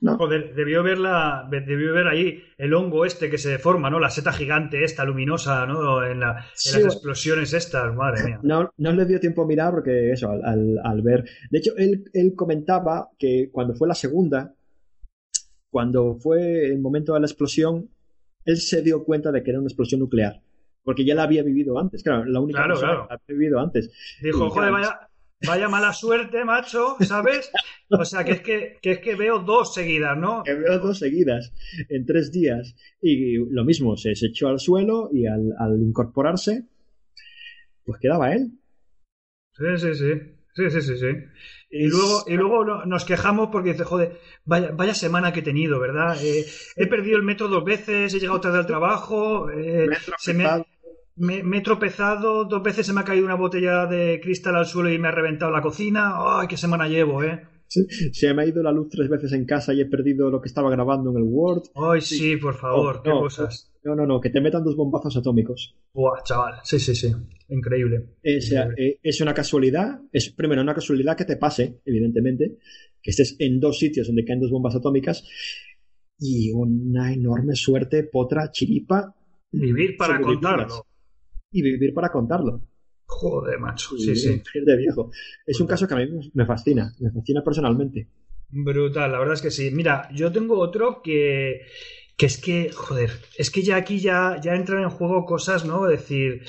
[0.00, 0.16] No.
[0.18, 3.98] Joder, debió ver la, debió ver ahí el hongo este que se forma, ¿no?
[3.98, 6.04] La seta gigante esta luminosa, ¿no?
[6.04, 6.92] En, la- en Sí, las bueno.
[6.92, 8.40] explosiones estas, madre mía.
[8.42, 11.24] No, no le dio tiempo a mirar porque eso, al, al- al ver.
[11.50, 14.54] De hecho, él, él comentaba que cuando fue la segunda,
[15.70, 17.88] cuando fue el momento de la explosión,
[18.44, 20.40] él se dio cuenta de que era una explosión nuclear.
[20.84, 23.08] Porque ya la había vivido antes, claro, la única Claro, persona claro.
[23.08, 23.90] que la había vivido antes.
[24.22, 25.00] Dijo, joder, vaya,
[25.44, 27.50] vaya mala suerte, macho, ¿sabes?
[27.90, 30.42] O sea, que es que, que es que veo dos seguidas, ¿no?
[30.44, 31.52] que veo dos seguidas
[31.88, 32.74] en tres días.
[33.00, 36.64] Y lo mismo, se, se echó al suelo y al, al incorporarse,
[37.84, 38.52] pues quedaba él.
[39.52, 40.12] Sí, sí, sí.
[40.54, 41.06] Sí, sí, sí, sí.
[41.68, 45.42] Y luego, y luego no- nos quejamos porque dice, joder, vaya, vaya semana que he
[45.42, 46.16] tenido, ¿verdad?
[46.24, 46.46] Eh,
[46.76, 49.86] he perdido el metro dos veces, he llegado tarde al trabajo, eh,
[50.16, 50.44] se me.
[51.16, 54.66] Me- me he tropezado, dos veces se me ha caído una botella de cristal al
[54.66, 56.14] suelo y me ha reventado la cocina.
[56.16, 57.42] ¡Ay, qué semana llevo, eh!
[57.68, 60.46] Se me ha ido la luz tres veces en casa y he perdido lo que
[60.46, 61.64] estaba grabando en el Word.
[61.74, 62.96] ¡Ay, sí, por favor!
[62.98, 63.72] No, ¡Qué no, cosas!
[63.82, 65.74] No, no, no, que te metan dos bombazos atómicos.
[65.92, 66.54] Buah, chaval.
[66.62, 67.12] Sí, sí, sí.
[67.48, 67.98] Increíble.
[67.98, 68.92] O sea, Increíble.
[68.92, 72.56] eh, es una casualidad, es primero una casualidad que te pase, evidentemente,
[73.02, 75.24] que estés en dos sitios donde caen dos bombas atómicas
[76.20, 79.14] y una enorme suerte, potra, chiripa.
[79.50, 80.86] Vivir para contarlo.
[81.50, 82.60] Y vivir para contarlo.
[83.06, 83.96] Joder, macho.
[83.96, 84.28] Sí, sí.
[84.52, 85.10] vivir de viejo.
[85.46, 88.08] Es un caso que a mí me fascina, me fascina personalmente.
[88.48, 89.70] Brutal, la verdad es que sí.
[89.70, 91.62] Mira, yo tengo otro que,
[92.16, 95.88] que es que, joder, es que ya aquí ya, ya entran en juego cosas, ¿no?
[95.88, 96.44] Es decir,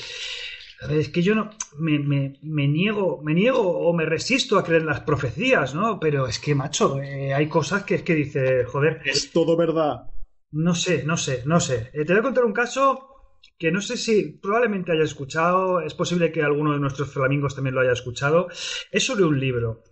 [0.90, 4.82] es que yo no me, me- me niego, me niego o me resisto a creer
[4.82, 6.00] en las profecías, ¿no?
[6.00, 10.04] Pero es que, macho, eh, hay cosas que es que dice, joder, Es todo verdad.
[10.52, 11.90] no sé, no sé, no sé.
[11.94, 13.17] Eh, te voy a contar un caso
[13.58, 17.76] que no sé si probablemente haya escuchado, es posible que alguno de nuestros flamingos también
[17.76, 18.48] lo haya escuchado.
[18.92, 19.84] Es sobre un libro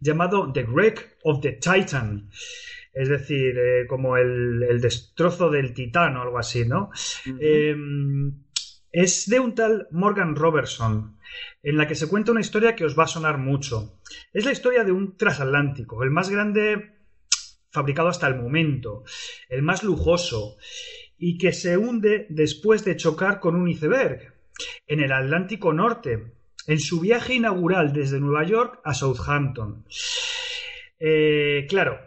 [0.00, 2.28] llamado The Wreck of the Titan.
[2.92, 6.90] Es decir, eh, como el, el destrozo del titán o algo así, ¿no?
[7.40, 7.74] Eh,
[8.90, 11.16] es de un tal Morgan Robertson,
[11.62, 13.98] en la que se cuenta una historia que os va a sonar mucho.
[14.34, 16.98] Es la historia de un transatlántico, el más grande
[17.70, 19.04] fabricado hasta el momento,
[19.48, 20.58] el más lujoso,
[21.24, 24.34] y que se hunde después de chocar con un iceberg
[24.88, 26.34] en el Atlántico Norte,
[26.66, 29.84] en su viaje inaugural desde Nueva York a Southampton.
[30.98, 32.00] Eh, claro,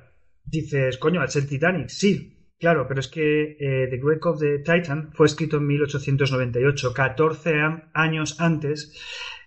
[0.43, 4.59] dices, coño, es el Titanic, sí, claro, pero es que eh, The Wreck of the
[4.59, 8.99] Titan fue escrito en 1898, 14 an- años antes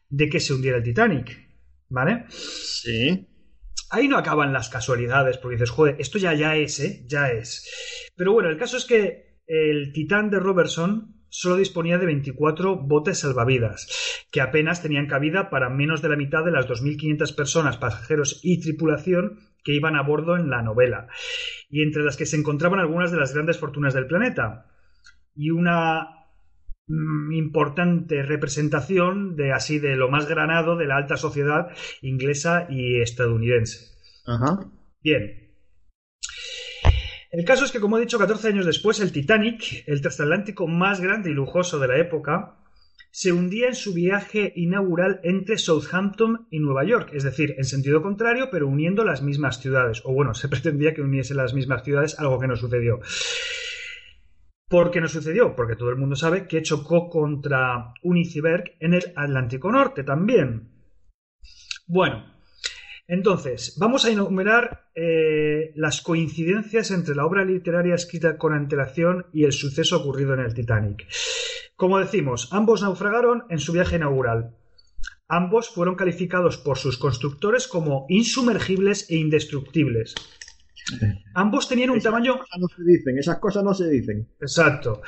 [0.08, 1.46] de que se hundiera el Titanic,
[1.90, 2.24] ¿vale?
[2.30, 3.28] Sí.
[3.90, 7.04] Ahí no acaban las casualidades, porque dices, joder, esto ya, ya es, ¿eh?
[7.06, 8.10] Ya es.
[8.16, 13.18] Pero bueno, el caso es que el Titán de Robertson solo disponía de 24 botes
[13.18, 18.40] salvavidas, que apenas tenían cabida para menos de la mitad de las 2.500 personas, pasajeros
[18.42, 21.08] y tripulación que iban a bordo en la novela,
[21.68, 24.66] y entre las que se encontraban algunas de las grandes fortunas del planeta,
[25.34, 26.26] y una
[26.86, 31.68] mm, importante representación de así de lo más granado de la alta sociedad
[32.02, 33.96] inglesa y estadounidense.
[34.26, 34.70] Ajá.
[35.02, 35.47] Bien.
[37.30, 41.00] El caso es que, como he dicho, 14 años después, el Titanic, el transatlántico más
[41.00, 42.56] grande y lujoso de la época,
[43.10, 48.02] se hundía en su viaje inaugural entre Southampton y Nueva York, es decir, en sentido
[48.02, 50.02] contrario, pero uniendo las mismas ciudades.
[50.04, 53.00] O bueno, se pretendía que uniese las mismas ciudades, algo que no sucedió.
[54.68, 55.54] ¿Por qué no sucedió?
[55.56, 60.70] Porque todo el mundo sabe que chocó contra un iceberg en el Atlántico Norte también.
[61.86, 62.37] Bueno,
[63.08, 69.44] entonces, vamos a enumerar eh, las coincidencias entre la obra literaria escrita con antelación y
[69.44, 71.06] el suceso ocurrido en el Titanic.
[71.74, 74.54] Como decimos, ambos naufragaron en su viaje inaugural.
[75.26, 80.14] Ambos fueron calificados por sus constructores como insumergibles e indestructibles.
[81.34, 84.28] Ambos tenían un Esas tamaño cosas no se dicen, esas cosas no se dicen.
[84.38, 85.00] Exacto.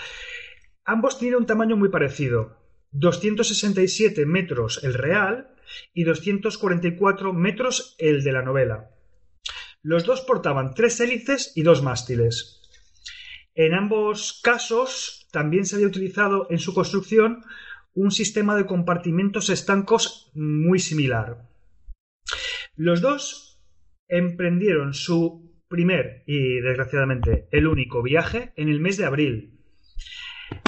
[0.87, 2.57] Ambos tienen un tamaño muy parecido.
[2.93, 5.55] 267 metros el real
[5.95, 8.91] y 244 metros el de la novela.
[9.83, 12.61] Los dos portaban tres hélices y dos mástiles.
[13.55, 17.45] En ambos casos también se había utilizado en su construcción
[17.95, 21.49] un sistema de compartimentos estancos muy similar.
[22.77, 23.61] Los dos
[24.09, 29.61] emprendieron su primer y desgraciadamente el único viaje en el mes de abril.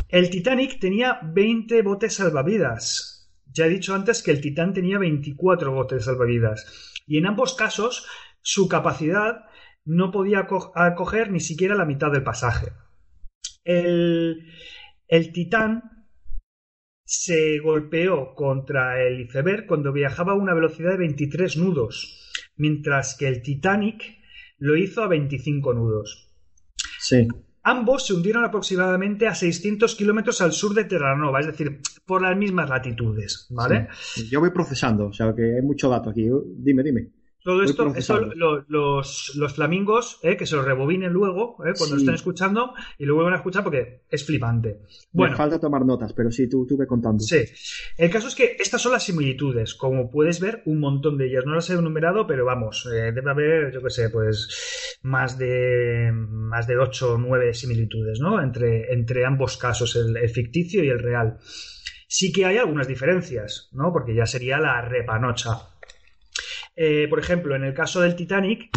[0.09, 3.12] El Titanic tenía 20 botes salvavidas.
[3.53, 6.93] Ya he dicho antes que el Titán tenía 24 botes salvavidas.
[7.07, 8.07] Y en ambos casos
[8.41, 9.45] su capacidad
[9.85, 12.69] no podía aco- acoger ni siquiera la mitad del pasaje.
[13.65, 14.47] El,
[15.09, 16.07] el Titán
[17.05, 23.29] se golpeó contra el iceberg cuando viajaba a una velocidad de 23 nudos, mientras que
[23.29, 24.03] el Titanic
[24.59, 26.33] lo hizo a 25 nudos.
[27.01, 27.29] Sí.
[27.65, 32.37] Ambos se hundieron aproximadamente a 600 kilómetros al sur de Terranova, es decir, por las
[32.37, 33.89] mismas latitudes, ¿vale?
[34.31, 36.29] Yo voy procesando, o sea que hay mucho dato aquí.
[36.57, 37.22] Dime, dime.
[37.45, 38.35] Todo esto, procesando.
[38.37, 42.03] lo- los, los flamingos, eh, que se los rebobinen luego, eh, cuando Sí.
[42.03, 44.79] estén escuchando, y lo vuelven a escuchar porque es flipante.
[44.81, 47.19] Me Bueno, falta tomar notas, pero sí, tú, tú ve contando.
[47.25, 47.43] Sí.
[47.99, 49.75] El caso es que estas son las similitudes.
[49.75, 51.45] Como puedes ver, un montón de ellas.
[51.45, 56.11] No las he enumerado, pero vamos, eh, debe haber, yo qué sé, pues más de
[56.15, 58.41] más de 8 o 9 similitudes, ¿no?
[58.41, 61.39] Entre, entre ambos casos, el, el ficticio y el real.
[62.07, 63.93] Sí que hay algunas diferencias, ¿no?
[63.93, 65.51] Porque ya sería la repanocha.
[66.75, 68.71] Eh, por ejemplo, en el caso del Titanic,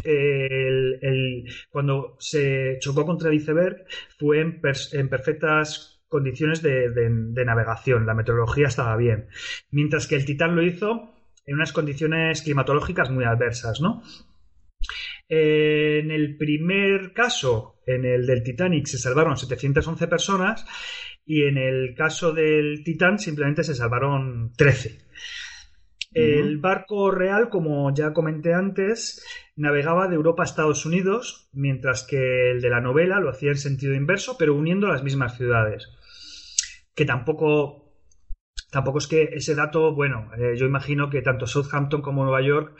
[1.69, 3.85] cuando se chocó contra el iceberg
[4.17, 7.09] fue en, perfectas condiciones de,
[7.45, 9.27] navegación, la meteorología estaba bien,
[9.71, 11.13] mientras que el Titán lo hizo
[11.45, 14.01] en unas condiciones climatológicas muy adversas, ¿no?
[15.27, 20.65] En el primer caso, en el del Titanic, se salvaron 711 personas
[21.25, 24.99] y en el caso del Titán simplemente se salvaron 13.
[26.15, 29.21] El barco real, como ya comenté antes,
[29.57, 33.57] navegaba de Europa a Estados Unidos, mientras que el de la novela lo hacía en
[33.57, 35.89] sentido inverso, pero uniendo las mismas ciudades.
[36.95, 37.91] Que tampoco,
[38.71, 42.77] tampoco es que ese dato, bueno, eh, yo imagino que tanto Southampton como Nueva York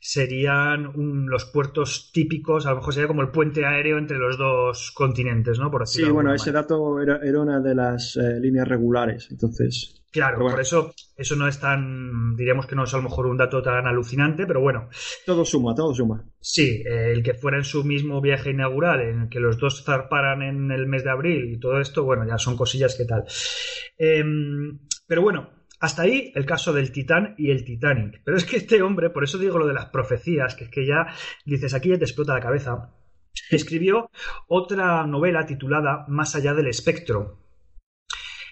[0.00, 4.38] serían un- los puertos típicos, a lo mejor sería como el puente aéreo entre los
[4.38, 5.70] dos continentes, ¿no?
[5.70, 6.62] Por Sí, bueno, ese manera.
[6.62, 9.94] dato era, era una de las eh, líneas regulares, entonces.
[10.10, 10.52] Claro, bueno.
[10.52, 13.60] por eso eso no es tan, diríamos que no es a lo mejor un dato
[13.62, 14.88] tan alucinante, pero bueno,
[15.26, 16.24] Todo suma, todo suma.
[16.40, 19.84] Sí, eh, el que fuera en su mismo viaje inaugural, en el que los dos
[19.84, 23.24] zarparan en el mes de abril y todo esto, bueno, ya son cosillas que tal.
[23.98, 25.50] Em, pero bueno,
[25.80, 28.20] hasta ahí el caso del Titán y el Titanic.
[28.24, 30.86] Pero es que este hombre, por eso digo lo de las profecías, que es que
[30.86, 31.06] ya
[31.44, 32.94] dices, aquí ya te explota la cabeza,
[33.50, 34.10] escribió
[34.48, 37.38] otra novela titulada Más allá del espectro,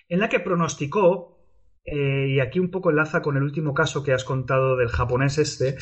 [0.09, 1.37] en la que pronosticó
[1.85, 5.39] eh, y aquí un poco enlaza con el último caso que has contado del japonés
[5.39, 5.77] este,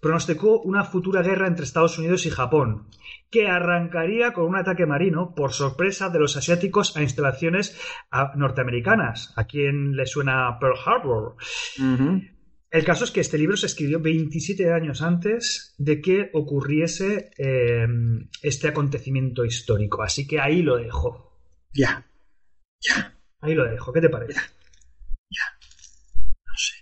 [0.00, 2.88] pronosticó una futura guerra entre Estados Unidos y Japón,
[3.30, 7.78] que arrancaría con un ataque marino por sorpresa de los asiáticos a instalaciones
[8.10, 9.32] ah, norteamericanas.
[9.36, 11.36] ¿A quién le suena Pearl Harbor?
[12.70, 17.86] El caso es que este libro se escribió 27 años antes de que ocurriese eh,
[18.42, 21.32] este acontecimiento histórico, así que ahí lo dejo.
[21.72, 22.04] Ya.
[23.40, 23.92] Ahí lo dejo.
[23.92, 24.40] ¿Qué te parece?
[25.30, 26.74] No sé.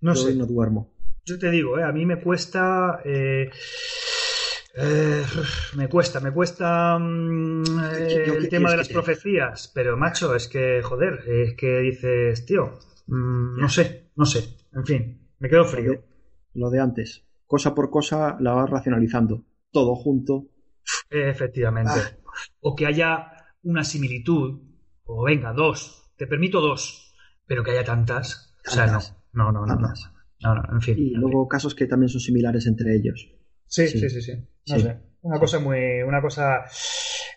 [0.00, 0.34] No Yo sé.
[0.36, 0.92] no duermo.
[1.24, 3.00] Yo te digo, eh, a mí me cuesta.
[3.04, 3.50] eh,
[4.76, 5.22] eh,
[5.76, 9.96] me cuesta, me cuesta mm, eh, Yo, ¿qué el tema de las te- profecías, pero
[9.96, 14.44] macho, es que, joder, es que dices, tío, mm, no sé, no sé,
[14.74, 15.90] en fin, me quedo Lo frío.
[15.92, 16.04] de,
[16.54, 17.24] lo de antes.
[17.46, 19.44] Cosa por cosa la vas racionalizando.
[19.70, 20.46] Todo junto.
[21.10, 21.92] Efectivamente.
[21.94, 22.16] Ah.
[22.60, 23.32] O que haya
[23.62, 24.60] una similitud,
[25.04, 27.14] o venga, dos, te permito dos,
[27.46, 28.54] pero que haya tantas.
[28.66, 28.98] O sea, no,
[29.32, 30.10] no, no, no, no, Tantas.
[30.42, 30.94] no, no, en fin.
[30.98, 33.30] Y en luego casos que también son similares entre ellos.
[33.66, 33.98] Sí, Sí.
[34.00, 34.32] sí, sí, sí.
[34.68, 34.82] No Sí.
[34.82, 34.96] sé.
[35.22, 36.02] Una cosa muy.
[36.06, 36.64] Una cosa.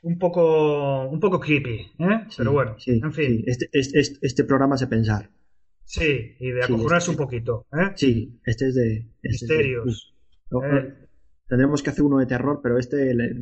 [0.04, 1.08] Un poco.
[1.10, 2.26] Un poco creepy, ¿eh?
[2.30, 3.44] Sí, Pero bueno, sí, en fin.
[3.46, 5.30] Este, este, este- este programa es de pensar.
[5.84, 7.92] Sí, y de acojonarse este- un poquito, ¿eh?
[7.96, 9.08] Sí, este es de.
[9.24, 10.16] este es de- Misterios.
[10.52, 10.94] Eh.
[11.48, 13.14] tendremos que hacer uno de terror, pero este.
[13.14, 13.36] le-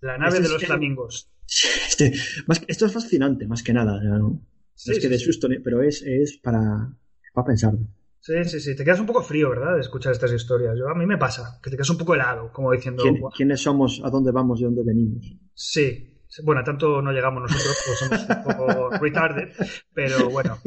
[0.00, 1.30] La nave Este de los flamingos.
[1.88, 2.12] este
[2.46, 4.00] más, esto es fascinante, más que nada.
[4.02, 4.40] ¿no?
[4.74, 6.92] Sí, es que sí, de susto, pero es, es para,
[7.34, 7.80] para pensarlo.
[8.20, 8.76] Sí, sí, sí.
[8.76, 9.74] Te quedas un poco frío, ¿verdad?
[9.74, 10.76] De escuchar estas historias.
[10.78, 13.02] Yo, a mí me pasa, que te quedas un poco helado, como diciendo.
[13.02, 13.20] ¿Quién-.
[13.34, 14.00] ¿Quiénes somos?
[14.04, 14.60] ¿A dónde vamos?
[14.60, 15.24] ¿De dónde venimos?
[15.54, 16.14] Sí.
[16.44, 19.48] Bueno, tanto no llegamos nosotros, pues somos un poco retarded,
[19.94, 20.58] pero bueno,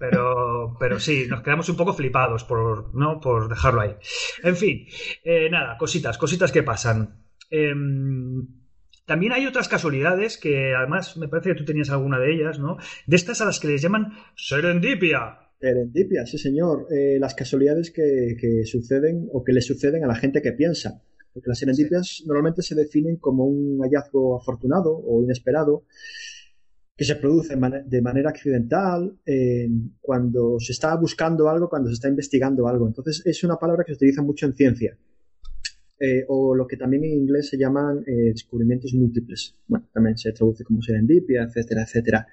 [0.00, 3.20] pero, pero sí, nos quedamos un poco flipados por, ¿no?
[3.20, 3.94] por dejarlo ahí.
[4.42, 4.86] En fin,
[5.22, 7.24] eh, nada, cositas, cositas que pasan.
[7.48, 8.44] Em,
[9.06, 12.78] también hay otras casualidades que además me parece que tú tenías alguna de ellas, ¿no?
[13.06, 15.43] De estas a las que les llaman serendipia.
[15.64, 16.86] Serendipia, sí señor.
[16.90, 21.00] Eh, las casualidades que, que suceden o que le suceden a la gente que piensa.
[21.32, 25.84] Porque las serendipias normalmente se definen como un hallazgo afortunado o inesperado
[26.96, 29.68] que se produce de mane- de manera accidental eh,
[30.00, 32.86] cuando se está buscando algo, cuando se está investigando algo.
[32.86, 34.98] Entonces es una palabra que se utiliza mucho en ciencia.
[35.98, 39.56] Eh, o lo que también en inglés se llaman eh, descubrimientos múltiples.
[39.66, 42.26] Bueno, también se traduce como serendipia, etcétera, etcétera.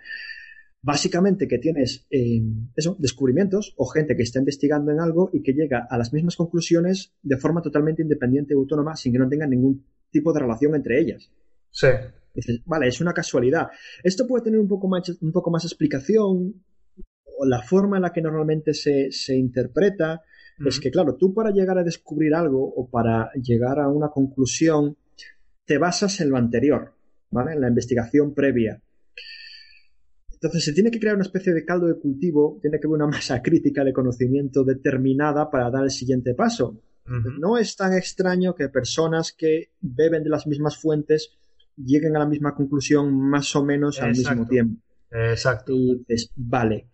[0.84, 2.42] Básicamente que tienes eh,
[2.76, 6.36] eso, descubrimientos o gente que está investigando en algo y que llega a las mismas
[6.36, 10.74] conclusiones de forma totalmente independiente y autónoma sin que no tengan ningún tipo de relación
[10.74, 11.32] entre ellas.
[11.70, 11.88] Sí.
[12.34, 13.68] Dices, vale, es una casualidad.
[14.04, 16.64] Esto puede tener un poco más, un poco más explicación
[17.38, 20.24] o la forma en la que normalmente se, se interpreta.
[20.66, 24.96] Es que, claro, tú para llegar a descubrir algo o para llegar a una conclusión,
[25.66, 26.94] te basas en lo anterior,
[27.32, 27.54] ¿vale?
[27.54, 28.80] En la investigación previa.
[30.42, 33.08] Entonces se tiene que crear una especie de caldo de cultivo, tiene que haber una
[33.08, 36.82] masa crítica de conocimiento determinada para dar el siguiente paso.
[37.40, 41.38] No es tan extraño que personas que beben de las mismas fuentes
[41.76, 44.82] lleguen a la misma conclusión más o menos al mismo tiempo.
[45.12, 45.74] Exacto.
[45.74, 46.88] Y dices, vale,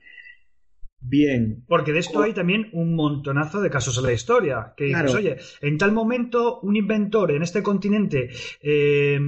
[1.00, 4.74] bien, Porque de esto hay también un montonazo de casos en la historia.
[4.76, 8.30] Que dices, oye, en tal momento un inventor en este continente
[8.62, 9.20] eh,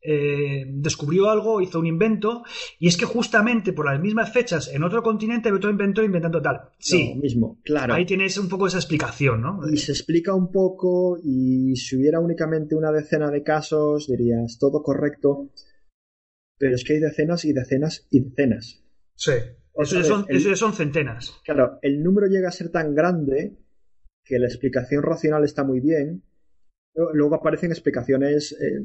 [0.00, 2.42] eh, descubrió algo, hizo un invento,
[2.78, 6.40] y es que justamente por las mismas fechas en otro continente hay otro inventor inventando
[6.40, 6.70] tal.
[6.78, 7.94] Sí, mismo, claro.
[7.94, 9.60] ahí tienes un poco esa explicación, ¿no?
[9.72, 14.82] Y se explica un poco y si hubiera únicamente una decena de casos dirías todo
[14.82, 15.50] correcto,
[16.58, 18.82] pero es que hay decenas y decenas y decenas.
[19.14, 19.32] Sí.
[19.80, 21.34] Eso ya, son, el- eso ya son centenas.
[21.44, 23.58] Claro, el número llega a ser tan grande
[24.24, 26.24] que la explicación racional está muy bien.
[26.94, 28.84] Luego- Luego aparecen explicaciones eh,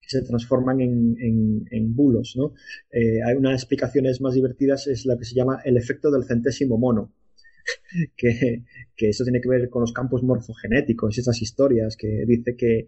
[0.00, 2.54] que se transforman en, bulos, ¿no?
[2.90, 6.78] Eh, hay unas explicaciones más divertidas, es la que se llama el efecto del centésimo
[6.78, 7.12] mono.
[8.16, 8.64] Que,
[9.08, 12.86] eso tiene que ver con los campos morfogenéticos esas historias que dice que,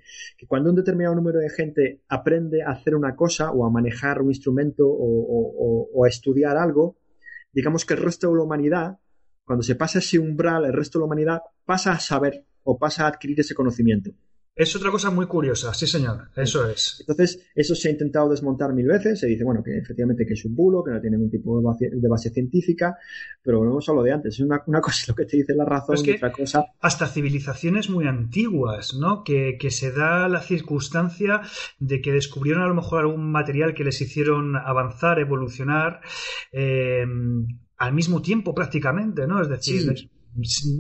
[0.49, 4.29] cuando un determinado número de gente aprende a hacer una cosa o a manejar un
[4.29, 6.97] instrumento o- o a estudiar algo,
[7.53, 8.99] digamos que el resto de la humanidad,
[9.45, 13.05] cuando se pasa ese umbral, el resto de la humanidad pasa a saber o pasa
[13.05, 14.11] a adquirir ese conocimiento.
[14.55, 16.99] Es otra cosa muy curiosa, sí señor, eso es.
[17.01, 20.45] Entonces, eso se ha intentado desmontar mil veces, se dice, bueno, que efectivamente que es
[20.45, 22.99] un bulo, que no tiene ningún tipo de base, de base científica,
[23.43, 25.65] pero volvemos a lo de antes, es una, una cosa lo que te dice la
[25.65, 29.25] razón Es y que- otra cosa hasta civilizaciones muy antiguas, ¿no?
[29.25, 31.41] Que, que se da la circunstancia
[31.79, 36.01] de que descubrieron a lo mejor algún material que les hicieron avanzar, evolucionar
[36.53, 37.07] eh,
[37.79, 39.41] al mismo tiempo prácticamente, ¿no?
[39.41, 40.11] Es decir, Sí.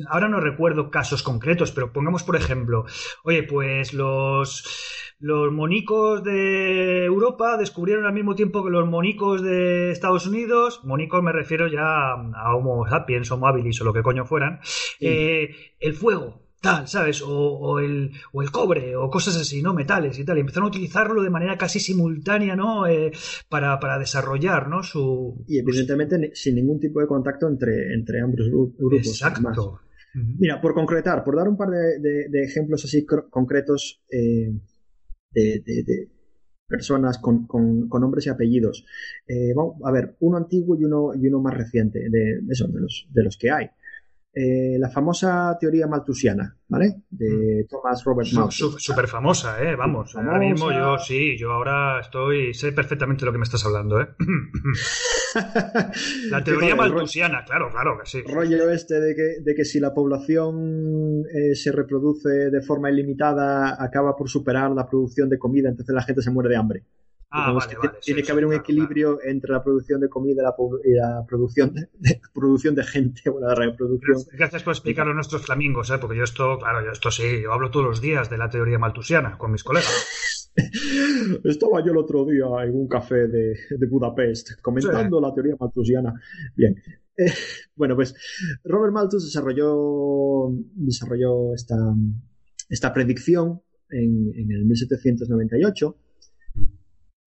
[0.09, 2.85] Ahora no recuerdo casos concretos, pero pongamos por ejemplo,
[3.25, 4.65] oye, pues los
[5.19, 11.23] los monicos de Europa descubrieron al mismo tiempo que los monicos de Estados Unidos, monicos
[11.23, 14.59] me refiero ya a Homo sapiens, Homo habilis o lo que coño fueran,
[14.99, 17.21] eh, el fuego, tal, ¿sabes?
[17.21, 19.75] O, o el, o el cobre, o cosas así, ¿no?
[19.75, 20.39] Metales y tal.
[20.39, 22.87] Y empezaron a utilizarlo de manera casi simultánea, ¿no?
[22.87, 23.11] Eh,
[23.51, 24.83] para, para desarrollar, ¿no?
[24.83, 25.45] Su...
[25.47, 29.09] y evidentemente ni- sin ningún tipo de contacto entre, entre ambos gru- grupos.
[29.09, 29.81] Exacto.
[30.39, 34.53] Mira, por concretar, por dar un par de, de- de ejemplos así cr- concretos eh,
[35.33, 36.09] de, de-
[36.69, 38.85] personas con, con- con nombres y apellidos.
[39.27, 42.73] Eh, vamos a ver, uno antiguo y uno, y uno más reciente, de, de esos,
[42.73, 43.67] de los, de los que hay.
[44.35, 47.03] Eh, la famosa teoría malthusiana, ¿vale?
[47.11, 48.77] De Thomas Robert Malthus.
[48.79, 49.77] Súper famosa, ¿eh?
[49.77, 50.33] Vamos, Famosa.
[50.33, 54.09] ahora mismo yo sí, yo ahora estoy, sé perfectamente lo que me estás hablando, ¿eh?
[56.31, 58.23] La teoría malthusiana, claro, claro que sí.
[58.23, 63.83] rollo este de que, de que si la población eh, se reproduce de forma ilimitada
[63.85, 66.85] acaba por superar la producción de comida, entonces la gente se muere de hambre.
[67.35, 67.99] Ah, vale, que vale.
[68.03, 70.79] tiene sí, que haber un claro, equilibrio entre la producción de comida y la, po-
[70.85, 74.19] y la producción, de, de- producción de gente, o la reproducción.
[74.33, 75.99] Gracias, por explicarlo a nuestros flamingos, ¿eh?
[76.01, 78.79] porque yo esto, claro, yo esto sí, yo hablo todos los días de la teoría
[78.79, 80.51] malthusiana con mis colegas.
[81.45, 86.13] Estaba yo el otro día en un café de, de Budapest comentando la teoría malthusiana.
[86.55, 86.75] Bien.
[87.17, 87.33] Eh,
[87.75, 88.15] bueno, pues
[88.65, 91.77] Robert Malthus desarrolló, desarrolló esta,
[92.69, 95.97] esta predicción en, en el 1798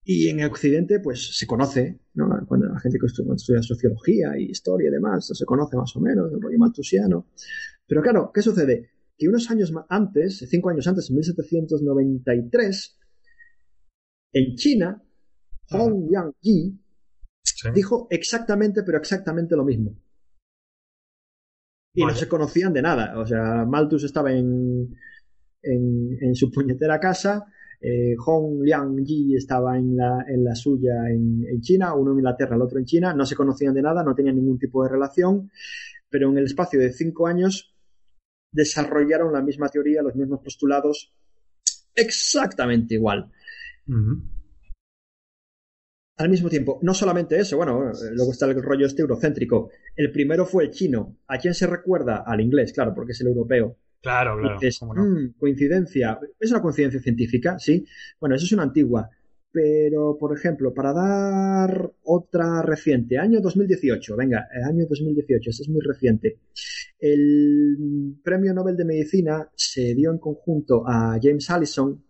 [0.08, 2.28] y en Occidente pues se conoce, ¿no?
[2.46, 6.00] cuando la gente que estu- estudia sociología y historia y demás, se conoce más o
[6.00, 7.26] menos el rollo malthusiano.
[7.88, 8.90] Pero claro, ¿qué sucede?
[9.18, 12.98] Que unos años antes, cinco años antes, en 1793,
[14.34, 15.02] en China,
[15.70, 16.78] Hong Yang-yi
[17.42, 17.68] Sí.
[17.74, 19.96] dijo exactamente, pero exactamente lo mismo.
[21.94, 23.18] Y no se conocían de nada.
[23.18, 24.94] O sea, Malthus estaba en,
[25.62, 27.46] en, en su puñetera casa,
[27.80, 32.56] eh, Hong Liang-yi estaba en la, en la suya en, en China, uno en Inglaterra,
[32.56, 35.50] el otro en China, no se conocían de nada, no tenían ningún tipo de relación,
[36.08, 37.74] pero en el espacio de cinco años
[38.52, 41.14] desarrollaron la misma teoría, los mismos postulados,
[41.94, 43.30] exactamente igual.
[46.18, 49.70] Al mismo tiempo, no solamente eso, bueno, bueno, luego está el rollo este eurocéntrico.
[49.94, 51.18] El primero fue el chino.
[51.28, 52.24] ¿A quién se recuerda?
[52.26, 53.76] Al inglés, claro, porque es el europeo.
[54.06, 54.54] Claro, claro.
[54.60, 55.04] Dices, cómo no.
[55.04, 56.18] "Mm, coincidencia.
[56.38, 57.58] ¿Es una coincidencia científica?
[57.58, 57.84] Sí.
[58.20, 59.10] Bueno, eso es una antigua.
[59.50, 65.68] Pero, por ejemplo, para dar otra reciente, año 2018, venga, el año 2018, este es
[65.68, 66.38] muy reciente.
[67.00, 72.00] El premio Nobel de Medicina se dio en conjunto a James Allison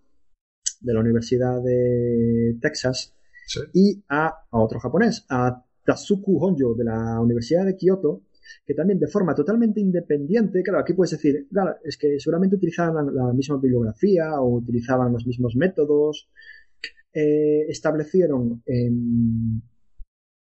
[0.81, 3.15] de la Universidad de Texas
[3.47, 3.61] Sí.
[3.75, 8.23] y a, a otro japonés, a Tatsuku Honjo de la Universidad de Kioto,
[8.65, 13.15] que también de forma totalmente independiente, claro, aquí puedes decir, claro, es que seguramente utilizaban
[13.15, 16.29] la, misma bibliografía o utilizaban los mismos métodos,
[17.13, 18.63] eh, establecieron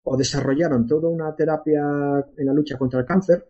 [0.03, 1.83] o desarrollaron toda una terapia
[2.37, 3.47] en la lucha contra el cáncer,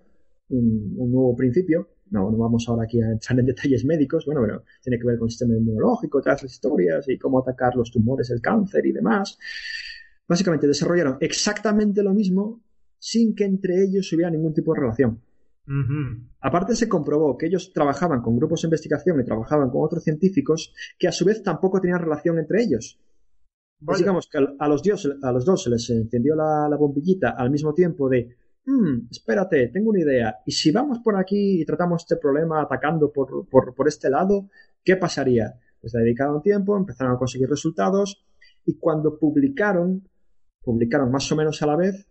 [0.50, 1.88] un, un nuevo principio.
[2.10, 5.18] No, no vamos ahora aquí a entrar en detalles médicos, bueno, pero tiene que ver
[5.18, 8.92] con el sistema inmunológico, todas las historias y cómo atacar los tumores, el cáncer y
[8.92, 9.38] demás.
[10.26, 12.62] Básicamente desarrollaron exactamente lo mismo
[12.98, 15.20] sin que entre ellos hubiera ningún tipo de relación.
[16.40, 20.72] Aparte se comprobó que ellos trabajaban con grupos de investigación y trabajaban con otros científicos
[20.98, 22.98] que a su vez tampoco tenían relación entre ellos.
[23.84, 27.30] Pues digamos que a los, dios- a los dos se les encendió la, la bombillita
[27.30, 28.34] al mismo tiempo de,
[28.64, 30.36] "Hmm, espérate, tengo una idea.
[30.46, 34.48] Y si vamos por aquí y tratamos este problema atacando por, por, por este lado,
[34.82, 35.54] ¿qué pasaría?
[35.80, 38.24] Pues le dedicaron tiempo, empezaron a conseguir resultados
[38.66, 40.08] y cuando publicaron,
[40.62, 42.07] publicaron más o menos a la vez,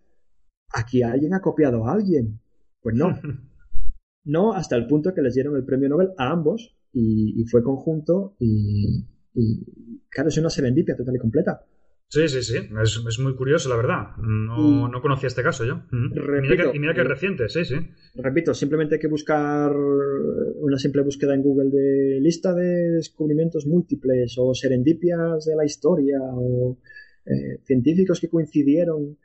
[0.73, 2.39] aquí alguien ha copiado a alguien.
[2.81, 3.19] Pues no,
[4.25, 7.63] no hasta el punto que les dieron el premio Nobel a ambos y, y fue
[7.63, 11.65] conjunto y, y, claro, es una serendipia total y completa.
[12.09, 12.55] Sí, sí, sí.
[12.81, 14.15] Es, es muy curioso, la verdad.
[14.17, 15.81] No, no conocía este caso yo.
[15.91, 17.75] Y mira que, y mira que es eh, reciente, sí, sí.
[18.15, 24.35] Repito, simplemente hay que buscar una simple búsqueda en Google de lista de descubrimientos múltiples
[24.37, 26.77] o serendipias de la historia o
[27.25, 29.17] eh, científicos que coincidieron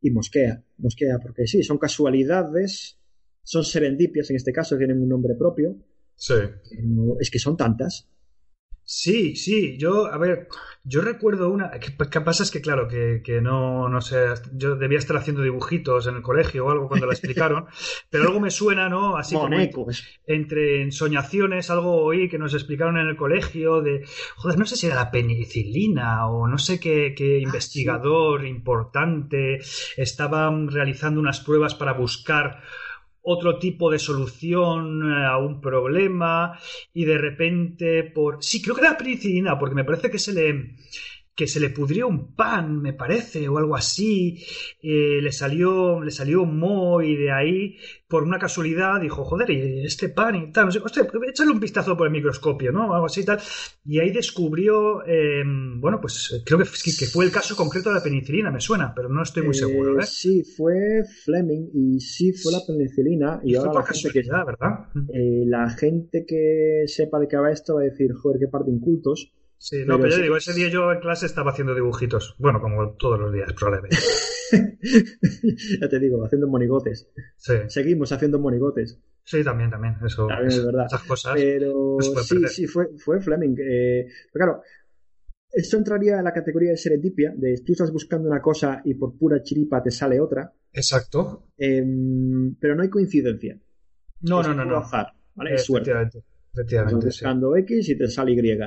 [0.00, 2.98] y mosquea, mosquea, porque sí, son casualidades,
[3.42, 5.76] son serendipias en este caso, tienen un nombre propio,
[6.16, 6.34] Sí.
[6.70, 8.08] pero es que son tantas.
[8.88, 10.46] Sí, sí, yo, a ver,
[10.84, 11.72] yo recuerdo una.
[11.72, 12.44] ¿Qué, qué pasa?
[12.44, 16.22] Es que, claro, que, que no, no sé, yo debía estar haciendo dibujitos en el
[16.22, 17.66] colegio o algo cuando la explicaron,
[18.10, 19.16] pero algo me suena, ¿no?
[19.16, 20.04] Así como Monecos.
[20.24, 24.04] entre ensoñaciones, algo oí que nos explicaron en el colegio de,
[24.36, 29.58] joder, no sé si era la penicilina o no sé qué, qué investigador importante
[29.96, 32.62] estaban realizando unas pruebas para buscar
[33.28, 36.56] otro tipo de solución a un problema
[36.94, 40.76] y de repente por sí creo que era penicilina porque me parece que se le
[41.36, 44.42] que se le pudrió un pan, me parece, o algo así,
[44.82, 47.76] eh, le salió le salió moho y de ahí,
[48.08, 51.60] por una casualidad, dijo, joder, y este pan y tal, no sé, hostia, échale un
[51.60, 52.94] vistazo por el microscopio, ¿no?
[52.94, 53.38] Algo así y tal.
[53.84, 55.42] Y ahí descubrió, eh,
[55.76, 59.08] bueno, pues creo que, que fue el caso concreto de la penicilina, me suena, pero
[59.10, 60.04] no estoy muy Eh, seguro, ¿eh?
[60.06, 63.40] Sí, fue Fleming y sí fue la penicilina.
[63.44, 64.88] Y, Y fue ahora por la gente, que, ¿verdad?
[65.12, 68.64] eh, la gente que sepa de qué va esto va a decir, joder, qué par
[68.64, 69.32] de incultos.
[69.58, 72.36] Sí, no, Pero pero, yo sí digo, ese día yo en clase estaba haciendo dibujitos.
[72.38, 73.96] Bueno, como todos los días, probablemente.
[75.80, 77.08] ya te digo, haciendo monigotes.
[77.36, 79.00] Sí, Seguimos haciendo monigotes.
[79.24, 79.94] sí también, también.
[80.04, 80.86] Eso, También es eso- verdad.
[80.86, 81.32] Esas cosas.
[81.34, 82.48] Pero sí, perder.
[82.50, 83.56] sí, fue, fue Fleming.
[83.58, 84.62] Eh, pero claro,
[85.50, 89.16] esto entraría en la categoría de serendipia, de tú estás buscando una cosa y por
[89.16, 91.48] pura chiripa te sale otra, Exacto.
[91.56, 93.58] em, pero no hay coincidencia.
[94.20, 94.78] No, Es no, no, no.
[94.78, 95.54] azar, ¿vale?
[95.54, 95.90] Es suerte.
[95.90, 96.18] Efectivamente.
[96.18, 97.18] Estás Efectivamente, sí.
[97.24, 98.58] buscando X y te sale Y.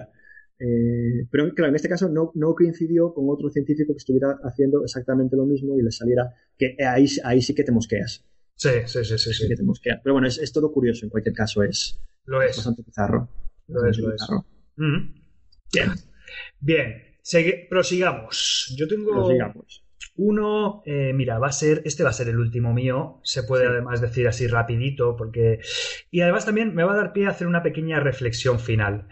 [0.59, 4.83] Eh, pero claro, en este caso no, no coincidió con otro científico que estuviera haciendo
[4.83, 8.25] exactamente lo mismo y le saliera que ahí, ahí sí que te mosqueas.
[8.55, 10.01] Sí, sí, sí, sí, Sí que te mosqueas.
[10.03, 13.29] Pero bueno, es, es todo curioso, en cualquier caso es, Lo es bastante bizarro.
[13.67, 14.21] Lo es, lo es.
[15.73, 15.91] Bien.
[16.59, 17.09] Bien.
[17.69, 18.73] Prosigamos.
[18.77, 19.85] Yo tengo Prosigamos.
[20.15, 23.65] Uno, eh, mira, va a ser, este va a ser el último mío, se puede
[23.65, 23.69] Sí.
[23.71, 25.59] además decir así rapidito, porque...
[26.11, 29.07] Y además también me va a dar pie a hacer una pequeña reflexión final.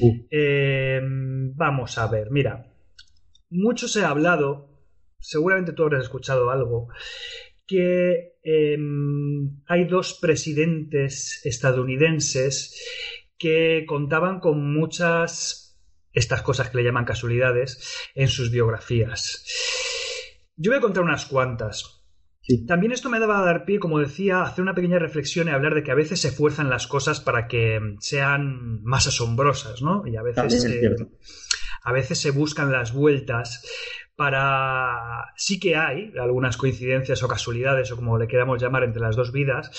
[0.00, 0.16] Uh.
[0.30, 2.66] Eh, vamos a ver, mira,
[3.48, 4.68] mucho se ha hablado,
[5.18, 6.88] seguramente tú habrás escuchado algo,
[7.66, 8.78] que eh,
[9.66, 12.76] hay dos presidentes estadounidenses
[13.38, 15.80] que contaban con muchas,
[16.12, 19.46] estas cosas que le llaman casualidades, en sus biografías.
[20.62, 22.04] Yo voy a contar unas cuantas.
[22.42, 22.66] Sí.
[22.66, 25.52] También esto me daba a dar pie, como decía, a hacer una pequeña reflexión y
[25.52, 30.06] hablar de que a veces se fuerzan las cosas para que sean más asombrosas, ¿no?
[30.06, 31.08] Y a veces, es cierto.
[31.82, 33.66] a veces se buscan las vueltas
[34.16, 35.32] para...
[35.34, 39.32] Sí que hay algunas coincidencias o casualidades, o como le queramos llamar, entre las dos
[39.32, 39.70] vidas,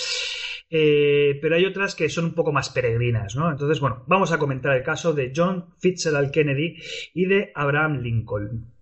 [0.71, 3.51] eh, pero hay otras que son un poco más peregrinas, ¿no?
[3.51, 6.77] Entonces, bueno, vamos a comentar el caso de John Fitzgerald Kennedy
[7.13, 8.80] y de Abraham Lincoln.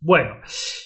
[0.00, 0.36] Bueno,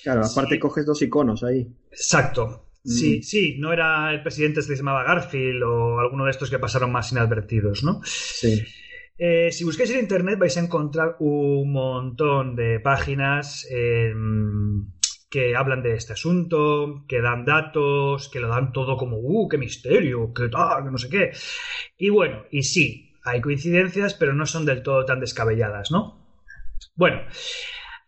[0.02, 0.58] Claro, aparte sí.
[0.58, 1.66] coges dos iconos ahí.
[1.90, 2.66] Exacto.
[2.84, 3.22] Sí, Mm.
[3.22, 6.58] sí, no era el presidente este que se llamaba Garfield o alguno de estos que
[6.58, 8.00] pasaron más inadvertidos, ¿no?
[8.04, 8.60] Sí.
[9.18, 14.12] Eh, si busquáis en internet vais a encontrar un montón de páginas eh,
[15.30, 19.58] que hablan de este asunto, que dan datos, que lo dan todo como, ¡uh, qué
[19.58, 20.32] misterio!
[20.34, 20.84] ¡qué tal!
[20.84, 21.30] que no sé qué!
[21.96, 26.18] Y bueno, y sí, hay coincidencias, pero no son del todo tan descabelladas, ¿no?
[26.96, 27.20] Bueno,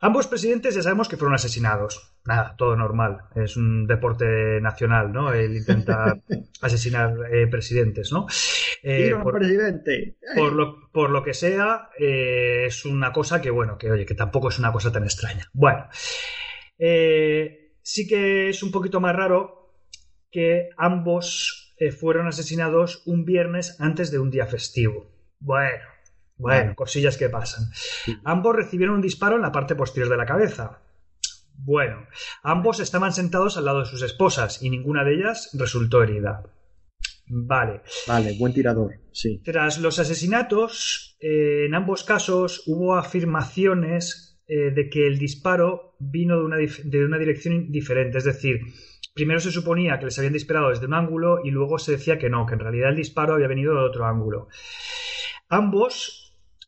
[0.04, 2.14] ambos presidentes ya sabemos que fueron asesinados.
[2.26, 3.22] Nada, todo normal.
[3.34, 5.32] Es un deporte nacional, ¿no?
[5.32, 6.20] El intentar
[6.60, 8.26] asesinar eh, presidentes, ¿no?
[8.82, 10.16] Eh, ¡Viva el por- presidente!
[10.36, 14.14] por lo, por lo que sea, eh, es una cosa que, bueno, que oye, que
[14.14, 15.48] tampoco es una cosa tan extraña.
[15.52, 15.88] Bueno,
[16.78, 19.74] eh, sí que es un poquito más raro
[20.30, 25.10] que ambos fueron asesinados un viernes antes de un día festivo.
[25.38, 25.84] Bueno,
[26.36, 27.70] bueno, cosillas que pasan.
[28.24, 30.80] Ambos recibieron un disparo en la parte posterior de la cabeza.
[31.56, 32.06] Bueno,
[32.42, 36.42] ambos estaban sentados al lado de sus esposas y ninguna de ellas resultó herida.
[37.26, 37.82] Vale.
[38.06, 39.40] Vale, buen tirador, sí.
[39.44, 46.36] Tras los asesinatos, eh, en ambos casos hubo afirmaciones eh, de que el disparo vino
[46.36, 48.18] de una, de una dirección diferente.
[48.18, 48.60] Es decir,
[49.14, 52.28] primero se suponía que les habían disparado desde un ángulo y luego se decía que
[52.28, 54.48] no, que en realidad el disparo había venido de otro ángulo.
[55.48, 56.23] Ambos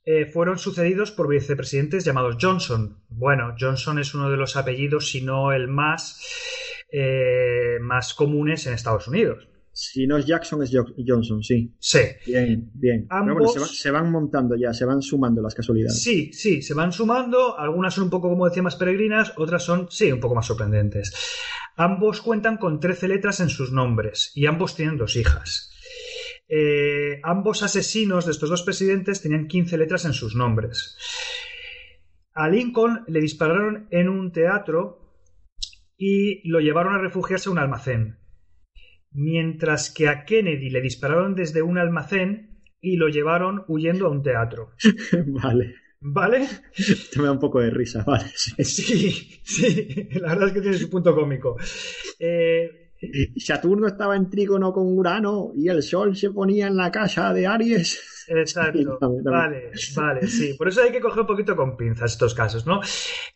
[0.06, 3.02] eh, fueron sucedidos por vicepresidentes llamados Johnson.
[3.08, 6.22] Bueno, Johnson es uno de los apellidos, si no el más,
[6.92, 9.48] eh, más comunes en Estados Unidos.
[9.72, 11.74] Si no es Jackson, es Jo- Johnson, sí.
[11.78, 11.98] Sí.
[12.26, 13.06] Bien, bien.
[13.10, 16.02] Pero bueno, Ambos- se, va- se van montando ya, se van sumando las casualidades.
[16.02, 17.58] Sí, sí, se van sumando.
[17.58, 21.12] Algunas son un poco, como decía, más peregrinas, otras son, sí, un poco más sorprendentes.
[21.76, 25.72] Ambos cuentan con 13 letras en sus nombres y ambos tienen dos hijas.
[26.48, 30.96] Eh, ambos asesinos de estos dos presidentes tenían 15 letras en sus nombres.
[32.34, 35.06] A Lincoln le dispararon en un teatro
[35.96, 38.18] y lo llevaron a refugiarse a un almacén.
[39.10, 44.22] Mientras que a Kennedy le dispararon desde un almacén y lo llevaron huyendo a un
[44.22, 44.72] teatro.
[45.26, 45.76] vale.
[45.98, 46.46] ¿Vale?
[46.76, 48.28] Esto me da un poco de risa, vale.
[48.34, 48.52] sí.
[48.62, 51.56] Sí, sí, la verdad es que tiene su punto cómico.
[52.18, 52.85] Eh,
[53.36, 57.46] Saturno estaba en trígono con Urano y el Sol se ponía en la casa de
[57.46, 58.26] Aries.
[58.28, 58.98] exacto.
[59.24, 60.54] Vale, vale, sí.
[60.54, 62.80] Por eso hay que coger un poquito con pinzas estos casos, ¿no?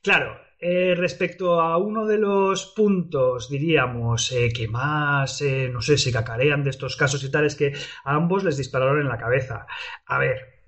[0.02, 5.96] Claro, eh, respecto a uno de los puntos, diríamos, eh, que más, eh, no sé,
[5.96, 7.72] se cacarean de estos casos y tal, es que
[8.04, 9.66] a ambos les dispararon en la cabeza.
[10.04, 10.60] A ver,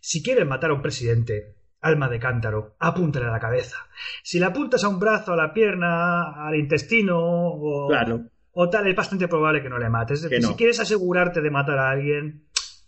[0.00, 3.76] si quieren matar a un presidente, alma de cántaro, apúntale a la cabeza.
[4.22, 8.22] Si le apuntas a un brazo, a la pierna, al intestino o, Claro.
[8.52, 10.18] o tal, es bastante probable que no le mates.
[10.18, 10.48] Es decir, Que no.
[10.48, 12.44] si quieres asegurarte de matar a alguien,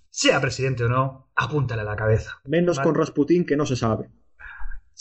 [0.09, 2.41] sea presidente o no, apúntale a la cabeza.
[2.45, 2.87] Menos Vale.
[2.89, 4.11] con Rasputín, que no se sabe.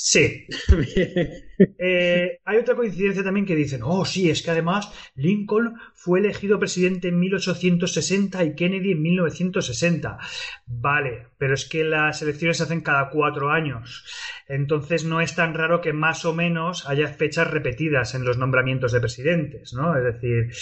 [0.01, 0.47] Sí.
[1.77, 6.57] Eh, hay otra coincidencia también que dicen, oh sí, es que además Lincoln fue elegido
[6.57, 10.19] presidente en 1860 y Kennedy en 1960.
[10.67, 14.05] Vale, pero es que las elecciones se hacen cada cuatro años.
[14.47, 18.93] Entonces no es tan raro que más o menos haya fechas repetidas en los nombramientos
[18.93, 19.97] de presidentes, ¿no?
[19.97, 20.53] Es decir,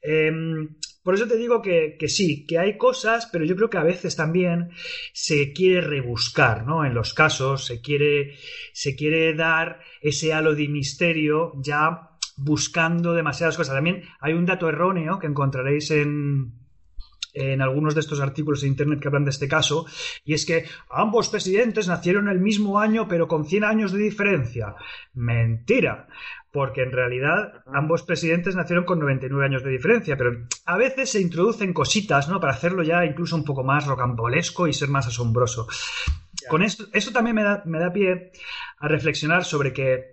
[0.00, 3.78] em, por eso te digo que, que sí, que hay cosas, pero yo creo que
[3.78, 4.70] a veces también
[5.12, 6.84] se quiere rebuscar, ¿no?
[6.84, 8.36] En los casos, se quiere,
[8.72, 13.74] se quiere dar ese halo de misterio ya buscando demasiadas cosas.
[13.74, 16.61] También hay un dato erróneo que encontraréis en,
[17.32, 19.86] en algunos de estos artículos de internet que hablan de este caso,
[20.24, 24.74] y es que ambos presidentes nacieron el mismo año pero con 100 años de diferencia.
[25.14, 26.08] Mentira,
[26.52, 31.20] porque en realidad ambos presidentes nacieron con 99 años de diferencia, pero a veces se
[31.20, 32.40] introducen cositas, ¿no?
[32.40, 35.66] Para hacerlo ya incluso un poco más rocambolesco y ser más asombroso.
[36.48, 38.32] Con esto, esto también me da, me da pie
[38.78, 40.11] a reflexionar sobre que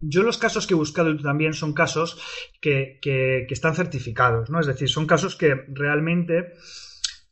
[0.00, 2.20] yo los casos que he buscado también son casos
[2.60, 4.60] que, que- están certificados, ¿no?
[4.60, 6.52] Es decir, son casos que realmente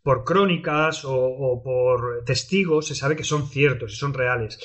[0.03, 4.59] por crónicas o, o por testigos se sabe que son ciertos y son reales.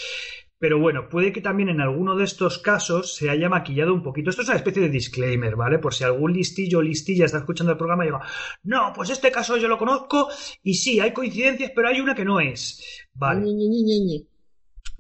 [0.57, 4.29] Pero bueno, puede que también en alguno de estos casos se haya maquillado un poquito.
[4.29, 5.79] Esto es una especie de disclaimer, ¿vale?
[5.79, 8.21] Por si algún listillo o listilla está escuchando el programa y diga,
[8.63, 10.27] no, pues este caso yo lo conozco
[10.61, 13.07] y sí, hay coincidencias, pero hay una que no es.
[13.13, 13.53] Vale.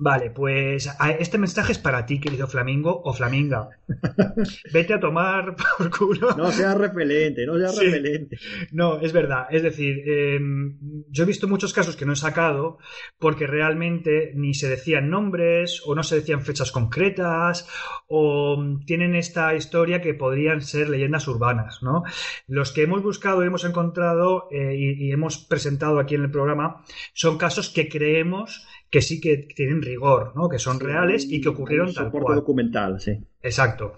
[0.01, 0.89] Vale, pues
[1.19, 3.67] este mensaje es para ti, querido flamingo o flaminga.
[4.73, 6.31] Vete a tomar por culo.
[6.37, 7.85] No seas repelente, no seas Sí.
[7.85, 8.37] repelente.
[8.71, 9.47] No, es verdad.
[9.49, 10.77] Es decir, em,
[11.09, 12.77] yo he visto muchos casos que no he sacado
[13.17, 17.67] porque realmente ni se decían nombres o no se decían fechas concretas
[18.07, 22.03] o mm, tienen esta historia que podrían ser leyendas urbanas, ¿no?
[22.47, 26.31] Los que hemos buscado y hemos encontrado eh, y, y hemos presentado aquí en el
[26.31, 30.49] programa son casos que creemos que sí que tienen rigor, ¿no?
[30.49, 32.35] Que son reales y que ocurrieron tal soporte cual.
[32.37, 33.17] documental, sí.
[33.41, 33.93] Exacto.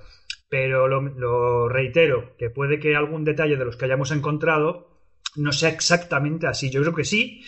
[0.50, 4.90] Pero lo, lo reitero, que puede que algún detalle de los que hayamos encontrado
[5.38, 6.70] no sea exactamente así.
[6.70, 7.42] Yo creo que sí,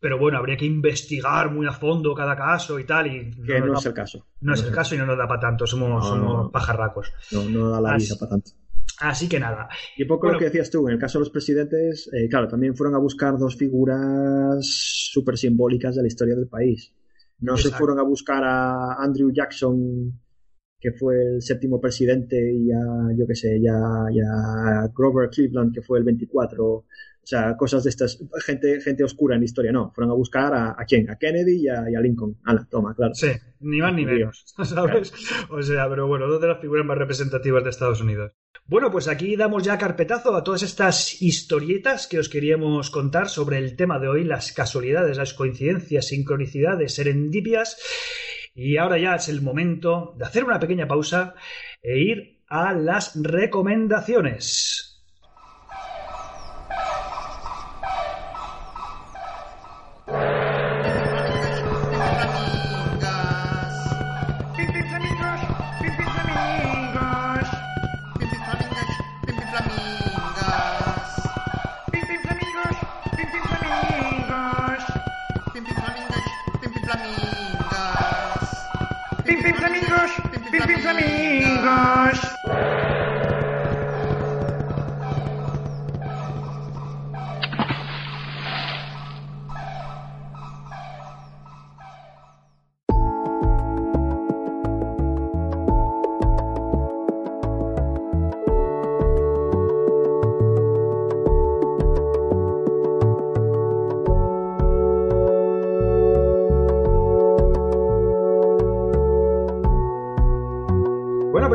[0.00, 3.06] pero bueno, habría que investigar muy a fondo cada caso y tal.
[3.06, 4.26] Y Que no, es da- el caso.
[4.42, 7.10] No es el caso y no nos da para tanto, somos, No, somos pajarracos.
[7.30, 8.50] No, no da la Así- vida para tanto.
[9.02, 9.68] Así que nada.
[9.96, 10.34] Y un poco Bueno.
[10.34, 12.98] lo que decías tú, en el caso de los presidentes, eh, claro, también fueron a
[12.98, 16.94] buscar dos figuras súper simbólicas de la historia del país.
[17.40, 20.20] No se fueron a buscar a Andrew Jackson,
[20.78, 22.78] que fue el séptimo presidente, y a,
[23.16, 26.64] yo qué sé, y a, Grover Cleveland, que fue el 24.
[26.64, 26.86] O
[27.24, 29.90] sea, cosas de estas, gente, gente oscura en la historia, no.
[29.92, 32.36] Fueron a buscar a, a quién, a Kennedy y a, y a Lincoln.
[32.44, 33.14] Ala, toma, claro.
[33.14, 35.12] Sí, ni más ni menos, ¿sabes?
[35.50, 38.32] O sea, pero bueno, dos de las figuras más representativas de Estados Unidos.
[38.66, 43.58] Bueno, pues aquí damos ya carpetazo a todas estas historietas que os queríamos contar sobre
[43.58, 47.76] el tema de hoy, las casualidades, las coincidencias, sincronicidades, serendipias.
[48.54, 51.34] Y ahora ya es el momento de hacer una pequeña pausa
[51.82, 54.91] e ir a las recomendaciones.
[80.64, 82.41] Bueno,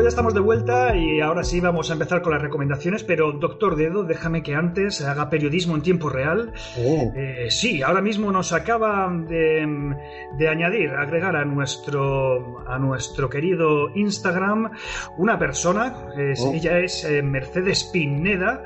[0.08, 3.76] ya estamos de vuelta y ahora sí vamos a empezar con las recomendaciones, pero doctor
[3.76, 6.52] Dedo, déjame que antes haga periodismo en tiempo real.
[6.78, 9.94] Oh, Eh, sí, ahora mismo nos acaba de,
[10.38, 14.70] de añadir, agregar a nuestro, a nuestro querido Instagram
[15.18, 16.54] una persona, es- Oh.
[16.54, 18.62] ella es eh, Mercedes Pineda,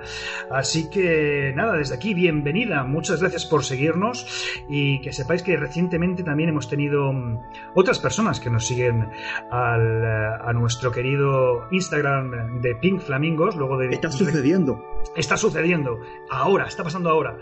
[0.51, 4.27] así que nada, desde aquí bienvenida, muchas gracias por seguirnos
[4.69, 7.39] y que sepáis que recientemente también hemos tenido mm,
[7.75, 9.09] otras personas que nos siguen
[9.51, 11.32] al, eh, a nuestro querido
[11.71, 13.89] Instagram de Pink Flamingos, luego de...
[13.89, 14.83] ¿Qué está sucediendo?
[15.17, 16.01] Está sucediendo
[16.31, 17.39] ahora, está pasando ahora.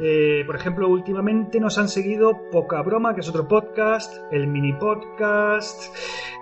[0.00, 4.72] Eh, por ejemplo, últimamente nos han seguido Poca Broma, que es otro podcast, el mini
[4.72, 5.94] podcast.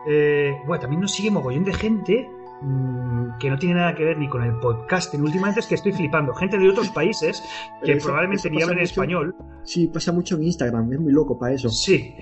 [0.07, 2.31] eh, bueno, también nos sigue mogollón de gente
[2.63, 5.23] mm, que no tiene nada que ver ni con el podcasting.
[5.23, 6.35] Últimamente es que estoy flipando.
[6.35, 7.43] Gente de otros países
[7.85, 8.91] que eso- probablemente eso ni hablen mucho.
[8.91, 9.35] español.
[9.63, 11.69] Sí, pasa mucho en Instagram, es muy loco para eso.
[11.69, 12.15] Sí.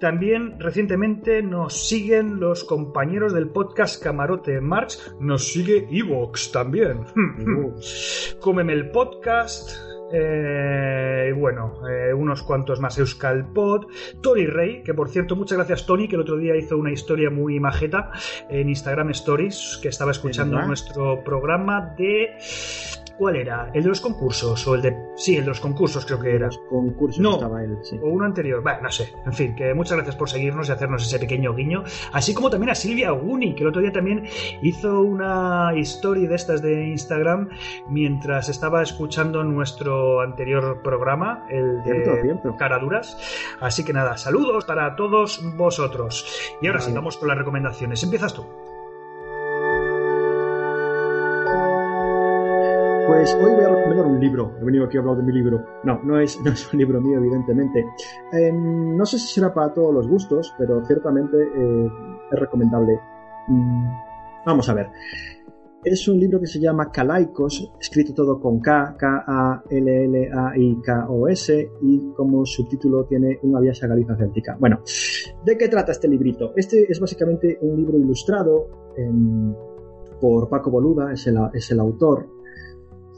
[0.00, 4.98] También recientemente nos siguen los compañeros del podcast Camarote March.
[5.20, 7.04] Nos sigue Evox también.
[8.40, 9.70] Cómeme el podcast.
[10.12, 12.98] Eh, y bueno, eh, unos cuantos más.
[12.98, 13.86] Euskal Pod,
[14.20, 17.30] Tony Rey, que por cierto, muchas gracias Tony, que el otro día hizo una historia
[17.30, 18.10] muy majeta
[18.48, 22.36] en Instagram Stories, que estaba escuchando nuestro programa de...
[23.20, 23.70] ¿Cuál era?
[23.74, 24.66] ¿El de los concursos?
[24.66, 24.96] ¿O el de...
[25.14, 26.46] Sí, el de los concursos creo que era.
[26.46, 27.34] Los concursos No.
[27.34, 28.00] estaba él, sí.
[28.02, 29.12] O uno anterior, bueno, no sé.
[29.26, 31.84] En fin, que muchas gracias por seguirnos y hacernos ese pequeño guiño.
[32.14, 34.24] Así como también a Silvia Guni, que el otro día también
[34.62, 37.50] hizo una historia de estas de Instagram
[37.90, 42.56] mientras estaba escuchando nuestro anterior programa, el de Cierto, cierto.
[42.56, 43.18] Caraduras.
[43.60, 46.24] Así que nada, saludos para todos vosotros.
[46.62, 46.94] Y ahora sí, Vale.
[47.00, 48.02] vamos con las recomendaciones.
[48.02, 48.46] Empiezas tú.
[53.10, 54.54] Pues hoy voy a recomendar un libro.
[54.60, 55.66] He venido aquí a hablar de mi libro.
[55.82, 57.84] No, no es, no es un libro mío, evidentemente.
[58.30, 61.88] Em, no sé si será para todos los gustos, pero ciertamente eh,
[62.30, 63.00] es recomendable.
[63.48, 63.84] Mm,
[64.46, 64.90] vamos a ver.
[65.82, 69.70] Es un libro que se llama Calaicos, escrito todo con K, K-A-L-L-A-I-K-O-S,
[71.82, 74.56] y como subtítulo tiene Una vía Galiza céltica.
[74.60, 74.82] Bueno,
[75.44, 76.52] ¿de qué trata este librito?
[76.54, 79.52] Este es básicamente un libro ilustrado em,
[80.20, 82.39] por Paco Boluda, es el, es el autor,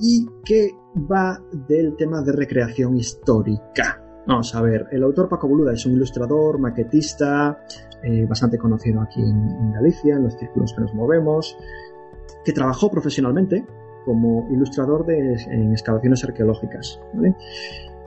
[0.03, 0.73] y que
[1.11, 4.03] va del tema de recreación histórica.
[4.27, 7.59] Vamos a ver, el autor Paco Boluda es un ilustrador, maquetista,
[8.03, 11.57] eh, bastante conocido aquí en, Galicia, en los círculos que nos movemos,
[12.45, 13.65] que trabajó profesionalmente
[14.05, 17.01] como ilustrador de, en excavaciones arqueológicas.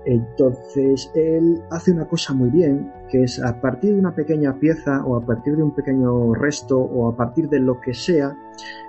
[0.06, 5.04] Entonces, él hace una cosa muy bien, que es a partir de una pequeña pieza
[5.06, 8.38] o a partir de un pequeño resto o a partir de lo que sea,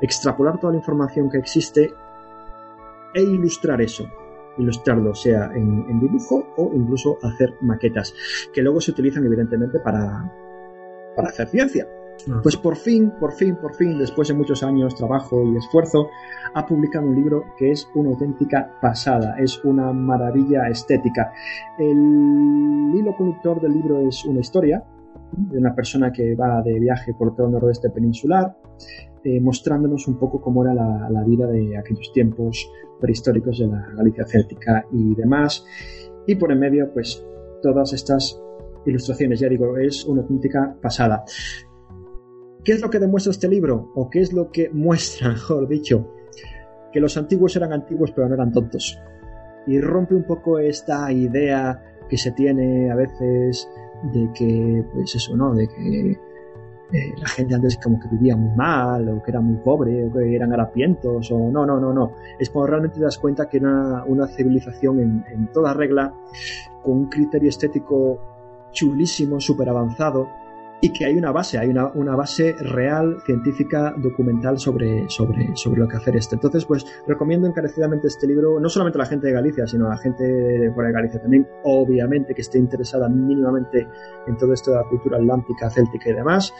[0.02, 1.90] extrapolar toda la información que existe
[3.16, 4.06] e ilustrar eso.
[4.58, 8.14] Ilustrarlo, sea en, en dibujo o incluso hacer maquetas,
[8.52, 10.32] que luego se utilizan evidentemente para,
[11.14, 11.88] para hacer ciencia.
[12.42, 16.08] Pues por fin, por fin, por fin, después de muchos años, trabajo y esfuerzo,
[16.54, 21.32] ha publicado un libro que es una auténtica pasada, es una maravilla estética.
[21.78, 24.82] El hilo conductor del libro es una historia
[25.32, 28.56] de una persona que va de viaje por todo el noroeste peninsular,
[29.24, 32.70] eh, mostrándonos un poco cómo era la, vida de aquellos tiempos
[33.00, 35.64] prehistóricos de la Galicia céltica y demás.
[36.26, 37.24] Y por en medio, pues
[37.62, 38.40] todas estas
[38.84, 41.24] ilustraciones, ya digo, es una auténtica pasada.
[42.64, 43.92] ¿Qué es lo que demuestra este libro?
[43.94, 46.12] ¿O qué es lo que muestra, mejor dicho?
[46.92, 48.98] Que los antiguos eran antiguos pero no eran tontos.
[49.66, 53.68] Y rompe un poco esta idea que se tiene a veces
[54.02, 55.54] de que, pues eso, ¿no?
[55.54, 56.10] De que
[56.92, 60.12] eh, la gente antes como que vivía muy mal, o que era muy pobre, o
[60.12, 62.12] que eran harapientos, o no, no, no, no.
[62.38, 66.14] Es cuando realmente te das cuenta que era una civilización en, en toda regla,
[66.82, 68.18] con un criterio estético
[68.72, 70.28] chulísimo, súper avanzado,
[70.80, 75.80] y que hay una base, hay una, una, base real, científica, documental sobre, sobre, sobre
[75.80, 76.34] lo que hacer esto.
[76.34, 79.90] Entonces, pues recomiendo encarecidamente este libro, no solamente a la gente de Galicia, sino a
[79.90, 83.88] la gente de fuera de Galicia también, obviamente que esté interesada mínimamente
[84.26, 86.52] en todo esto de la cultura atlántica, céltica y demás.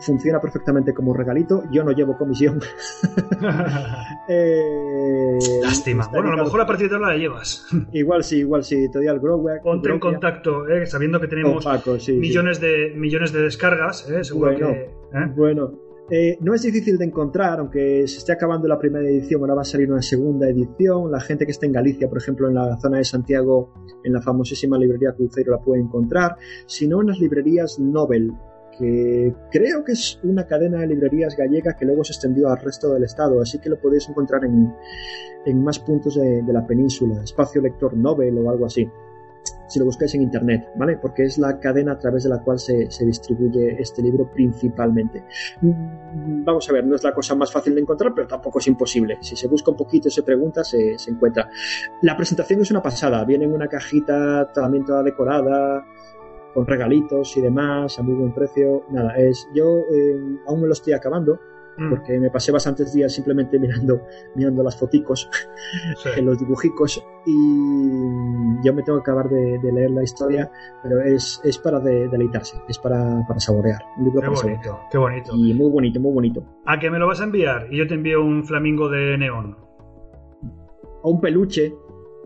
[0.00, 1.64] Funciona perfectamente como regalito.
[1.70, 2.60] Yo no llevo comisión.
[4.28, 6.08] eh, Lástima.
[6.08, 7.66] Bueno, a lo mejor a partir de ahora la llevas.
[7.92, 8.88] igual sí, igual sí.
[8.90, 9.62] Te doy al Growback.
[9.62, 11.64] Ponte en contacto, eh, sabiendo que tenemos
[11.98, 12.66] sí, millones, sí.
[12.66, 14.22] De, millones de descargas, ¿eh?
[14.22, 14.82] seguro bueno, que.
[14.82, 15.32] ¿eh?
[15.34, 15.72] Bueno,
[16.08, 19.62] eh, no es difícil de encontrar, aunque se esté acabando la primera edición, ahora va
[19.62, 21.10] a salir una segunda edición.
[21.10, 23.72] La gente que está en Galicia, por ejemplo, en la zona de Santiago,
[24.04, 26.36] en la famosísima librería Cruzeiro, la puede encontrar.
[26.66, 28.32] Si no, en las librerías Nobel,
[28.78, 32.92] que creo que es una cadena de librerías gallega que luego se extendió al resto
[32.92, 34.72] del estado, así que lo podéis encontrar en,
[35.44, 38.86] en más puntos de, de la península, espacio lector Nobel o algo así
[39.66, 40.96] si lo buscáis en internet, ¿vale?
[40.96, 45.24] Porque es la cadena a través de la cual se, se, distribuye este libro principalmente.
[45.60, 49.18] Vamos a ver, no es la cosa más fácil de encontrar, pero tampoco es imposible.
[49.20, 51.48] Si se busca un poquito y se pregunta, se, se encuentra.
[52.02, 55.84] La presentación es una pasada, viene en una cajita también toda decorada,
[56.56, 58.84] con regalitos y demás, a muy buen precio.
[58.88, 61.38] Nada, es yo eh, aún me lo estoy acabando,
[61.90, 64.02] porque me pasé bastantes días simplemente mirando,
[64.34, 65.28] mirando las foticos,
[66.02, 66.20] sí.
[66.22, 70.50] los dibujicos, y yo me tengo que acabar de, de leer la historia,
[70.82, 73.82] pero es, es para de, deleitarse, es para, para, saborear.
[73.98, 74.90] Un libro qué para bonito, saborear.
[74.90, 75.32] qué bonito.
[75.34, 76.44] Y muy bonito, muy bonito.
[76.64, 77.68] ¿A que me lo vas a enviar?
[77.70, 79.56] Y yo te envío un flamingo de neón.
[81.02, 81.74] O un peluche.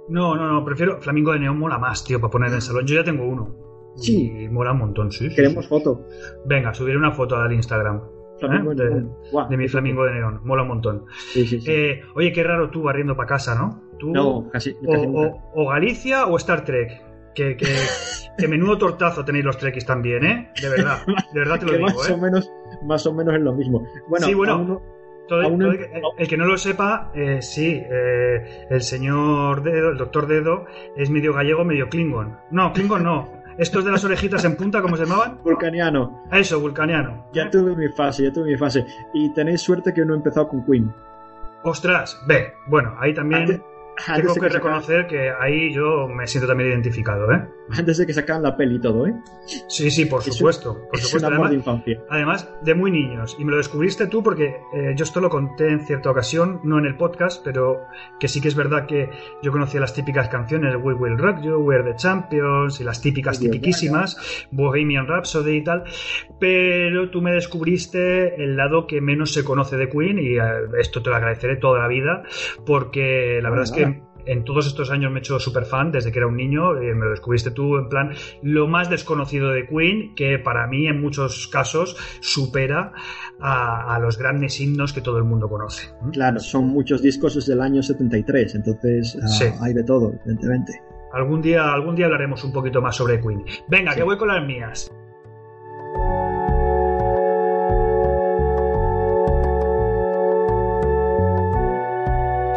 [0.08, 2.86] No, no, no, prefiero flamingo de neón mola más, tío, para poner en el salón.
[2.86, 3.54] Yo ya tengo uno.
[3.96, 4.44] Sí.
[4.44, 5.28] Y mola un montón, sí.
[5.34, 6.06] Queremos sí, foto.
[6.46, 8.02] Venga, subiré una foto al Instagram.
[8.46, 8.74] ¿Eh?
[8.74, 11.04] De, wow, de, mi flamingo de neón, mola un montón.
[11.32, 11.70] Sí, sí, sí.
[11.70, 13.82] Eh, oye, qué raro tú barriendo para casa, ¿no?
[13.98, 14.76] ¿Tú, no, casi.
[14.84, 17.10] O, casi o, o, Galicia o Star Trek.
[17.34, 17.66] Que, que,
[18.38, 20.50] que, menudo tortazo tenéis los trekkies también, ¿eh?
[20.60, 22.12] De verdad, de verdad te lo digo, más ¿eh?
[22.12, 22.52] O menos,
[22.82, 23.86] más o menos es lo mismo.
[24.08, 24.58] Bueno, sí, bueno.
[24.58, 24.82] Uno,
[25.28, 25.88] todo, todo, el,
[26.18, 31.08] el, que no lo sepa, eh, sí, eh, el señor Dedo, el doctor Dedo, es
[31.08, 32.36] medio gallego, medio klingon.
[32.50, 35.38] No, klingon no, estos de las orejitas en punta, ¿cómo se llamaban?
[35.44, 36.24] Vulcaniano.
[36.32, 37.26] Eso, vulcaniano.
[37.34, 38.86] Ya tuve mi fase, ya tuve mi fase.
[39.12, 40.90] Y tenéis suerte que no he empezado con Queen.
[41.62, 43.60] Ostras, ve, bueno, ahí también antes,
[44.06, 47.48] tengo que, que reconocer que ahí yo me siento también identificado, ¿eh?
[47.72, 49.14] Antes de que sacaran la peli y todo, ¿eh?
[49.68, 50.74] Sí, sí, por supuesto.
[50.90, 51.28] Por es supuesto.
[51.28, 52.02] un amor además, de infancia.
[52.08, 53.36] Además, de muy niños.
[53.38, 56.78] Y me lo descubriste tú porque eh, yo esto lo conté en cierta ocasión, no
[56.78, 57.82] en el podcast, pero
[58.18, 59.10] que sí que es verdad que
[59.42, 63.38] yo conocía las típicas canciones We Will Rock You, We're the Champions y las típicas,
[63.38, 65.84] tipiquísimas, Bohemian Rhapsody y tal.
[66.40, 70.42] Pero tú me descubriste el lado que menos se conoce de Queen y eh,
[70.78, 72.24] esto te lo agradeceré toda la vida
[72.66, 73.89] porque la verdad es que
[74.26, 76.94] en todos estos años me he hecho súper fan desde que era un niño, eh,
[76.94, 81.00] me lo descubriste tú en plan lo más desconocido de Queen, que para mí en
[81.00, 82.92] muchos casos supera
[83.40, 85.90] a, a los grandes himnos que todo el mundo conoce.
[86.12, 89.44] Claro, son muchos discos desde el año 73, entonces uh, sí.
[89.60, 90.80] hay de todo, evidentemente.
[91.12, 93.44] Algún día, algún día hablaremos un poquito más sobre Queen.
[93.68, 93.98] Venga, sí.
[93.98, 94.90] que voy con las mías.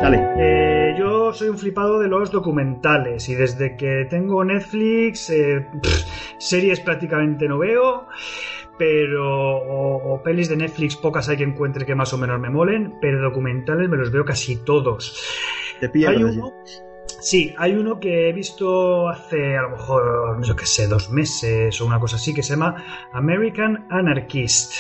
[0.02, 0.20] Dale.
[0.38, 0.63] Eh,
[1.24, 6.04] yo soy un flipado de los documentales y desde que tengo Netflix, eh, pff,
[6.38, 8.08] series prácticamente no veo,
[8.78, 12.50] pero o, o, pelis de Netflix pocas hay que encuentre que más o menos me
[12.50, 15.24] molen, pero documentales me los veo casi todos.
[15.80, 16.18] Te pierdes.
[16.18, 16.80] Hay uno, Sí,
[17.58, 21.80] hay uno que he visto hace a lo mejor, no sé qué sé, dos meses
[21.80, 22.84] o una cosa así, que se llama
[23.14, 24.74] American Anarchist.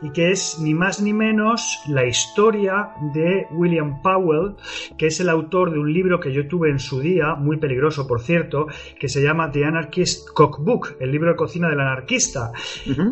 [0.00, 4.56] y que es ni más ni menos la historia de William Powell,
[4.96, 8.06] que es el autor de un libro que yo tuve en su día, muy peligroso
[8.06, 8.66] por cierto,
[8.98, 12.52] que se llama The Anarchist Cookbook, el libro de cocina del anarquista,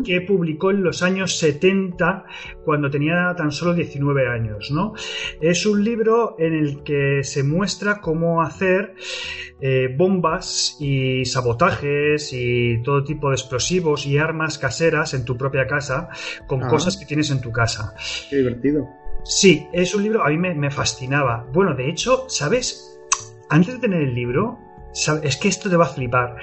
[0.05, 2.25] que publicó en los años 70
[2.65, 4.71] cuando tenía tan solo 19 años.
[4.71, 4.93] ¿no?
[5.39, 12.81] Es un libro en el que se muestra cómo hacer eh, bombas y sabotajes y
[12.83, 16.09] todo tipo de explosivos y armas caseras en tu propia casa
[16.47, 16.67] con Ah.
[16.67, 17.93] cosas que tienes en tu casa.
[18.29, 18.87] Qué divertido.
[19.23, 21.45] Sí, es un libro, a mí me, me fascinaba.
[21.53, 22.99] Bueno, de hecho, ¿sabes?
[23.49, 24.57] Antes de tener el libro,
[24.93, 26.37] sab- es que esto te va a flipar.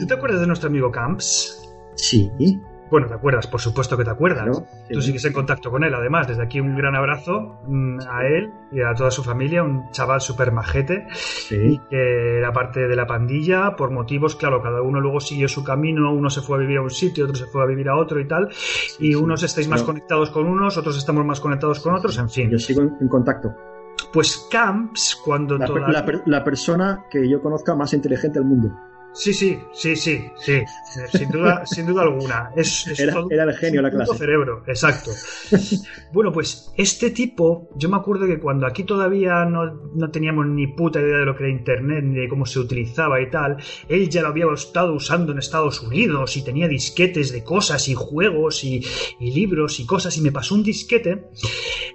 [0.00, 1.58] ¿Tú te acuerdas de nuestro amigo Camps?
[1.94, 2.30] Sí.
[2.92, 4.44] Bueno, te acuerdas, por supuesto que te acuerdas.
[4.44, 4.92] Claro, sí.
[4.92, 6.28] Tú sigues en contacto con él, además.
[6.28, 10.20] Desde aquí un gran abrazo mm, a él y a toda su familia, un chaval
[10.20, 11.80] súper majete Sí.
[11.88, 16.12] que era parte de la pandilla por motivos, claro, cada uno luego siguió su camino,
[16.12, 18.20] uno se fue a vivir a un sitio, otro se fue a vivir a otro
[18.20, 18.50] y tal,
[18.98, 22.50] y unos estáis más conectados con unos, otros estamos más conectados con otros, en fin.
[22.50, 23.54] Yo sigo en, en contacto.
[24.12, 28.70] Pues Camps, cuando La, la persona que yo conozca más inteligente del mundo.
[29.14, 30.60] Sí, sí, sí, sí, sí,
[31.12, 32.50] sin duda, sin duda alguna.
[32.56, 34.16] Es, es Era- todo- era el genio la clase.
[34.16, 35.10] cerebro, exacto.
[36.12, 40.66] Bueno, pues este tipo, yo me acuerdo que cuando aquí todavía no, no teníamos ni
[40.68, 43.56] puta idea de lo que era Internet, ni de cómo se utilizaba y tal,
[43.88, 47.94] él ya lo había estado usando en Estados Unidos y tenía disquetes de cosas y
[47.94, 48.82] juegos y,
[49.20, 51.26] y libros y cosas, y me pasó un disquete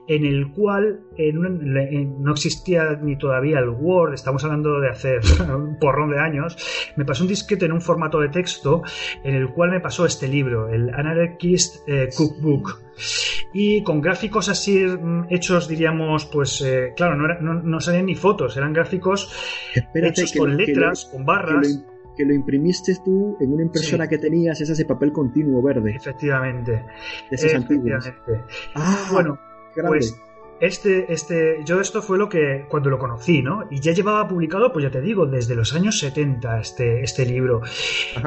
[0.08, 4.90] en el cual en un- en- no existía ni todavía el Word, estamos hablando de
[4.90, 5.18] hace
[5.56, 6.56] un porrón de años,
[6.96, 8.84] me pasó un disquete en un formato de texto
[9.24, 12.82] en el cual me pasó este libro, el Anarchist eh, Cookbook.
[13.54, 18.06] Y con gráficos así mm, hechos, diríamos, pues eh, claro, no, era- no, no salían
[18.06, 19.32] ni fotos, eran gráficos
[19.74, 21.84] Espérate hechos con lo- que lo- letras, con barras.
[22.16, 24.10] Que lo, imprimiste tú en una impresora Sí.
[24.10, 25.94] que tenías, esas de papel continuo verde.
[25.96, 26.72] Efectivamente.
[27.30, 28.12] De esas antiguas.
[28.74, 29.38] Ah, Bueno,
[29.76, 30.00] grande.
[30.00, 30.20] Pues
[30.60, 33.68] este, este, yo esto fue lo que cuando lo conocí, ¿no?
[33.70, 37.62] Y ya llevaba publicado, pues ya te digo, desde los años 70 este, este libro.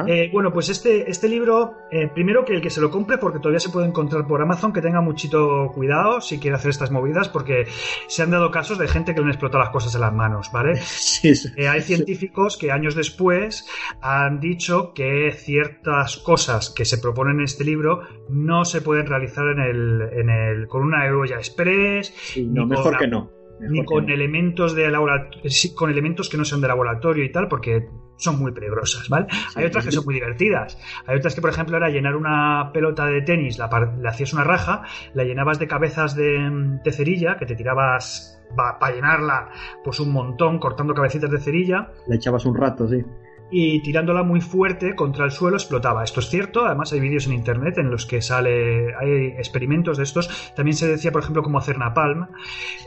[0.07, 3.39] Eh, bueno, pues este, este libro, eh, primero que el que se lo compre, porque
[3.39, 7.29] todavía se puede encontrar por Amazon, que tenga muchito cuidado si quiere hacer estas movidas,
[7.29, 7.67] porque
[8.07, 10.51] se han dado casos de gente que le han explotado las cosas en las manos,
[10.51, 10.79] ¿vale?
[11.21, 11.49] Sí, sí.
[11.55, 13.67] Eh, hay científicos que años después
[14.01, 19.47] han dicho que ciertas cosas que se proponen en este libro no se pueden realizar
[19.47, 23.31] en el, en el, con una olla express, Sí, no, mejor la- que no.
[23.59, 24.13] Ni con no.
[24.13, 25.41] elementos de laboratorio,
[25.75, 27.87] con elementos que no sean de laboratorio y tal, porque
[28.17, 29.27] son muy peligrosas, ¿vale?
[29.55, 30.79] Hay otras que son muy divertidas.
[31.05, 33.69] Hay otras que, por ejemplo, era llenar una pelota de tenis, la
[34.01, 34.83] le hacías una raja,
[35.13, 39.49] la llenabas de cabezas de, de cerilla, que te tirabas para llenarla
[39.83, 43.03] pues un montón, cortando cabecitas de cerilla, Le echabas un rato, sí.
[43.51, 46.03] Y tirándola muy fuerte contra el suelo explotaba.
[46.03, 50.03] Esto es cierto, además hay vídeos en internet en los que sale, hay experimentos de
[50.03, 50.53] estos.
[50.55, 52.27] También se decía, por ejemplo, cómo hacer napalm,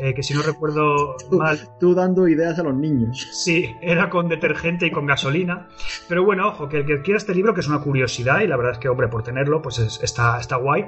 [0.01, 3.29] eh, que si no recuerdo mal, Tú dando ideas a los niños.
[3.33, 5.69] Sí, era con detergente y con gasolina.
[6.09, 8.57] Pero bueno, ojo, que el que quiera este libro, que es una curiosidad, y la
[8.57, 10.87] verdad es que, hombre, por tenerlo, pues es- está, está guay,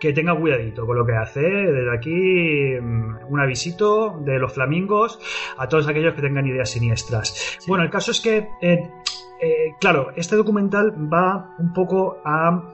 [0.00, 1.40] que tenga cuidadito con lo que hace.
[1.42, 5.18] Desde aquí, mm, un avisito de los flamingos
[5.58, 7.58] a todos aquellos que tengan ideas siniestras.
[7.66, 8.90] Bueno, el caso es que, eh, eh,
[9.80, 12.72] claro, este documental va un poco a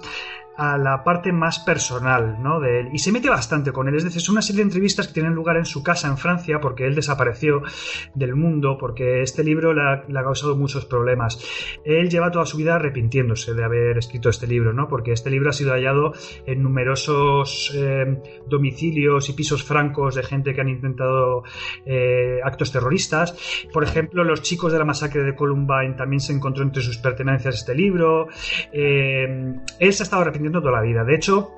[0.58, 2.58] a la parte más personal ¿no?
[2.58, 2.88] de él.
[2.92, 3.94] Y se mete bastante con él.
[3.94, 6.60] Es decir, son una serie de entrevistas que tienen lugar en su casa en Francia
[6.60, 7.62] porque él desapareció
[8.14, 11.38] del mundo porque este libro le ha, le ha causado muchos problemas.
[11.84, 14.88] Él lleva toda su vida arrepintiéndose de haber escrito este libro ¿no?
[14.88, 16.12] porque este libro ha sido hallado
[16.44, 21.44] en numerosos eh, domicilios y pisos francos de gente que han intentado
[21.86, 23.68] eh, actos terroristas.
[23.72, 27.54] Por ejemplo los chicos de la masacre de Columbine también se encontró entre sus pertenencias
[27.54, 28.26] este libro.
[28.72, 31.04] Eh, él se ha estado arrepintiendo toda la vida.
[31.04, 31.57] De hecho,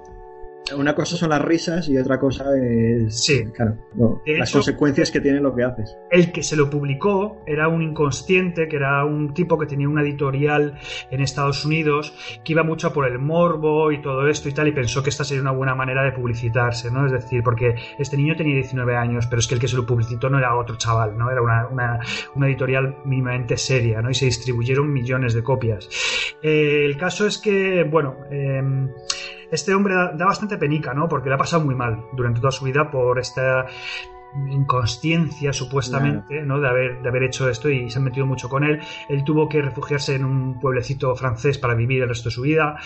[0.77, 3.25] Una cosa son las risas y otra cosa es.
[3.25, 3.45] Sí.
[3.55, 5.97] Claro, no, las hecho- consecuencias que tiene lo que haces.
[6.11, 10.03] el que se lo publicó era un inconsciente, que era un tipo que tenía una
[10.03, 10.79] editorial
[11.11, 12.15] en Estados Unidos,
[12.45, 15.25] que iba mucho por el morbo y todo esto y tal, y pensó que esta
[15.25, 17.07] sería una buena manera de publicitarse, ¿no?
[17.07, 19.87] Es decir, porque este niño tenía 19 años, pero es que el que se lo
[19.87, 21.31] publicitó no era otro chaval, ¿no?
[21.31, 22.01] Era una, una-
[22.35, 24.11] una editorial mínimamente seria, ¿no?
[24.11, 25.89] Y se distribuyeron millones de copias.
[26.43, 28.91] Eh, el caso es que, bueno, em,
[29.51, 31.09] este hombre da, bastante penica, ¿no?
[31.09, 33.67] Porque le ha pasado muy mal durante toda su vida por esta
[34.51, 36.61] inconsciencia supuestamente, ¿no?
[36.61, 38.81] De haber, de haber hecho esto y se han metido mucho con él.
[39.09, 42.77] Él tuvo que refugiarse en un pueblecito francés para vivir el resto de su vida.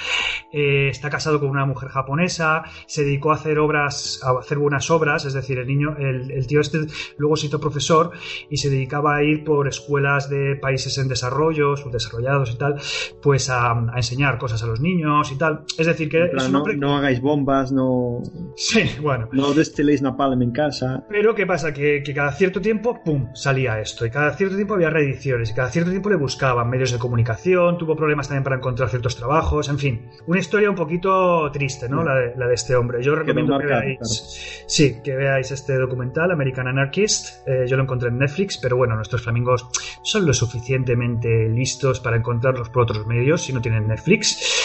[0.52, 4.90] Eh, está casado con una mujer japonesa, se dedicó a hacer obras, a hacer buenas
[4.90, 6.78] obras, es decir, el niño, el, el tío este
[7.18, 8.12] luego se hizo profesor
[8.50, 12.76] y se dedicaba a ir por escuelas de países en desarrollo, subdesarrollados y tal,
[13.22, 15.64] pues a, a enseñar cosas a los niños y tal.
[15.78, 18.22] Es decir, que plan, es no, no hagáis bombas, no,
[18.56, 19.28] Sí, bueno.
[19.32, 21.04] no destiléis napalm en casa.
[21.08, 21.72] Pero ¿qué pasa?
[21.72, 24.06] Que, que cada cierto tiempo, ¡pum!, salía esto.
[24.06, 25.50] Y cada cierto tiempo había reediciones.
[25.50, 27.78] Y cada cierto tiempo le buscaban medios de comunicación.
[27.78, 29.68] Tuvo problemas también para encontrar ciertos trabajos.
[29.68, 32.02] En fin, una historia un poquito triste, ¿no?
[32.02, 33.02] La de, la de este hombre.
[33.02, 34.64] Yo recomiendo que veáis...
[34.66, 37.46] Sí, que veáis este documental, American Anarchist.
[37.46, 38.58] Eh, yo lo encontré en Netflix.
[38.58, 39.66] Pero bueno, nuestros flamingos
[40.02, 44.63] son lo suficientemente listos para encontrarlos por otros medios si no tienen Netflix.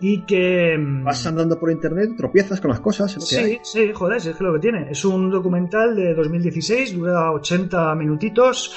[0.00, 0.76] Y que...
[0.78, 4.44] mm, Vas andando por internet, tropiezas con las cosas, que Sí, sí, joder, es que
[4.44, 4.90] lo que tiene.
[4.90, 8.74] Es un documental de 2016, dura 80 minutitos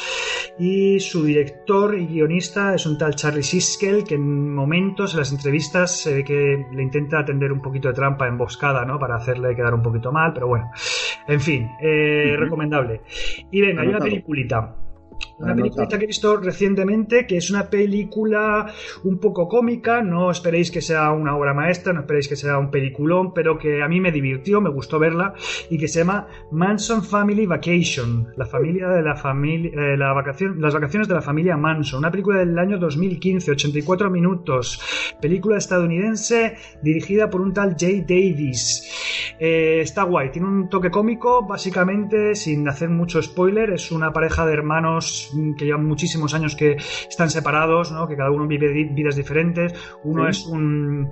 [0.60, 5.32] y su director y guionista es un tal Charlie Siskel que en momentos en las
[5.32, 9.00] entrevistas se ve que le intenta tender un poquito de trampa emboscada, ¿no?
[9.00, 10.70] Para hacerle quedar un poquito mal, pero bueno.
[11.28, 13.02] En fin, eh, recomendable.
[13.52, 14.76] Y venga, hay una peliculita.
[15.40, 18.72] Una peliculita que he visto recientemente, que es una película
[19.04, 22.70] un poco cómica, no esperéis que sea una obra maestra, no esperéis que sea un
[22.70, 25.34] peliculón, pero que a mí me divirtió, me gustó verla,
[25.70, 30.62] y que se llama Manson Family Vacation, la familia de la familia, eh, la vacación,
[30.62, 34.80] las vacaciones de la familia Manson, una película del año 2015, 84 minutos,
[35.20, 39.34] película estadounidense dirigida por un tal Jay Davis.
[39.40, 44.46] Eh, está guay, tiene un toque cómico, básicamente, sin hacer mucho spoiler, es una pareja
[44.46, 45.23] de hermanos
[45.58, 46.78] que llevan muchísimos años que
[47.10, 48.08] están separados, ¿no?
[48.08, 49.74] que cada uno vive vidas diferentes.
[50.04, 50.30] Uno Sí.
[50.32, 51.12] es un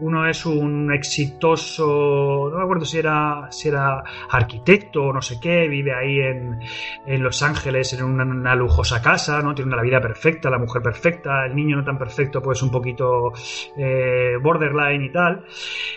[0.00, 5.38] uno es un exitoso, no me acuerdo si era si era arquitecto o no sé
[5.40, 6.60] qué, vive ahí en,
[7.06, 9.54] en Los Ángeles en una, lujosa casa, ¿no?
[9.54, 13.32] Tiene una vida perfecta, la mujer perfecta, el niño no tan perfecto, pues un poquito
[13.76, 15.44] eh, borderline y tal.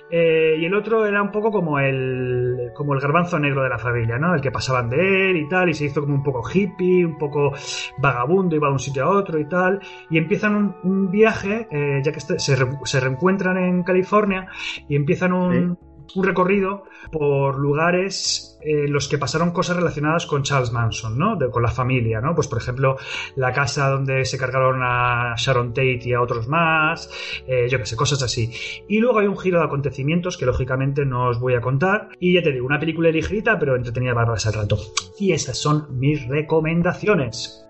[0.09, 3.77] Eh, y el otro era un poco como el, como el garbanzo negro de la
[3.79, 4.33] familia, ¿no?
[4.35, 7.17] El que pasaban de él y tal, y se hizo como un poco hippie, un
[7.17, 7.53] poco
[7.97, 9.79] vagabundo, iba de un sitio a otro y tal.
[10.09, 14.47] Y empiezan un, un viaje, eh, ya que este- se, re- se reencuentran en California,
[14.89, 15.77] y empiezan un,
[16.15, 21.35] un recorrido por lugares en los que pasaron cosas relacionadas con Charles Manson, ¿no?
[21.35, 22.35] De- con la familia, ¿no?
[22.35, 22.97] Pues por ejemplo,
[23.35, 27.09] la casa donde se cargaron a Sharon Tate y a otros más,
[27.47, 28.51] eh, yo qué sé, cosas así.
[28.87, 32.09] Y luego hay un giro de acontecimientos que lógicamente no os voy a contar.
[32.19, 34.77] Y ya te digo, una película ligerita, pero entretenida para pasar el rato.
[35.19, 37.65] Y esas son mis recomendaciones.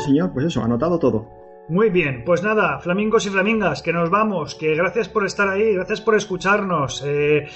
[0.00, 0.32] Sí señor.
[0.32, 1.40] Pues eso, anotado todo.
[1.70, 5.72] Muy bien, pues nada, flamingos y flamingas, que nos vamos, que gracias por estar ahí,
[5.74, 7.46] gracias por escucharnos, eh,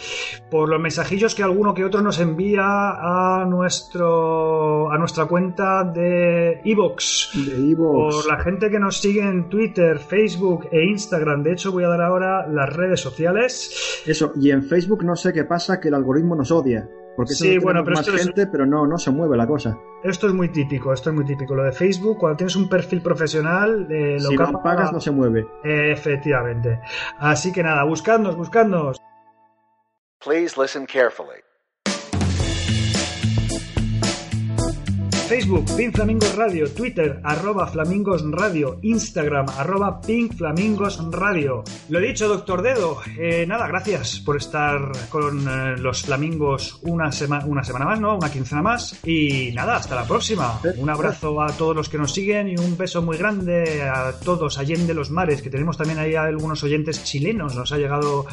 [0.49, 6.61] por los mensajillos que alguno que otro nos envía a nuestro a nuestra cuenta de
[6.65, 11.43] Evox, De por la gente que nos sigue en Twitter, Facebook e Instagram.
[11.43, 14.05] De hecho, voy a dar ahora las redes sociales.
[14.07, 16.89] Eso, y en Facebook no sé qué pasa, que el algoritmo nos odia.
[17.17, 19.79] Porque Sí, bueno, pero más esto es- gente, pero no, no se mueve la cosa.
[20.03, 21.55] Esto es muy típico, esto es muy típico.
[21.55, 25.01] Lo de Facebook, cuando tienes un perfil profesional, eh, lo si no capa- pagas, no
[25.01, 25.47] se mueve.
[25.63, 26.81] Efectivamente.
[27.19, 29.01] Así que nada, buscadnos, buscadnos.
[30.25, 31.44] Please listen carefully.
[35.29, 41.65] Facebook, Pink Flamingos Radio, Twitter, arroba Flamingos Radio, Instagram, arroba Pink Flamingos Radio.
[41.89, 42.99] Lo he dicho, doctor Dedo.
[43.19, 48.17] Eh, nada, gracias por estar con eh, los flamingos una, sema- una semana más, ¿no?
[48.17, 49.01] Una quincena más.
[49.05, 50.61] Y nada, hasta la próxima.
[50.77, 54.59] Un abrazo a todos los que nos siguen y un beso muy grande a todos,
[54.59, 57.55] allende los mares, que tenemos también ahí algunos oyentes chilenos.
[57.57, 58.27] Nos ha llegado,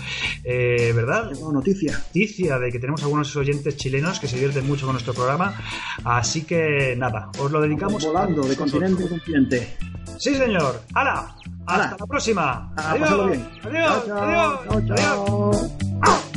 [0.43, 1.31] eh, ¿verdad?
[1.53, 1.93] noticia.
[1.97, 5.55] Noticia de que tenemos algunos oyentes chilenos que se divierten mucho con nuestro programa.
[6.03, 8.03] Así que nada, os lo dedicamos.
[8.05, 9.77] Volando de a continente en continente.
[10.17, 10.81] Sí, señor.
[10.93, 11.35] ¡Hala!
[11.67, 12.71] ¡Hasta la próxima!
[12.77, 13.01] Ah, ¡Adiós!
[13.01, 13.49] pásadlo bien.
[13.63, 14.05] ¡Adiós!
[14.05, 14.59] Chao, chao, ¡Adiós!
[14.67, 15.71] chao, ¡Adiós!
[16.01, 16.30] chao.